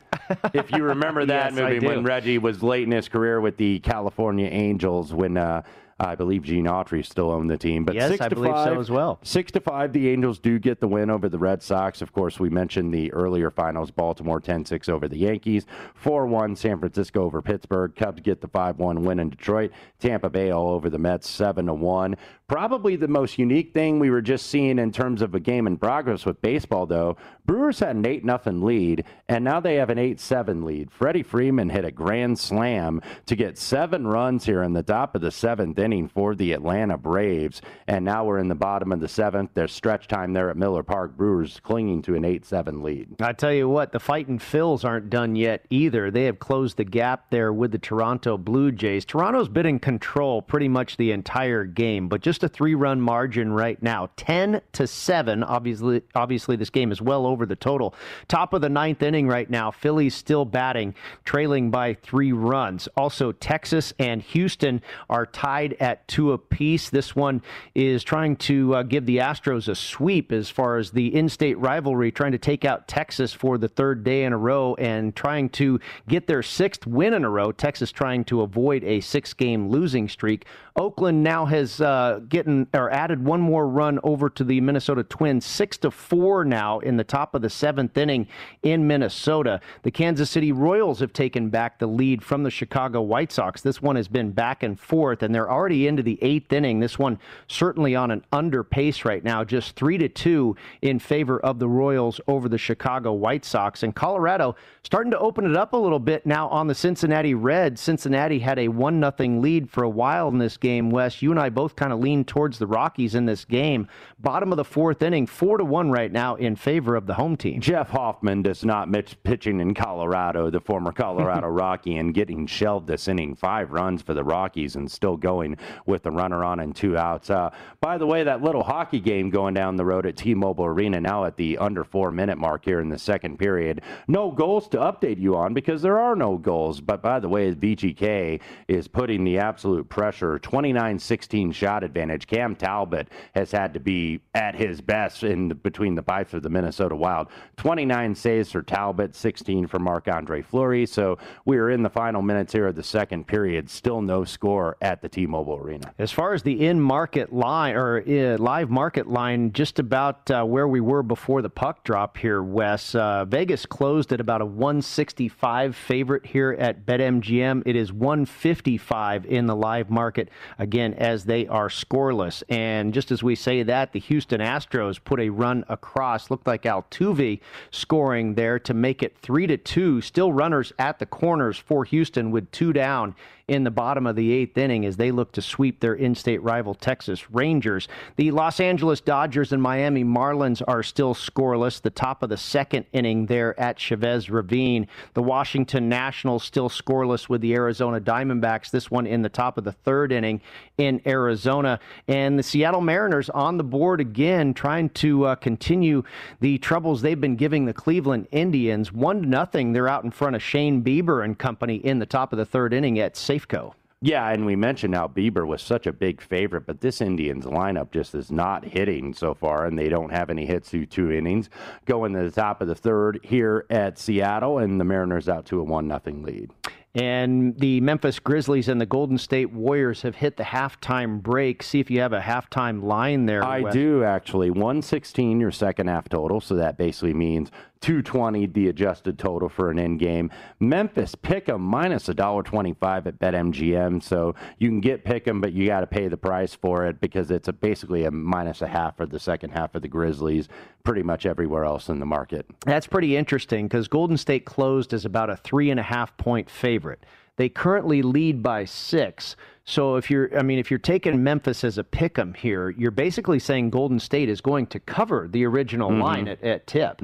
If 0.53 0.71
you 0.71 0.85
remember 0.85 1.27
that 1.27 1.53
yes, 1.53 1.61
movie 1.61 1.85
when 1.85 2.05
Reggie 2.05 2.39
was 2.39 2.63
late 2.63 2.85
in 2.85 2.93
his 2.93 3.09
career 3.09 3.41
with 3.41 3.57
the 3.57 3.81
California 3.81 4.47
Angels, 4.47 5.13
when 5.13 5.37
uh, 5.37 5.63
I 5.99 6.17
believe 6.17 6.43
Gene 6.43 6.67
Autry 6.67 7.05
still 7.05 7.31
owned 7.31 7.49
the 7.49 7.57
team. 7.57 7.85
But 7.85 7.95
yes, 7.95 8.11
six 8.11 8.21
I 8.21 8.29
to 8.29 8.35
believe 8.35 8.53
five, 8.53 8.75
so 8.75 8.81
as 8.81 8.91
well. 8.91 9.21
Six 9.23 9.53
to 9.53 9.61
five, 9.61 9.93
the 9.93 10.09
Angels 10.09 10.39
do 10.39 10.59
get 10.59 10.81
the 10.81 10.89
win 10.89 11.09
over 11.09 11.29
the 11.29 11.39
Red 11.39 11.63
Sox. 11.63 12.03
Of 12.03 12.13
course, 12.13 12.41
we 12.41 12.51
mentioned 12.51 12.93
the 12.93 13.13
earlier 13.13 13.51
finals: 13.51 13.91
Baltimore 13.91 14.41
10-6 14.41 14.89
over 14.89 15.07
the 15.09 15.19
Yankees, 15.19 15.67
4-1 16.03 16.57
San 16.57 16.79
Francisco 16.79 17.25
over 17.25 17.41
Pittsburgh. 17.43 17.95
Cubs 17.95 18.21
get 18.23 18.41
the 18.41 18.49
5-1 18.49 19.01
win 19.01 19.21
in 19.21 19.31
Detroit. 19.31 19.71
Tampa 20.01 20.31
Bay 20.31 20.51
all 20.51 20.71
over 20.71 20.91
the 20.91 20.99
Mets, 20.99 21.31
7-1. 21.31 22.17
Probably 22.47 22.97
the 22.97 23.09
most 23.09 23.39
unique 23.39 23.73
thing 23.73 23.99
we 23.99 24.11
were 24.11 24.21
just 24.21 24.49
seeing 24.49 24.79
in 24.79 24.93
terms 24.93 25.23
of 25.23 25.35
a 25.35 25.41
game 25.41 25.67
in 25.67 25.79
progress 25.79 26.27
with 26.27 26.43
baseball, 26.43 26.85
though. 26.85 27.17
Brewers 27.47 27.79
had 27.79 27.97
an 27.97 28.05
8 28.05 28.23
0 28.23 28.39
lead, 28.57 29.05
and 29.31 29.45
now 29.45 29.61
they 29.61 29.77
have 29.77 29.89
an 29.89 29.99
8 29.99 30.21
7 30.21 30.63
lead. 30.63 30.91
Freddie 30.91 31.23
Freeman 31.23 31.71
hit 31.71 31.87
a 31.87 31.91
grand 31.91 32.39
slam 32.39 33.01
to 33.25 33.35
get 33.35 33.57
seven 33.57 34.07
runs 34.07 34.45
here 34.45 34.63
in 34.63 34.75
the 34.75 34.83
top 34.83 35.15
of 35.15 35.23
the 35.23 35.31
seventh 35.31 35.79
inning 35.79 36.07
for 36.07 36.35
the 36.35 36.53
Atlanta 36.53 36.99
Braves. 36.99 37.63
And 37.87 38.05
now 38.05 38.27
we're 38.27 38.39
in 38.39 38.49
the 38.49 38.55
bottom 38.55 38.93
of 38.93 39.01
the 39.01 39.09
seventh. 39.09 39.53
There's 39.55 39.73
stretch 39.73 40.07
time 40.07 40.35
there 40.35 40.51
at 40.51 40.59
Miller 40.59 40.83
Park. 40.83 41.17
Brewers 41.17 41.61
clinging 41.61 42.03
to 42.03 42.15
an 42.15 42.27
8 42.27 42.45
7 42.45 42.83
lead. 42.83 43.09
I 43.21 43.33
tell 43.33 43.55
you 43.55 43.71
what, 43.71 43.93
the 43.93 44.01
fighting 44.01 44.39
Phils 44.39 44.85
aren't 44.85 45.09
done 45.09 45.35
yet 45.35 45.65
either. 45.71 46.11
They 46.11 46.25
have 46.25 46.41
closed 46.41 46.77
the 46.77 46.85
gap 46.85 47.31
there 47.31 47.55
with 47.55 47.73
the 47.73 47.79
Toronto 47.79 48.37
Blue 48.37 48.71
Jays. 48.71 49.07
Toronto's 49.07 49.49
been 49.49 49.65
in 49.65 49.79
control 49.79 50.43
pretty 50.43 50.69
much 50.69 50.99
the 50.99 51.11
entire 51.11 51.65
game, 51.65 52.09
but 52.09 52.21
just 52.21 52.34
a 52.43 52.49
three-run 52.49 53.01
margin 53.01 53.53
right 53.53 53.81
now, 53.83 54.09
10 54.17 54.61
to 54.73 54.87
7. 54.87 55.43
Obviously, 55.43 56.03
obviously 56.15 56.57
this 56.57 56.71
game 56.71 56.91
is 56.91 57.01
well 57.01 57.27
over 57.27 57.47
the 57.47 57.57
total. 57.57 57.95
Top 58.29 58.53
of 58.53 58.61
the 58.61 58.69
ninth 58.69 59.03
inning 59.03 59.29
right 59.29 59.49
now. 59.49 59.71
Phillies 59.71 60.15
still 60.15 60.45
batting, 60.45 60.95
trailing 61.25 61.71
by 61.71 61.95
three 61.95 62.33
runs. 62.33 62.89
Also, 62.97 63.33
Texas 63.33 63.93
and 63.99 64.23
Houston 64.23 64.83
are 65.09 65.27
tied 65.27 65.75
at 65.81 66.07
two 66.09 66.33
apiece. 66.33 66.91
This 66.91 67.15
one 67.15 67.43
is 67.75 68.03
trying 68.03 68.37
to 68.37 68.75
uh, 68.75 68.83
give 68.83 69.07
the 69.07 69.19
Astros 69.19 69.69
a 69.69 69.75
sweep 69.75 70.33
as 70.33 70.49
far 70.49 70.79
as 70.79 70.91
the 70.91 71.15
in-state 71.15 71.59
rivalry, 71.59 72.11
trying 72.11 72.33
to 72.33 72.39
take 72.39 72.65
out 72.65 72.89
Texas 72.89 73.33
for 73.33 73.59
the 73.59 73.69
third 73.69 74.03
day 74.03 74.25
in 74.25 74.33
a 74.33 74.39
row 74.39 74.75
and 74.77 75.15
trying 75.15 75.49
to 75.51 75.79
get 76.09 76.27
their 76.27 76.43
sixth 76.43 76.87
win 76.87 77.15
in 77.15 77.25
a 77.25 77.31
row. 77.31 77.53
Texas 77.53 77.93
trying 77.93 78.25
to 78.25 78.41
avoid 78.41 78.83
a 78.85 79.01
six-game 79.01 79.69
losing 79.69 80.09
streak. 80.09 80.47
Oakland 80.77 81.23
now 81.23 81.45
has 81.45 81.81
uh, 81.81 82.21
getting 82.29 82.67
or 82.75 82.91
added 82.91 83.25
one 83.25 83.41
more 83.41 83.69
run 83.69 83.99
over 84.03 84.29
to 84.31 84.45
the 84.45 84.61
Minnesota 84.61 85.03
Twins, 85.03 85.45
six 85.45 85.77
to 85.79 85.91
four 85.91 86.45
now 86.45 86.79
in 86.81 86.97
the 86.97 87.05
top 87.05 87.35
of 87.35 87.43
the 87.43 87.51
seventh 87.51 87.97
inning 87.97 88.27
in 88.63 88.87
Minnesota. 88.87 89.61
The 89.83 89.91
Kansas 89.91 90.31
City 90.31 90.53
Royals 90.53 91.01
have 91.01 91.13
taken 91.13 91.51
back 91.51 91.79
the 91.79 91.87
lead 91.87 92.23
from 92.23 92.43
the 92.43 92.51
Chicago 92.51 93.03
White 93.03 93.33
Sox. 93.33 93.61
This 93.61 93.83
one 93.83 93.97
has 93.97 94.09
been 94.09 94.31
back 94.31 94.63
and 94.63 94.79
forth, 94.79 95.23
and 95.23 95.35
they're 95.35 95.51
already 95.51 95.87
into 95.87 96.03
the 96.03 96.19
eighth 96.23 96.53
inning. 96.53 96.81
This 96.81 96.99
one 96.99 97.19
certainly 97.49 97.95
on 97.95 98.11
an 98.11 98.25
under 98.33 98.65
pace 98.65 99.05
right 99.05 99.23
now, 99.23 99.45
just 99.45 99.77
three 99.77 99.99
to 99.99 100.09
two 100.09 100.57
in 100.83 100.99
favor 100.99 101.39
of 101.41 101.59
the 101.59 101.69
Royals 101.69 102.21
over 102.27 102.49
the 102.49 102.59
Chicago 102.59 103.13
White 103.13 103.45
Sox. 103.45 103.83
And 103.83 103.95
Colorado 103.95 104.57
starting 104.83 105.11
to 105.13 105.19
open 105.19 105.49
it 105.49 105.57
up 105.57 105.73
a 105.73 105.77
little 105.77 105.99
bit 105.99 106.27
now 106.27 106.49
on 106.49 106.67
the 106.67 106.75
Cincinnati 106.75 107.35
Reds. 107.35 107.81
Cincinnati 107.81 108.39
had 108.39 108.59
a 108.59 108.69
one 108.69 109.01
nothing 109.01 109.41
lead 109.41 109.71
for 109.71 109.85
a 109.85 109.89
while 109.89 110.29
in 110.29 110.39
this 110.39 110.57
game. 110.57 110.91
Wes, 110.91 111.23
you 111.23 111.31
and 111.31 111.41
I 111.41 111.49
both 111.49 111.77
kind 111.77 111.93
of 111.93 112.01
lean 112.15 112.25
towards 112.25 112.59
the 112.59 112.67
Rockies 112.67 113.15
in 113.15 113.27
this 113.27 113.45
game. 113.45 113.89
Bottom 114.19 114.53
of 114.53 114.57
the 114.57 114.65
fourth 114.65 115.03
inning, 115.03 115.27
four 115.27 115.59
to 115.59 115.65
one 115.65 115.91
right 115.91 116.13
now 116.13 116.37
in 116.37 116.55
favor 116.55 116.95
of 116.95 117.07
the 117.07 117.15
home 117.15 117.37
team. 117.37 117.61
Jeff 117.61 117.91
Hoffman 117.91 118.43
does 118.43 118.65
not 118.65 118.89
miss 118.89 119.15
pitching 119.15 119.61
in 119.61 119.75
Colorado, 119.75 120.49
the 120.51 120.61
former 120.61 120.93
Colorado 120.93 121.49
Rocky, 121.65 121.97
and 121.97 122.15
getting 122.15 122.47
shelled 122.47 122.87
this 122.87 123.09
inning. 123.09 123.35
Five 123.35 123.73
runs 123.73 124.03
for 124.03 124.15
the 124.15 124.23
Rockies 124.23 124.77
and 124.77 124.91
still 124.91 125.17
going 125.17 125.57
with 125.87 126.05
the 126.05 126.11
runner 126.11 126.45
on 126.45 126.61
and 126.61 126.75
two 126.75 126.97
outs. 126.97 127.31
Uh, 127.31 127.51
by 127.81 127.99
the 127.99 128.07
way, 128.07 128.23
that 128.23 128.43
little 128.43 128.63
hockey 128.63 129.01
game 129.01 129.31
going 129.31 129.55
down 129.55 129.77
the 129.77 129.85
road 129.85 130.07
at 130.07 130.17
T-Mobile 130.17 130.67
Arena 130.67 131.01
now 131.01 131.25
at 131.25 131.37
the 131.37 131.59
under 131.59 131.85
four 131.85 132.11
minute 132.13 132.39
mark 132.39 132.65
here 132.65 132.81
in 132.81 132.89
the 132.89 132.99
second 132.99 133.39
period. 133.39 133.81
No 134.07 134.31
goals 134.31 134.69
to 134.69 134.79
update 134.79 135.19
you 135.19 135.37
on 135.37 135.53
because 135.53 135.83
there 135.83 135.99
are 135.99 136.15
no 136.15 136.39
goals. 136.39 136.81
But 136.81 137.03
by 137.03 137.19
the 137.19 137.29
way, 137.29 137.53
VGK 137.53 138.41
is 138.69 138.87
putting 138.87 139.25
the 139.25 139.39
absolute 139.39 139.89
pressure. 139.89 140.39
29-16 140.39 141.53
shot 141.53 141.83
advantage. 141.83 142.04
Cam 142.27 142.57
Talbot 142.57 143.09
has 143.35 143.53
had 143.53 143.75
to 143.75 143.81
be 143.81 144.21
at 144.35 144.55
his 144.55 144.81
best 144.81 145.23
in 145.23 145.49
the, 145.49 145.55
between 145.55 145.95
the 145.95 146.03
pipes 146.03 146.35
of 146.35 146.43
the 146.43 146.51
Minnesota 146.51 146.97
Wild. 146.97 147.29
29 147.57 148.15
saves 148.15 148.53
for 148.53 148.63
Talbot, 148.63 149.15
16 149.15 149.67
for 149.67 149.79
Marc 149.79 150.09
Andre 150.09 150.43
Fleury. 150.43 150.87
So 150.87 151.19
we 151.45 151.59
are 151.59 151.71
in 151.71 151.83
the 151.83 151.91
final 151.91 152.23
minutes 152.23 152.53
here 152.53 152.67
of 152.67 152.75
the 152.75 152.83
second 152.83 153.27
period. 153.27 153.71
Still 153.71 154.03
no 154.03 154.25
score 154.25 154.77
at 154.81 155.03
the 155.03 155.09
T-Mobile 155.09 155.57
Arena. 155.57 155.93
As 155.99 156.11
far 156.11 156.35
as 156.35 156.43
the 156.43 156.67
in-market 156.67 157.33
line 157.33 157.77
or 157.77 158.03
uh, 158.07 158.39
live 158.39 158.71
market 158.71 159.09
line, 159.09 159.53
just 159.53 159.79
about 159.79 160.31
uh, 160.31 160.45
where 160.45 160.69
we 160.69 160.81
were 160.81 161.03
before 161.03 161.43
the 161.43 161.51
puck 161.51 161.85
drop 161.85 162.17
here, 162.17 162.43
Wes. 162.43 162.95
Uh, 162.95 163.25
Vegas 163.25 163.67
closed 163.67 164.13
at 164.13 164.21
about 164.21 164.41
a 164.41 164.47
165 164.47 165.77
favorite 165.77 166.27
here 166.27 166.57
at 166.59 166.87
BetMGM. 166.87 167.63
It 167.67 167.77
is 167.77 167.93
155 167.93 169.27
in 169.27 169.47
the 169.47 169.57
live 169.57 169.91
market 169.91 170.29
again 170.59 170.95
as 170.95 171.25
they 171.25 171.47
are 171.47 171.71
scoreless. 171.95 172.43
And 172.49 172.93
just 172.93 173.11
as 173.11 173.23
we 173.23 173.35
say 173.35 173.63
that, 173.63 173.93
the 173.93 174.01
Houston 174.01 174.41
Astros 174.41 174.99
put 175.03 175.21
a 175.21 175.29
run 175.29 175.65
across. 175.69 176.31
Looked 176.31 176.47
like 176.47 176.63
Altuve 176.63 177.41
scoring 177.71 178.35
there 178.35 178.59
to 178.61 178.75
make 178.75 179.03
it 179.03 179.17
three 179.19 179.47
to 179.47 179.57
two. 179.57 180.01
Still 180.01 180.33
runners 180.33 180.73
at 180.79 180.99
the 180.99 181.07
corners 181.07 181.59
for 181.59 181.85
Houston 181.85 182.31
with 182.31 182.51
two 182.51 182.73
down 182.73 183.15
in 183.49 183.65
the 183.65 183.71
bottom 183.71 184.07
of 184.07 184.17
the 184.17 184.33
eighth 184.33 184.57
inning 184.57 184.85
as 184.87 184.97
they 184.97 185.11
look 185.11 185.33
to 185.33 185.43
sweep 185.43 185.81
their 185.81 185.95
in 185.95 186.15
state 186.15 186.43
rival 186.43 186.75
Texas 186.75 187.31
Rangers. 187.31 187.89
The 188.17 188.31
Los 188.31 188.61
Angeles 188.61 189.01
Dodgers 189.01 189.53
and 189.53 189.63
Miami 189.63 190.05
Marlins 190.05 190.63
are 190.67 190.83
still 190.83 191.15
scoreless. 191.15 191.81
The 191.81 191.91
top 191.91 192.23
of 192.23 192.31
the 192.31 192.37
second 192.37 192.87
inning 192.93 193.27
there 193.27 193.59
at 193.61 193.79
Chavez 193.79 194.31
Ravine. 194.31 194.87
The 195.15 195.23
Washington 195.23 195.89
Nationals 195.89 196.45
still 196.45 196.69
scoreless 196.69 197.29
with 197.29 197.41
the 197.41 197.55
Arizona 197.55 198.01
Diamondbacks. 198.01 198.71
This 198.71 198.91
one 198.91 199.07
in 199.07 199.23
the 199.23 199.29
top 199.29 199.59
of 199.59 199.65
the 199.65 199.73
third 199.73 200.13
inning 200.13 200.41
in 200.79 201.01
Arizona. 201.07 201.81
And 202.09 202.39
the 202.39 202.43
Seattle 202.43 202.81
Mariners 202.81 203.29
on 203.31 203.59
the 203.59 203.65
board 203.65 204.01
again, 204.01 204.55
trying 204.55 204.89
to 204.91 205.27
uh, 205.27 205.35
continue 205.35 206.03
the 206.41 206.59
troubles 206.59 207.03
they've 207.03 207.21
been 207.21 207.37
giving 207.37 207.65
the 207.65 207.75
Cleveland 207.75 208.27
Indians. 208.33 208.93
One 208.93 209.23
to 209.23 209.29
nothing. 209.29 209.73
They're 209.73 209.89
out 209.89 210.05
in 210.05 210.11
front 210.11 210.37
of 210.37 210.43
Shane 210.43 210.83
Bieber 210.83 211.25
and 211.25 211.39
company 211.39 211.77
in 211.77 211.99
the 211.99 212.07
top 212.07 212.33
of 212.33 212.39
the 212.39 212.47
third 212.47 212.73
inning 212.73 212.99
at 212.99 213.17
Safeco. 213.39 213.75
Yeah, 214.01 214.29
and 214.29 214.45
we 214.45 214.55
mentioned 214.55 214.95
how 214.95 215.09
Bieber 215.09 215.47
was 215.47 215.63
such 215.63 215.87
a 215.87 215.93
big 215.93 216.21
favorite, 216.21 216.67
but 216.67 216.83
this 216.83 217.01
Indians 217.01 217.47
lineup 217.47 217.91
just 217.91 218.15
is 218.15 218.31
not 218.31 218.63
hitting 218.63 219.15
so 219.15 219.33
far, 219.33 219.65
and 219.65 219.79
they 219.79 219.89
don't 219.89 220.11
have 220.11 220.29
any 220.29 220.45
hits 220.45 220.69
through 220.69 220.87
two 220.87 221.11
innings. 221.11 221.49
Going 221.87 222.13
to 222.13 222.23
the 222.23 222.31
top 222.31 222.61
of 222.61 222.69
the 222.69 222.75
third 222.75 223.21
here 223.23 223.65
at 223.71 223.99
Seattle, 223.99 224.59
and 224.59 224.79
the 224.79 224.85
Mariners 224.85 225.27
out 225.27 225.47
to 225.47 225.61
a 225.61 225.65
one 225.65 225.89
nothing 225.89 226.23
lead. 226.23 226.51
And 226.95 227.59
the 227.59 227.81
Memphis 227.81 228.21
Grizzlies 228.21 228.69
and 228.69 228.81
the 228.81 228.87
Golden 228.87 229.19
State 229.19 229.53
Warriors 229.53 230.03
have 230.03 230.15
hit 230.15 230.37
the 230.37 230.45
halftime 230.45 231.21
break. 231.21 231.63
See 231.63 231.81
if 231.81 231.91
you 231.91 232.01
have 232.01 232.13
a 232.13 232.21
halftime 232.21 232.85
line 232.85 233.27
there. 233.27 233.43
I 233.43 233.61
Wes. 233.61 233.73
do 233.73 234.05
actually. 234.05 234.51
116 234.51 235.41
your 235.41 235.51
second 235.51 235.89
half 235.89 236.09
total, 236.09 236.41
so 236.41 236.55
that 236.55 236.77
basically 236.77 237.15
means 237.15 237.51
220 237.85 238.47
the 238.47 238.69
adjusted 238.69 239.19
total 239.19 239.51
for 239.51 239.71
an 239.71 239.79
in 239.79 239.99
game. 239.99 240.31
Memphis 240.59 241.15
pick 241.15 241.51
'em 241.51 241.61
minus 241.61 242.09
$1.25 242.09 243.07
at 243.07 243.19
BetMGM, 243.19 244.03
so 244.03 244.35
you 244.59 244.71
can 244.71 244.81
get 244.81 245.05
pick 245.05 245.29
'em, 245.29 245.43
but 245.43 245.53
you 245.53 245.67
got 245.67 245.81
to 245.81 245.87
pay 245.87 246.09
the 246.09 246.17
price 246.17 246.55
for 246.55 246.87
it 246.87 246.99
because 246.99 247.31
it's 247.31 247.47
a, 247.47 247.53
basically 247.53 248.05
a 248.05 248.11
minus 248.11 248.63
a 248.63 248.67
half 248.69 248.97
for 248.97 249.05
the 249.05 249.19
second 249.19 249.51
half 249.51 249.75
of 249.75 249.83
the 249.83 249.89
Grizzlies, 249.89 250.49
pretty 250.83 251.03
much 251.03 251.27
everywhere 251.27 251.65
else 251.67 251.91
in 251.91 251.99
the 251.99 252.07
market. 252.07 252.47
That's 252.65 252.87
pretty 252.87 253.19
interesting 253.19 253.67
because 253.67 253.87
Golden 253.87 254.17
State 254.17 254.47
closed 254.47 254.95
as 254.95 255.05
about 255.05 255.29
a 255.29 255.37
three 255.37 255.69
and 255.71 255.79
a 255.79 255.83
half 255.85 256.17
point 256.17 256.49
favorite. 256.49 257.05
They 257.37 257.51
currently 257.51 258.01
lead 258.01 258.43
by 258.43 258.65
six. 258.65 259.37
So 259.67 259.97
if 259.97 260.11
you're, 260.11 260.35
I 260.39 260.43
mean, 260.43 260.59
if 260.59 260.71
you're 260.71 260.79
taking 260.79 261.23
Memphis 261.23 261.65
as 261.65 261.77
a 261.77 261.85
pick 261.85 262.19
'em 262.19 262.33
here, 262.33 262.71
you're 262.71 262.91
basically 262.91 263.39
saying 263.41 263.71
Golden 263.71 263.99
State 263.99 264.31
is 264.31 264.41
going 264.41 264.69
to 264.69 264.81
cover 264.81 265.29
the 265.31 265.45
original 265.45 265.91
Mm-hmm. 265.91 266.01
line 266.01 266.29
at, 266.29 266.43
at 266.43 266.67
tip. 266.67 267.03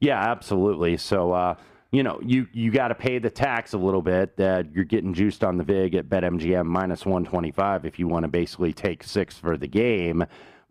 Yeah, 0.00 0.18
absolutely. 0.18 0.96
So, 0.96 1.32
uh, 1.32 1.54
you 1.90 2.02
know, 2.02 2.20
you, 2.22 2.46
you 2.52 2.70
got 2.70 2.88
to 2.88 2.94
pay 2.94 3.18
the 3.18 3.30
tax 3.30 3.72
a 3.72 3.78
little 3.78 4.02
bit. 4.02 4.36
that 4.36 4.72
you're 4.72 4.84
getting 4.84 5.14
juiced 5.14 5.42
on 5.42 5.56
the 5.56 5.64
VIG 5.64 5.94
at 5.94 6.08
BetMGM 6.08 6.66
minus 6.66 7.06
125 7.06 7.86
if 7.86 7.98
you 7.98 8.08
want 8.08 8.24
to 8.24 8.28
basically 8.28 8.72
take 8.72 9.02
six 9.02 9.36
for 9.38 9.56
the 9.56 9.68
game. 9.68 10.24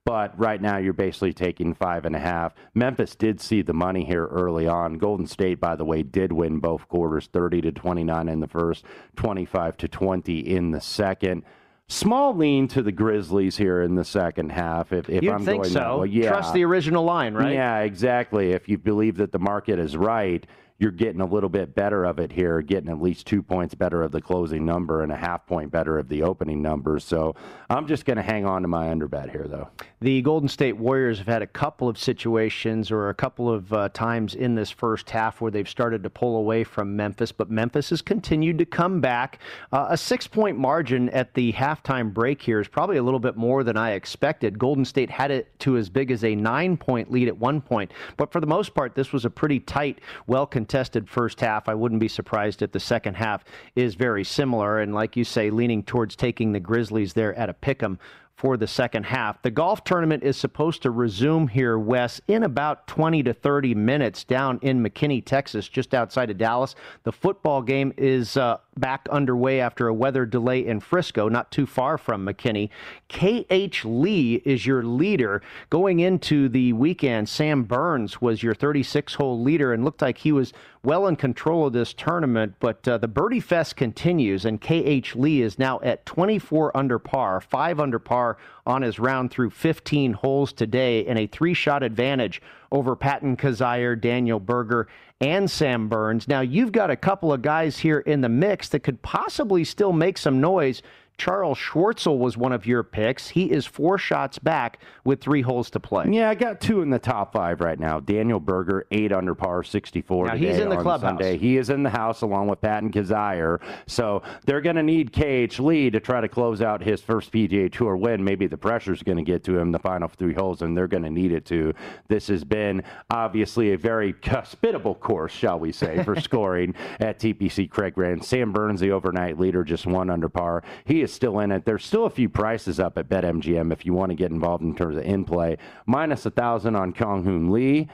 But 0.04 0.38
right 0.38 0.62
now, 0.62 0.78
you're 0.78 0.94
basically 0.94 1.34
taking 1.34 1.74
five 1.74 2.06
and 2.06 2.16
a 2.16 2.20
half. 2.20 2.54
Memphis 2.76 3.16
did 3.16 3.42
see 3.42 3.64
the 3.64 3.74
money 3.74 4.06
here 4.06 4.28
early 4.28 4.68
on. 4.68 5.00
Golden 5.00 5.26
State, 5.26 5.60
by 5.60 5.76
the 5.76 5.84
way, 5.84 6.04
did 6.04 6.32
win 6.32 6.60
both 6.60 6.88
quarters 6.88 7.28
30 7.34 7.62
to 7.62 7.72
29 7.72 8.30
in 8.30 8.40
the 8.40 8.48
first, 8.48 8.86
25 9.16 9.78
to 9.78 9.88
20 9.88 10.40
in 10.40 10.70
the 10.70 10.80
second. 10.80 11.44
Small 11.88 12.36
lean 12.36 12.68
to 12.70 12.82
the 12.82 12.92
Grizzlies 12.92 13.58
here 13.58 13.84
in 13.84 13.94
the 13.94 14.04
second 14.04 14.52
half. 14.52 14.92
If, 14.92 15.08
if 15.08 15.22
You'd 15.24 15.34
I'm 15.34 15.46
think 15.46 15.64
going 15.64 15.74
that 15.74 15.80
so. 15.80 16.00
way. 16.00 16.08
yeah, 16.08 16.30
Trust 16.30 16.54
the 16.54 16.64
original 16.66 17.04
line, 17.04 17.36
right? 17.36 17.54
yeah, 17.54 17.80
exactly. 17.82 18.54
If 18.54 18.68
you 18.68 18.80
believe 18.80 19.18
that 19.18 19.32
the 19.32 19.38
market 19.40 19.78
is 19.78 19.96
right, 19.96 20.46
you're 20.78 20.92
getting 20.92 21.22
a 21.22 21.26
little 21.26 21.50
bit 21.50 21.74
better 21.74 22.04
of 22.04 22.20
it 22.20 22.32
here, 22.32 22.62
getting 22.62 22.90
at 22.90 23.02
least 23.02 23.26
two 23.26 23.42
points 23.42 23.74
better 23.74 24.02
of 24.02 24.12
the 24.12 24.22
closing 24.22 24.66
number 24.66 25.04
and 25.04 25.12
a 25.12 25.16
half 25.16 25.46
point 25.48 25.72
better 25.72 25.98
of 25.98 26.10
the 26.10 26.22
opening 26.22 26.62
number. 26.62 27.00
So 27.00 27.36
I'm 27.70 27.88
just 27.88 28.06
going 28.06 28.18
to 28.18 28.24
hang 28.24 28.46
on 28.46 28.62
to 28.62 28.68
my 28.68 28.88
underbet 28.88 29.32
here, 29.32 29.48
though. 29.48 29.70
The 30.02 30.22
Golden 30.22 30.50
State 30.50 30.76
Warriors 30.78 31.18
have 31.20 31.28
had 31.28 31.42
a 31.42 31.48
couple 31.48 31.88
of 31.88 31.98
situations 31.98 32.92
or 32.92 33.08
a 33.08 33.14
couple 33.14 33.50
of 33.50 33.72
uh, 33.72 33.90
times 33.90 34.36
in 34.36 34.56
this 34.56 34.70
first 34.70 35.10
half 35.10 35.40
where 35.40 35.50
they've 35.50 35.68
started 35.68 36.04
to 36.04 36.10
pull 36.10 36.38
away 36.38 36.66
from 36.66 36.96
Memphis, 36.96 37.32
but 37.32 37.50
Memphis 37.50 37.92
has 37.92 38.02
continued 38.02 38.58
to 38.58 38.66
come 38.66 39.00
back. 39.00 39.40
Uh, 39.72 39.88
a 39.90 39.98
six 39.98 40.28
point 40.28 40.58
margin 40.58 41.10
at 41.10 41.34
the 41.36 41.54
halftime 41.54 42.14
break 42.14 42.42
here 42.42 42.60
is 42.60 42.68
probably 42.68 42.98
a 42.98 43.04
little 43.04 43.20
bit 43.20 43.38
more 43.38 43.64
than 43.64 43.78
I 43.78 43.92
expected. 43.92 44.60
Golden 44.60 44.84
State 44.84 45.10
had 45.10 45.32
it 45.32 45.58
to 45.60 45.78
as 45.78 45.90
big 45.90 46.12
as 46.12 46.26
a 46.26 46.36
nine 46.36 46.76
point 46.76 47.10
lead 47.10 47.30
at 47.30 47.38
one 47.38 47.62
point, 47.62 47.92
but 48.18 48.32
for 48.32 48.42
the 48.42 48.48
most 48.48 48.74
part, 48.76 48.94
this 48.94 49.14
was 49.14 49.24
a 49.24 49.30
pretty 49.30 49.62
tight, 49.62 50.02
well 50.28 50.46
contested 50.66 51.08
first 51.08 51.42
half. 51.42 51.70
I 51.70 51.76
wouldn't 51.76 52.00
be 52.00 52.08
surprised 52.08 52.64
if 52.64 52.72
the 52.72 52.80
second 52.80 53.18
half 53.18 53.46
is 53.76 53.94
very 53.94 54.24
similar. 54.24 54.80
And 54.80 54.96
like 54.96 55.16
you 55.16 55.24
say, 55.24 55.52
leaning 55.52 55.84
towards 55.84 56.16
taking 56.16 56.54
the 56.54 56.60
Grizzlies 56.60 57.14
there 57.14 57.36
at 57.36 57.50
a 57.52 57.54
pick 57.54 57.84
'em 57.84 58.00
for 58.36 58.58
the 58.58 58.68
second 58.68 59.06
half. 59.06 59.42
The 59.42 59.52
golf 59.52 59.84
tournament 59.86 60.24
is 60.24 60.36
supposed 60.36 60.82
to 60.82 60.92
resume 60.92 61.48
here, 61.48 61.80
Wes, 61.80 62.20
in 62.28 62.44
about 62.44 62.86
20 62.86 63.24
to 63.24 63.34
30 63.34 63.74
minutes 63.76 64.26
down 64.26 64.60
in 64.62 64.84
McKinney, 64.84 65.24
Texas, 65.24 65.70
just 65.70 65.94
outside 65.94 66.30
of 66.30 66.38
Dallas. 66.38 66.76
The 67.04 67.14
football 67.14 67.62
game 67.62 67.94
is 67.98 68.36
uh, 68.36 68.58
back 68.78 69.08
underway 69.10 69.62
after 69.62 69.88
a 69.88 69.94
weather 69.94 70.26
delay 70.26 70.66
in 70.66 70.82
Frisco, 70.82 71.30
not 71.30 71.50
too 71.50 71.66
far 71.66 71.98
from 71.98 72.26
McKinney. 72.26 72.70
K.H. 73.08 73.86
Lee 73.86 74.42
is 74.44 74.66
your 74.66 74.84
leader. 74.84 75.42
Going 75.70 76.02
into 76.02 76.50
the 76.50 76.74
weekend, 76.74 77.30
Sam 77.30 77.64
Burns 77.64 78.22
was 78.22 78.44
your 78.44 78.54
36 78.54 79.16
hole 79.16 79.42
leader 79.42 79.72
and 79.72 79.86
looked 79.86 80.02
like 80.02 80.18
he 80.18 80.34
was 80.34 80.52
well 80.86 81.08
in 81.08 81.16
control 81.16 81.68
of 81.68 81.74
this 81.74 81.94
tournament. 81.94 82.56
But 82.60 82.88
uh, 82.88 82.98
the 82.98 83.08
Birdie 83.08 83.40
Fest 83.40 83.76
continues, 83.76 84.46
and 84.46 84.62
K.H. 84.62 85.16
Lee 85.16 85.42
is 85.42 85.60
now 85.60 85.80
at 85.82 86.06
24 86.06 86.76
under 86.78 87.00
par, 87.00 87.42
5 87.42 87.80
under 87.80 88.00
par 88.00 88.38
on 88.66 88.82
his 88.82 89.00
round 89.00 89.32
through 89.32 89.50
15 89.50 90.14
holes 90.14 90.54
today, 90.54 91.06
and 91.06 91.20
a 91.20 91.28
three 91.28 91.54
shot 91.54 91.84
advantage 91.84 92.42
over 92.72 92.96
Patton 92.96 93.38
Kizzire, 93.38 94.00
Daniel 94.00 94.40
Berger, 94.40 94.88
and 95.22 95.50
Sam 95.50 95.88
Burns. 95.88 96.28
Now, 96.28 96.42
you've 96.42 96.72
got 96.72 96.92
a 96.92 96.96
couple 96.96 97.32
of 97.34 97.42
guys 97.42 97.78
here 97.80 98.00
in 98.00 98.22
the 98.22 98.30
mix 98.30 98.70
that 98.70 98.82
could 98.82 99.02
possibly 99.02 99.64
still 99.64 99.94
make 99.94 100.18
some 100.18 100.42
noise 100.42 100.82
Charles 101.18 101.58
Schwartzel 101.58 102.18
was 102.18 102.38
one 102.38 102.52
of 102.52 102.66
your 102.66 102.84
picks. 102.84 103.30
He 103.30 103.52
is 103.52 103.66
four 103.66 103.98
shots 103.98 104.38
back 104.38 104.80
with 105.04 105.22
three 105.22 105.42
holes 105.42 105.70
to 105.72 105.80
play. 105.80 106.06
Yeah, 106.10 106.30
I 106.30 106.36
got 106.36 106.60
two 106.60 106.82
in 106.82 106.90
the 106.90 107.00
top 107.00 107.34
five 107.34 107.62
right 107.62 107.80
now. 107.80 108.00
Daniel 108.00 108.40
Berger, 108.40 108.86
eight 108.92 109.12
under 109.12 109.34
par, 109.34 109.64
64 109.64 110.28
now, 110.28 110.36
he's 110.36 110.58
in 110.58 110.70
the 110.70 110.78
clubhouse. 110.78 111.12
Sunday. 111.12 111.38
He 111.38 111.58
is 111.58 111.70
in 111.70 111.84
the 111.84 111.90
house 111.90 112.22
along 112.22 112.48
with 112.48 112.62
Patton 112.62 112.92
Kizzire. 112.92 113.62
So 113.88 114.24
they're 114.46 114.62
going 114.62 114.76
to 114.76 114.84
need 114.84 115.14
KH 115.14 115.60
Lee 115.60 115.90
to 115.90 116.00
try 116.00 116.20
to 116.22 116.28
close 116.28 116.62
out 116.62 116.82
his 116.82 117.02
first 117.02 117.32
PGA 117.32 117.72
Tour 117.72 117.96
win. 117.96 118.24
Maybe 118.24 118.48
the 118.48 118.58
pressure's 118.58 119.04
going 119.04 119.18
to 119.18 119.24
get 119.24 119.44
to 119.46 119.58
him 119.58 119.72
the 119.72 119.80
final 119.80 120.08
three 120.08 120.34
holes, 120.34 120.62
and 120.62 120.76
they're 120.76 120.88
going 120.88 121.04
to 121.04 121.10
need 121.10 121.32
it 121.32 121.46
to. 121.46 121.74
This 122.08 122.28
has 122.28 122.44
been 122.44 122.84
obviously 123.10 123.74
a 123.74 123.78
very 123.78 124.14
hospitable 124.24 124.96
course, 124.96 125.32
shall 125.32 125.60
we 125.60 125.72
say, 125.72 126.04
for 126.04 126.16
scoring 126.20 126.76
at 127.00 127.20
TPC 127.20 127.70
Craig 127.70 127.98
Ranch. 127.98 128.24
Sam 128.24 128.52
Burns, 128.52 128.80
the 128.80 128.92
overnight 128.92 129.40
leader, 129.40 129.64
just 129.64 129.86
one 129.86 130.10
under 130.10 130.30
par. 130.30 130.64
He 130.86 131.05
is 131.06 131.14
still 131.14 131.40
in 131.40 131.52
it. 131.52 131.66
There's 131.66 131.86
still 131.86 132.06
a 132.06 132.10
few 132.10 132.28
prices 132.28 132.80
up 132.80 132.98
at 132.98 133.10
BetMGM 133.10 133.72
if 133.72 133.86
you 133.86 133.94
want 133.94 134.10
to 134.10 134.16
get 134.16 134.32
involved 134.32 134.64
in 134.64 134.76
terms 134.76 134.98
of 134.98 135.04
in 135.04 135.24
play. 135.24 135.58
Minus 135.86 136.26
a 136.26 136.32
thousand 136.32 136.76
on 136.76 136.92
Kyung 136.92 137.24
Hoon 137.24 137.52
Lee. 137.52 137.88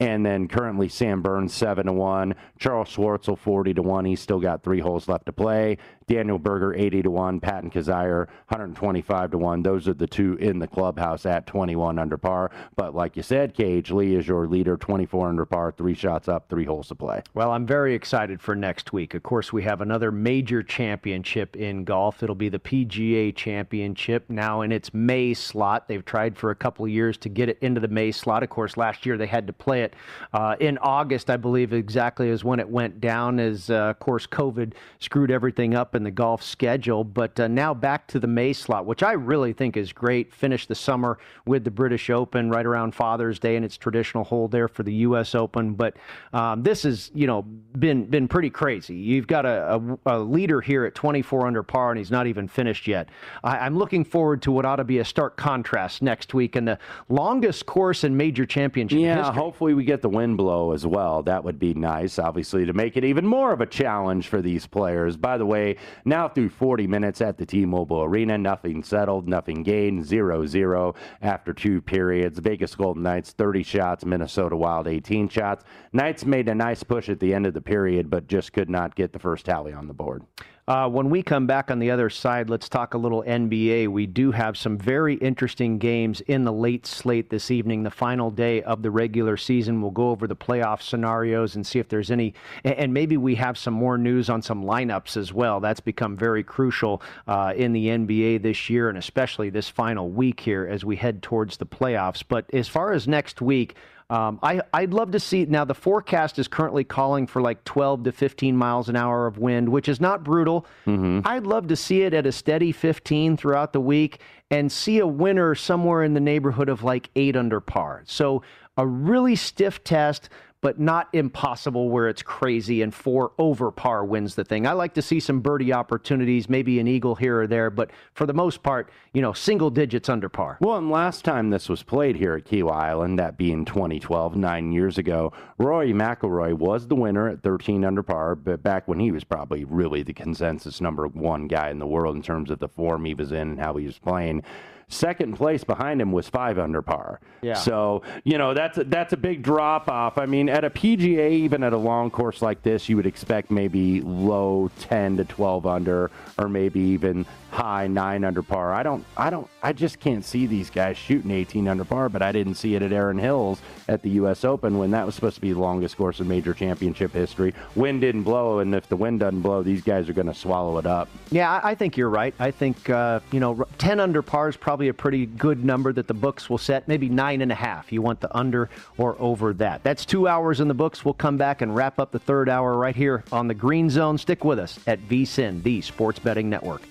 And 0.00 0.24
then 0.24 0.46
currently 0.46 0.88
Sam 0.88 1.22
Burns 1.22 1.52
seven 1.52 1.86
to 1.86 1.92
one, 1.92 2.36
Charles 2.56 2.94
Schwartzel 2.94 3.36
forty 3.36 3.74
to 3.74 3.82
one. 3.82 4.04
He's 4.04 4.20
still 4.20 4.38
got 4.38 4.62
three 4.62 4.78
holes 4.78 5.08
left 5.08 5.26
to 5.26 5.32
play. 5.32 5.78
Daniel 6.08 6.38
Berger 6.38 6.74
80 6.74 7.02
to 7.02 7.10
1, 7.10 7.40
Patton 7.40 7.70
Kizzire 7.70 8.26
125 8.48 9.30
to 9.30 9.38
1. 9.38 9.62
Those 9.62 9.86
are 9.86 9.94
the 9.94 10.06
two 10.06 10.34
in 10.36 10.58
the 10.58 10.66
clubhouse 10.66 11.26
at 11.26 11.46
21 11.46 11.98
under 11.98 12.16
par. 12.16 12.50
But 12.76 12.94
like 12.94 13.16
you 13.16 13.22
said, 13.22 13.54
K.H. 13.54 13.90
Lee 13.90 14.14
is 14.14 14.26
your 14.26 14.46
leader, 14.46 14.76
24 14.76 15.28
under 15.28 15.44
par, 15.44 15.72
three 15.76 15.94
shots 15.94 16.28
up, 16.28 16.48
three 16.48 16.64
holes 16.64 16.88
to 16.88 16.94
play. 16.94 17.22
Well, 17.34 17.52
I'm 17.52 17.66
very 17.66 17.94
excited 17.94 18.40
for 18.40 18.56
next 18.56 18.92
week. 18.92 19.14
Of 19.14 19.22
course, 19.22 19.52
we 19.52 19.62
have 19.64 19.82
another 19.82 20.10
major 20.10 20.62
championship 20.62 21.56
in 21.56 21.84
golf. 21.84 22.22
It'll 22.22 22.34
be 22.34 22.48
the 22.48 22.58
PGA 22.58 23.34
Championship 23.36 24.24
now 24.30 24.62
in 24.62 24.72
its 24.72 24.94
May 24.94 25.34
slot. 25.34 25.88
They've 25.88 26.04
tried 26.04 26.36
for 26.38 26.50
a 26.50 26.54
couple 26.54 26.88
years 26.88 27.18
to 27.18 27.28
get 27.28 27.50
it 27.50 27.58
into 27.60 27.80
the 27.80 27.88
May 27.88 28.12
slot. 28.12 28.42
Of 28.42 28.48
course, 28.48 28.76
last 28.76 29.04
year 29.04 29.18
they 29.18 29.26
had 29.26 29.46
to 29.46 29.52
play 29.52 29.82
it 29.82 29.94
uh, 30.32 30.56
in 30.58 30.78
August, 30.78 31.28
I 31.28 31.36
believe, 31.36 31.74
exactly 31.74 32.30
as 32.30 32.44
when 32.44 32.60
it 32.60 32.68
went 32.68 33.00
down, 33.00 33.38
as 33.38 33.68
uh, 33.68 33.74
of 33.74 33.98
course 33.98 34.26
COVID 34.26 34.72
screwed 34.98 35.30
everything 35.30 35.74
up 35.74 35.94
in 35.98 36.04
the 36.04 36.10
golf 36.10 36.42
schedule. 36.42 37.04
But 37.04 37.38
uh, 37.38 37.48
now 37.48 37.74
back 37.74 38.06
to 38.08 38.18
the 38.18 38.26
May 38.26 38.54
slot, 38.54 38.86
which 38.86 39.02
I 39.02 39.12
really 39.12 39.52
think 39.52 39.76
is 39.76 39.92
great. 39.92 40.32
Finish 40.32 40.66
the 40.66 40.74
summer 40.74 41.18
with 41.44 41.64
the 41.64 41.70
British 41.70 42.08
Open 42.08 42.48
right 42.48 42.64
around 42.64 42.94
Father's 42.94 43.38
Day 43.38 43.56
and 43.56 43.64
its 43.64 43.76
traditional 43.76 44.24
hold 44.24 44.52
there 44.52 44.68
for 44.68 44.82
the 44.82 44.94
U.S. 44.94 45.34
Open. 45.34 45.74
But 45.74 45.96
um, 46.32 46.62
this 46.62 46.84
has, 46.84 47.10
you 47.14 47.26
know, 47.26 47.42
been 47.42 48.06
been 48.06 48.28
pretty 48.28 48.50
crazy. 48.50 48.94
You've 48.94 49.26
got 49.26 49.44
a, 49.44 49.98
a, 50.06 50.16
a, 50.16 50.18
leader 50.18 50.60
here 50.60 50.84
at 50.84 50.94
24 50.94 51.46
under 51.46 51.62
par, 51.62 51.90
and 51.90 51.98
he's 51.98 52.10
not 52.10 52.26
even 52.26 52.48
finished 52.48 52.86
yet. 52.86 53.08
I, 53.44 53.58
I'm 53.58 53.76
looking 53.76 54.04
forward 54.04 54.40
to 54.42 54.52
what 54.52 54.64
ought 54.64 54.76
to 54.76 54.84
be 54.84 54.98
a 54.98 55.04
stark 55.04 55.36
contrast 55.36 56.00
next 56.00 56.32
week 56.32 56.56
and 56.56 56.66
the 56.66 56.78
longest 57.08 57.66
course 57.66 58.04
in 58.04 58.16
major 58.16 58.46
championship 58.46 58.98
yeah, 58.98 59.18
history. 59.18 59.34
hopefully 59.34 59.74
we 59.74 59.84
get 59.84 60.02
the 60.02 60.08
wind 60.08 60.36
blow 60.36 60.72
as 60.72 60.86
well. 60.86 61.22
That 61.22 61.44
would 61.44 61.58
be 61.58 61.74
nice, 61.74 62.18
obviously, 62.18 62.64
to 62.66 62.72
make 62.72 62.96
it 62.96 63.04
even 63.04 63.26
more 63.26 63.52
of 63.52 63.60
a 63.60 63.66
challenge 63.66 64.28
for 64.28 64.40
these 64.40 64.66
players. 64.66 65.16
By 65.16 65.38
the 65.38 65.46
way, 65.46 65.76
now 66.04 66.28
through 66.28 66.50
40 66.50 66.86
minutes 66.86 67.20
at 67.20 67.38
the 67.38 67.46
T-Mobile 67.46 68.02
Arena, 68.02 68.38
nothing 68.38 68.82
settled, 68.82 69.28
nothing 69.28 69.62
gained, 69.62 70.04
0-0 70.04 70.96
after 71.22 71.52
two 71.52 71.80
periods. 71.80 72.38
Vegas 72.38 72.74
Golden 72.74 73.02
Knights 73.02 73.32
30 73.32 73.62
shots, 73.62 74.04
Minnesota 74.04 74.56
Wild 74.56 74.86
18 74.86 75.28
shots. 75.28 75.64
Knights 75.92 76.24
made 76.24 76.48
a 76.48 76.54
nice 76.54 76.82
push 76.82 77.08
at 77.08 77.20
the 77.20 77.34
end 77.34 77.46
of 77.46 77.54
the 77.54 77.60
period, 77.60 78.10
but 78.10 78.26
just 78.26 78.52
could 78.52 78.70
not 78.70 78.94
get 78.94 79.12
the 79.12 79.18
first 79.18 79.44
tally 79.44 79.72
on 79.72 79.86
the 79.86 79.94
board. 79.94 80.22
Uh, 80.68 80.86
when 80.86 81.08
we 81.08 81.22
come 81.22 81.46
back 81.46 81.70
on 81.70 81.78
the 81.78 81.90
other 81.90 82.10
side, 82.10 82.50
let's 82.50 82.68
talk 82.68 82.92
a 82.92 82.98
little 82.98 83.22
NBA. 83.22 83.88
We 83.88 84.04
do 84.04 84.32
have 84.32 84.54
some 84.54 84.76
very 84.76 85.14
interesting 85.14 85.78
games 85.78 86.20
in 86.20 86.44
the 86.44 86.52
late 86.52 86.84
slate 86.84 87.30
this 87.30 87.50
evening, 87.50 87.84
the 87.84 87.90
final 87.90 88.30
day 88.30 88.60
of 88.60 88.82
the 88.82 88.90
regular 88.90 89.38
season. 89.38 89.80
We'll 89.80 89.92
go 89.92 90.10
over 90.10 90.26
the 90.26 90.36
playoff 90.36 90.82
scenarios 90.82 91.56
and 91.56 91.66
see 91.66 91.78
if 91.78 91.88
there's 91.88 92.10
any, 92.10 92.34
and 92.64 92.92
maybe 92.92 93.16
we 93.16 93.34
have 93.36 93.56
some 93.56 93.72
more 93.72 93.96
news 93.96 94.28
on 94.28 94.42
some 94.42 94.62
lineups 94.62 95.16
as 95.16 95.32
well. 95.32 95.58
That's 95.58 95.80
become 95.80 96.14
very 96.18 96.44
crucial 96.44 97.00
uh, 97.26 97.54
in 97.56 97.72
the 97.72 97.86
NBA 97.86 98.42
this 98.42 98.68
year, 98.68 98.90
and 98.90 98.98
especially 98.98 99.48
this 99.48 99.70
final 99.70 100.10
week 100.10 100.38
here 100.38 100.68
as 100.70 100.84
we 100.84 100.96
head 100.96 101.22
towards 101.22 101.56
the 101.56 101.64
playoffs. 101.64 102.22
But 102.28 102.44
as 102.52 102.68
far 102.68 102.92
as 102.92 103.08
next 103.08 103.40
week, 103.40 103.74
um, 104.10 104.38
I, 104.42 104.62
I'd 104.72 104.94
love 104.94 105.10
to 105.10 105.20
see. 105.20 105.44
Now, 105.44 105.64
the 105.64 105.74
forecast 105.74 106.38
is 106.38 106.48
currently 106.48 106.82
calling 106.82 107.26
for 107.26 107.42
like 107.42 107.62
12 107.64 108.04
to 108.04 108.12
15 108.12 108.56
miles 108.56 108.88
an 108.88 108.96
hour 108.96 109.26
of 109.26 109.36
wind, 109.36 109.68
which 109.68 109.88
is 109.88 110.00
not 110.00 110.24
brutal. 110.24 110.66
Mm-hmm. 110.86 111.26
I'd 111.26 111.46
love 111.46 111.68
to 111.68 111.76
see 111.76 112.02
it 112.02 112.14
at 112.14 112.26
a 112.26 112.32
steady 112.32 112.72
15 112.72 113.36
throughout 113.36 113.74
the 113.74 113.80
week 113.80 114.20
and 114.50 114.72
see 114.72 114.98
a 114.98 115.06
winner 115.06 115.54
somewhere 115.54 116.02
in 116.02 116.14
the 116.14 116.20
neighborhood 116.20 116.70
of 116.70 116.82
like 116.82 117.10
eight 117.16 117.36
under 117.36 117.60
par. 117.60 118.02
So, 118.06 118.42
a 118.78 118.86
really 118.86 119.34
stiff 119.34 119.82
test 119.82 120.28
but 120.60 120.80
not 120.80 121.08
impossible 121.12 121.88
where 121.88 122.08
it's 122.08 122.22
crazy 122.22 122.82
and 122.82 122.92
four 122.92 123.32
over 123.38 123.70
par 123.70 124.04
wins 124.04 124.34
the 124.34 124.44
thing. 124.44 124.66
I 124.66 124.72
like 124.72 124.94
to 124.94 125.02
see 125.02 125.20
some 125.20 125.40
birdie 125.40 125.72
opportunities, 125.72 126.48
maybe 126.48 126.80
an 126.80 126.88
eagle 126.88 127.14
here 127.14 127.42
or 127.42 127.46
there, 127.46 127.70
but 127.70 127.90
for 128.14 128.26
the 128.26 128.32
most 128.32 128.62
part, 128.62 128.90
you 129.12 129.22
know, 129.22 129.32
single 129.32 129.70
digits 129.70 130.08
under 130.08 130.28
par. 130.28 130.58
Well, 130.60 130.78
and 130.78 130.90
last 130.90 131.24
time 131.24 131.50
this 131.50 131.68
was 131.68 131.82
played 131.82 132.16
here 132.16 132.34
at 132.34 132.44
Kiawah 132.44 132.72
Island, 132.72 133.18
that 133.18 133.36
being 133.36 133.64
2012, 133.64 134.36
nine 134.36 134.72
years 134.72 134.98
ago, 134.98 135.32
Rory 135.58 135.92
McIlroy 135.92 136.54
was 136.54 136.88
the 136.88 136.96
winner 136.96 137.28
at 137.28 137.42
13 137.42 137.84
under 137.84 138.02
par, 138.02 138.34
but 138.34 138.62
back 138.62 138.88
when 138.88 138.98
he 138.98 139.12
was 139.12 139.24
probably 139.24 139.64
really 139.64 140.02
the 140.02 140.12
consensus 140.12 140.80
number 140.80 141.06
one 141.06 141.46
guy 141.46 141.70
in 141.70 141.78
the 141.78 141.86
world 141.86 142.16
in 142.16 142.22
terms 142.22 142.50
of 142.50 142.58
the 142.58 142.68
form 142.68 143.04
he 143.04 143.14
was 143.14 143.30
in 143.32 143.50
and 143.50 143.60
how 143.60 143.74
he 143.74 143.86
was 143.86 143.98
playing. 143.98 144.42
Second 144.88 145.34
place 145.34 145.64
behind 145.64 146.00
him 146.00 146.12
was 146.12 146.28
five 146.28 146.58
under 146.58 146.80
par. 146.80 147.20
Yeah. 147.42 147.54
So 147.54 148.02
you 148.24 148.38
know 148.38 148.54
that's 148.54 148.78
a, 148.78 148.84
that's 148.84 149.12
a 149.12 149.16
big 149.16 149.42
drop 149.42 149.88
off. 149.88 150.16
I 150.16 150.26
mean, 150.26 150.48
at 150.48 150.64
a 150.64 150.70
PGA, 150.70 151.30
even 151.30 151.62
at 151.62 151.72
a 151.72 151.76
long 151.76 152.10
course 152.10 152.40
like 152.40 152.62
this, 152.62 152.88
you 152.88 152.96
would 152.96 153.06
expect 153.06 153.50
maybe 153.50 154.00
low 154.00 154.70
10 154.80 155.18
to 155.18 155.24
12 155.24 155.66
under, 155.66 156.10
or 156.38 156.48
maybe 156.48 156.80
even 156.80 157.26
high 157.50 157.86
nine 157.86 158.24
under 158.24 158.42
par. 158.42 158.72
I 158.72 158.82
don't, 158.82 159.04
I 159.16 159.30
don't, 159.30 159.48
I 159.62 159.72
just 159.72 160.00
can't 160.00 160.24
see 160.24 160.46
these 160.46 160.70
guys 160.70 160.96
shooting 160.96 161.30
18 161.30 161.68
under 161.68 161.84
par. 161.84 162.08
But 162.08 162.22
I 162.22 162.32
didn't 162.32 162.54
see 162.54 162.74
it 162.74 162.82
at 162.82 162.92
Erin 162.92 163.18
Hills 163.18 163.60
at 163.88 164.02
the 164.02 164.10
U.S. 164.10 164.44
Open 164.44 164.78
when 164.78 164.90
that 164.92 165.06
was 165.06 165.14
supposed 165.14 165.36
to 165.36 165.40
be 165.40 165.52
the 165.52 165.58
longest 165.58 165.96
course 165.96 166.20
in 166.20 166.28
major 166.28 166.54
championship 166.54 167.12
history. 167.12 167.54
Wind 167.74 168.00
didn't 168.00 168.22
blow, 168.22 168.60
and 168.60 168.74
if 168.74 168.88
the 168.88 168.96
wind 168.96 169.20
doesn't 169.20 169.40
blow, 169.40 169.62
these 169.62 169.82
guys 169.82 170.08
are 170.08 170.12
going 170.12 170.26
to 170.26 170.34
swallow 170.34 170.78
it 170.78 170.86
up. 170.86 171.08
Yeah, 171.30 171.60
I 171.62 171.74
think 171.74 171.96
you're 171.96 172.08
right. 172.08 172.34
I 172.38 172.50
think 172.50 172.88
uh, 172.90 173.20
you 173.32 173.40
know 173.40 173.66
10 173.78 174.00
under 174.00 174.22
par 174.22 174.48
is 174.48 174.56
probably 174.56 174.88
a 174.88 174.94
pretty 174.94 175.26
good 175.26 175.64
number 175.64 175.92
that 175.92 176.06
the 176.06 176.14
books 176.14 176.48
will 176.50 176.58
set. 176.58 176.88
Maybe 176.88 177.08
nine 177.08 177.42
and 177.42 177.52
a 177.52 177.56
half. 177.56 177.92
You 177.92 178.02
want 178.02 178.20
the 178.20 178.34
under 178.36 178.68
or 178.96 179.16
over 179.18 179.52
that. 179.54 179.82
That's 179.82 180.04
two 180.04 180.28
hours 180.28 180.60
in 180.60 180.68
the 180.68 180.74
books. 180.74 181.04
We'll 181.04 181.14
come 181.14 181.36
back 181.36 181.62
and 181.62 181.74
wrap 181.74 181.98
up 181.98 182.10
the 182.10 182.18
third 182.18 182.48
hour 182.48 182.76
right 182.76 182.96
here 182.96 183.24
on 183.32 183.48
the 183.48 183.54
Green 183.54 183.90
Zone. 183.90 184.18
Stick 184.18 184.44
with 184.44 184.58
us 184.58 184.78
at 184.86 185.00
VSIN, 185.08 185.62
the 185.62 185.80
Sports 185.80 186.18
Betting 186.18 186.50
Network. 186.50 186.82